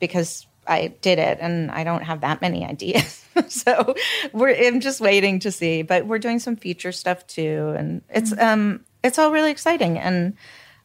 because 0.00 0.46
I 0.68 0.88
did 1.00 1.18
it 1.18 1.38
and 1.40 1.70
I 1.70 1.84
don't 1.84 2.02
have 2.02 2.20
that 2.20 2.40
many 2.40 2.64
ideas. 2.64 3.24
so 3.48 3.94
we're 4.32 4.54
I'm 4.54 4.80
just 4.80 5.00
waiting 5.00 5.40
to 5.40 5.50
see. 5.50 5.82
But 5.82 6.06
we're 6.06 6.18
doing 6.18 6.38
some 6.38 6.56
feature 6.56 6.92
stuff 6.92 7.26
too. 7.26 7.74
And 7.76 8.02
it's 8.08 8.36
um 8.38 8.84
it's 9.02 9.18
all 9.18 9.32
really 9.32 9.50
exciting 9.50 9.98
and 9.98 10.36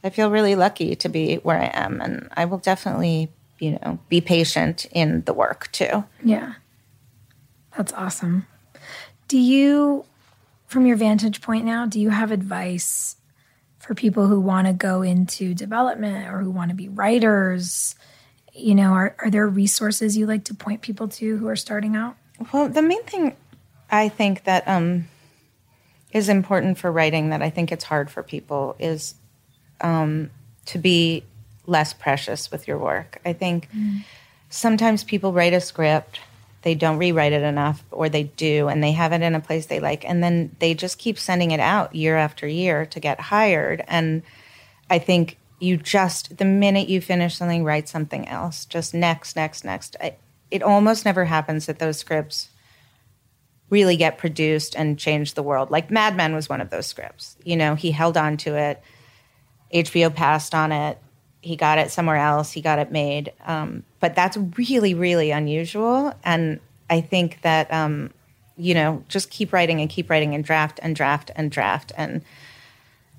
I 0.03 0.09
feel 0.09 0.29
really 0.29 0.55
lucky 0.55 0.95
to 0.97 1.09
be 1.09 1.35
where 1.37 1.57
I 1.57 1.71
am 1.73 2.01
and 2.01 2.27
I 2.33 2.45
will 2.45 2.57
definitely, 2.57 3.31
you 3.59 3.79
know, 3.81 3.99
be 4.09 4.21
patient 4.21 4.85
in 4.91 5.23
the 5.23 5.33
work 5.33 5.71
too. 5.71 6.03
Yeah. 6.23 6.53
That's 7.77 7.93
awesome. 7.93 8.45
Do 9.27 9.37
you, 9.37 10.05
from 10.67 10.85
your 10.85 10.97
vantage 10.97 11.41
point 11.41 11.65
now, 11.65 11.85
do 11.85 11.99
you 11.99 12.09
have 12.09 12.31
advice 12.31 13.15
for 13.79 13.95
people 13.95 14.27
who 14.27 14.39
want 14.39 14.67
to 14.67 14.73
go 14.73 15.01
into 15.01 15.53
development 15.53 16.27
or 16.27 16.39
who 16.39 16.51
want 16.51 16.69
to 16.69 16.75
be 16.75 16.89
writers? 16.89 17.95
You 18.53 18.75
know, 18.75 18.93
are, 18.93 19.15
are 19.19 19.29
there 19.29 19.47
resources 19.47 20.15
you 20.15 20.27
like 20.27 20.45
to 20.45 20.53
point 20.53 20.81
people 20.81 21.07
to 21.07 21.37
who 21.37 21.47
are 21.47 21.55
starting 21.55 21.95
out? 21.95 22.15
Well, 22.51 22.69
the 22.69 22.81
main 22.81 23.03
thing 23.03 23.35
I 23.89 24.09
think 24.09 24.43
that 24.45 24.67
um 24.67 25.07
is 26.13 26.29
important 26.29 26.77
for 26.77 26.91
writing 26.91 27.29
that 27.29 27.41
I 27.41 27.49
think 27.49 27.71
it's 27.71 27.83
hard 27.83 28.09
for 28.09 28.21
people 28.21 28.75
is 28.79 29.15
um, 29.81 30.29
to 30.67 30.77
be 30.77 31.23
less 31.65 31.93
precious 31.93 32.51
with 32.51 32.67
your 32.67 32.77
work. 32.77 33.19
I 33.25 33.33
think 33.33 33.67
mm. 33.75 34.03
sometimes 34.49 35.03
people 35.03 35.33
write 35.33 35.53
a 35.53 35.59
script, 35.59 36.19
they 36.61 36.75
don't 36.75 36.97
rewrite 36.97 37.33
it 37.33 37.41
enough, 37.41 37.83
or 37.91 38.09
they 38.09 38.23
do, 38.23 38.67
and 38.67 38.81
they 38.83 38.91
have 38.91 39.11
it 39.11 39.21
in 39.21 39.33
a 39.33 39.39
place 39.39 39.65
they 39.65 39.79
like, 39.79 40.07
and 40.07 40.23
then 40.23 40.55
they 40.59 40.75
just 40.75 40.99
keep 40.99 41.17
sending 41.17 41.51
it 41.51 41.59
out 41.59 41.95
year 41.95 42.15
after 42.15 42.47
year 42.47 42.85
to 42.85 42.99
get 42.99 43.19
hired. 43.19 43.83
And 43.87 44.21
I 44.89 44.99
think 44.99 45.37
you 45.63 45.77
just, 45.77 46.37
the 46.37 46.45
minute 46.45 46.89
you 46.89 46.99
finish 46.99 47.37
something, 47.37 47.63
write 47.63 47.87
something 47.87 48.27
else, 48.27 48.65
just 48.65 48.93
next, 48.93 49.35
next, 49.35 49.63
next. 49.63 49.95
I, 50.01 50.17
it 50.51 50.61
almost 50.61 51.05
never 51.05 51.25
happens 51.25 51.65
that 51.67 51.79
those 51.79 51.97
scripts 51.97 52.49
really 53.69 53.95
get 53.95 54.17
produced 54.17 54.75
and 54.75 54.99
change 54.99 55.33
the 55.33 55.41
world. 55.41 55.71
Like 55.71 55.89
Mad 55.89 56.15
Men 56.15 56.35
was 56.35 56.49
one 56.49 56.61
of 56.61 56.69
those 56.69 56.85
scripts. 56.85 57.37
You 57.43 57.55
know, 57.55 57.75
he 57.75 57.91
held 57.91 58.17
on 58.17 58.37
to 58.37 58.55
it. 58.55 58.83
HBO 59.73 60.13
passed 60.13 60.53
on 60.53 60.71
it. 60.71 60.97
He 61.41 61.55
got 61.55 61.77
it 61.77 61.91
somewhere 61.91 62.17
else. 62.17 62.51
He 62.51 62.61
got 62.61 62.77
it 62.77 62.91
made. 62.91 63.31
Um, 63.45 63.83
but 63.99 64.15
that's 64.15 64.37
really, 64.57 64.93
really 64.93 65.31
unusual. 65.31 66.13
And 66.23 66.59
I 66.89 67.01
think 67.01 67.41
that, 67.41 67.71
um, 67.73 68.11
you 68.57 68.73
know, 68.73 69.03
just 69.07 69.31
keep 69.31 69.51
writing 69.53 69.81
and 69.81 69.89
keep 69.89 70.09
writing 70.09 70.35
and 70.35 70.43
draft 70.43 70.79
and 70.83 70.95
draft 70.95 71.31
and 71.35 71.49
draft 71.49 71.91
and 71.97 72.21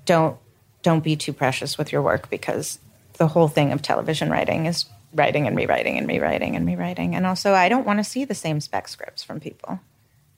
don't 0.05 0.37
don't 0.85 1.03
be 1.03 1.15
too 1.15 1.33
precious 1.33 1.79
with 1.79 1.91
your 1.91 2.03
work 2.03 2.29
because 2.29 2.77
the 3.13 3.27
whole 3.27 3.47
thing 3.47 3.73
of 3.73 3.81
television 3.81 4.29
writing 4.29 4.67
is 4.67 4.85
writing 5.15 5.47
and 5.47 5.57
rewriting 5.57 5.97
and 5.97 6.07
rewriting 6.07 6.55
and 6.55 6.67
rewriting. 6.67 7.15
And 7.15 7.25
also, 7.25 7.53
I 7.53 7.69
don't 7.69 7.87
want 7.87 7.97
to 7.99 8.03
see 8.03 8.23
the 8.23 8.35
same 8.35 8.61
spec 8.61 8.87
scripts 8.87 9.23
from 9.23 9.39
people. 9.39 9.79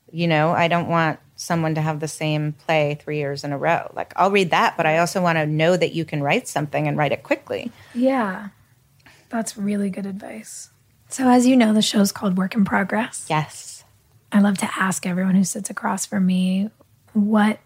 You 0.10 0.26
know, 0.28 0.52
I 0.52 0.70
don't 0.70 0.88
want 0.88 1.20
someone 1.36 1.76
to 1.76 1.82
have 1.82 2.00
the 2.00 2.08
same 2.08 2.54
play 2.54 2.98
three 3.02 3.18
years 3.18 3.44
in 3.44 3.52
a 3.52 3.58
row. 3.58 3.92
Like, 3.94 4.14
I'll 4.16 4.32
read 4.32 4.52
that, 4.52 4.78
but 4.78 4.86
I 4.86 5.00
also 5.00 5.22
want 5.22 5.38
to 5.38 5.46
know 5.46 5.76
that 5.76 5.92
you 5.92 6.06
can 6.06 6.24
write 6.24 6.48
something 6.48 6.88
and 6.88 6.98
write 6.98 7.12
it 7.12 7.24
quickly. 7.24 7.70
Yeah. 7.94 8.50
That's 9.28 9.58
really 9.58 9.90
good 9.90 10.06
advice. 10.06 10.70
So, 11.10 11.28
as 11.28 11.46
you 11.46 11.58
know, 11.58 11.74
the 11.74 11.82
show's 11.82 12.14
called 12.14 12.38
Work 12.38 12.56
in 12.56 12.64
Progress. 12.64 13.26
Yes. 13.30 13.84
I 14.32 14.40
love 14.40 14.58
to 14.60 14.70
ask 14.78 15.06
everyone 15.06 15.36
who 15.36 15.44
sits 15.44 15.70
across 15.70 16.06
from 16.06 16.26
me 16.26 16.70
what 17.12 17.60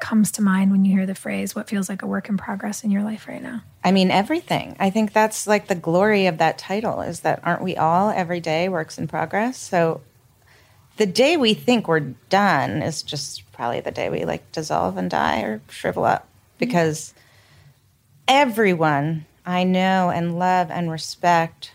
comes 0.00 0.32
to 0.32 0.42
mind 0.42 0.70
when 0.70 0.84
you 0.84 0.92
hear 0.92 1.06
the 1.06 1.14
phrase, 1.14 1.54
what 1.54 1.68
feels 1.68 1.88
like 1.88 2.02
a 2.02 2.06
work 2.06 2.28
in 2.28 2.36
progress 2.36 2.82
in 2.82 2.90
your 2.90 3.02
life 3.02 3.28
right 3.28 3.42
now? 3.42 3.62
I 3.84 3.92
mean, 3.92 4.10
everything. 4.10 4.76
I 4.80 4.90
think 4.90 5.12
that's 5.12 5.46
like 5.46 5.68
the 5.68 5.74
glory 5.74 6.26
of 6.26 6.38
that 6.38 6.58
title 6.58 7.00
is 7.00 7.20
that 7.20 7.40
aren't 7.44 7.62
we 7.62 7.76
all 7.76 8.10
every 8.10 8.40
day 8.40 8.68
works 8.68 8.98
in 8.98 9.08
progress? 9.08 9.58
So 9.58 10.00
the 10.96 11.06
day 11.06 11.36
we 11.36 11.54
think 11.54 11.88
we're 11.88 12.00
done 12.28 12.82
is 12.82 13.02
just 13.02 13.50
probably 13.52 13.80
the 13.80 13.90
day 13.90 14.10
we 14.10 14.24
like 14.24 14.50
dissolve 14.52 14.96
and 14.96 15.10
die 15.10 15.42
or 15.42 15.60
shrivel 15.68 16.04
up 16.04 16.22
mm-hmm. 16.22 16.58
because 16.58 17.14
everyone 18.28 19.26
I 19.46 19.64
know 19.64 20.10
and 20.10 20.38
love 20.38 20.70
and 20.70 20.90
respect 20.90 21.72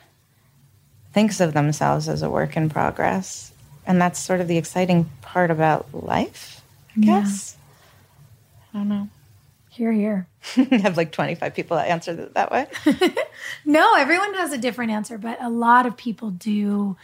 thinks 1.14 1.40
of 1.40 1.54
themselves 1.54 2.08
as 2.08 2.22
a 2.22 2.30
work 2.30 2.56
in 2.56 2.70
progress. 2.70 3.52
And 3.88 4.02
that's 4.02 4.20
sort 4.20 4.42
of 4.42 4.48
the 4.48 4.58
exciting 4.58 5.10
part 5.22 5.52
about 5.52 5.88
life, 5.94 6.62
I 6.96 7.00
guess. 7.00 7.55
Yeah. 8.76 8.82
I 8.82 8.84
don't 8.84 8.90
know. 8.90 9.10
Here, 9.70 9.92
here. 9.92 10.28
I 10.56 10.76
have 10.84 10.96
like 10.96 11.12
25 11.12 11.54
people 11.54 11.76
that 11.78 11.88
answer 11.88 12.12
it 12.12 12.34
that 12.34 12.52
way. 12.52 12.68
no, 13.66 13.96
everyone 13.96 14.34
has 14.36 14.54
a 14.54 14.58
different 14.58 14.92
answer, 14.92 15.18
but 15.18 15.42
a 15.42 15.50
lot 15.50 15.86
of 15.86 15.98
people 15.98 16.32
do 16.32 16.96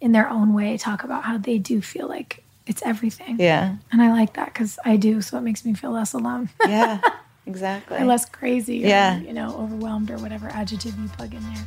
in 0.00 0.12
their 0.12 0.28
own 0.28 0.54
way 0.54 0.76
talk 0.76 1.04
about 1.04 1.24
how 1.24 1.38
they 1.38 1.58
do 1.58 1.80
feel 1.80 2.08
like 2.08 2.42
it's 2.66 2.82
everything. 2.82 3.36
Yeah. 3.38 3.76
And 3.92 4.02
I 4.02 4.10
like 4.10 4.34
that 4.34 4.52
because 4.52 4.78
I 4.84 4.96
do, 4.96 5.22
so 5.22 5.38
it 5.38 5.42
makes 5.42 5.64
me 5.64 5.74
feel 5.74 5.92
less 5.92 6.12
alone. 6.12 6.50
yeah, 6.66 7.00
exactly. 7.46 7.98
or 7.98 8.04
less 8.04 8.26
crazy. 8.26 8.84
Or, 8.84 8.88
yeah. 8.88 9.18
You 9.18 9.32
know, 9.32 9.56
overwhelmed 9.56 10.10
or 10.10 10.18
whatever 10.18 10.48
adjective 10.48 10.98
you 10.98 11.08
plug 11.08 11.34
in 11.34 11.42
there. 11.54 11.66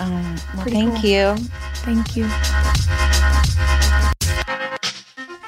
Um, 0.00 0.36
well, 0.56 0.64
thank 0.64 0.94
cool. 0.96 1.10
you. 1.10 1.36
Thank 1.84 2.16
you. 2.16 2.26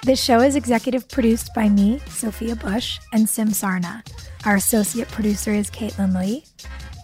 This 0.04 0.20
show 0.20 0.40
is 0.40 0.56
executive 0.56 1.08
produced 1.08 1.54
by 1.54 1.68
me, 1.68 2.00
Sophia 2.08 2.56
Bush, 2.56 2.98
and 3.12 3.28
Sim 3.28 3.50
Sarna. 3.50 4.04
Our 4.44 4.56
associate 4.56 5.06
producer 5.06 5.52
is 5.52 5.70
Caitlin 5.70 6.18
Lee. 6.18 6.44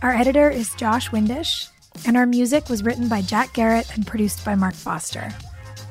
Our 0.03 0.11
editor 0.11 0.51
is 0.51 0.75
Josh 0.75 1.11
Windish, 1.11 1.69
and 2.05 2.17
our 2.17 2.27
music 2.27 2.69
was 2.69 2.83
written 2.83 3.07
by 3.07 3.23
Jack 3.23 3.55
Garratt 3.55 3.95
and 3.95 4.05
produced 4.05 4.45
by 4.45 4.57
Mark 4.57 4.75
Foster. 4.75 5.33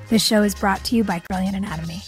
This 0.10 0.26
show 0.26 0.44
is 0.44 0.54
brought 0.54 0.84
to 0.84 0.98
you 0.98 1.06
by 1.06 1.22
Brilliant 1.30 1.56
Anatomy. 1.56 2.02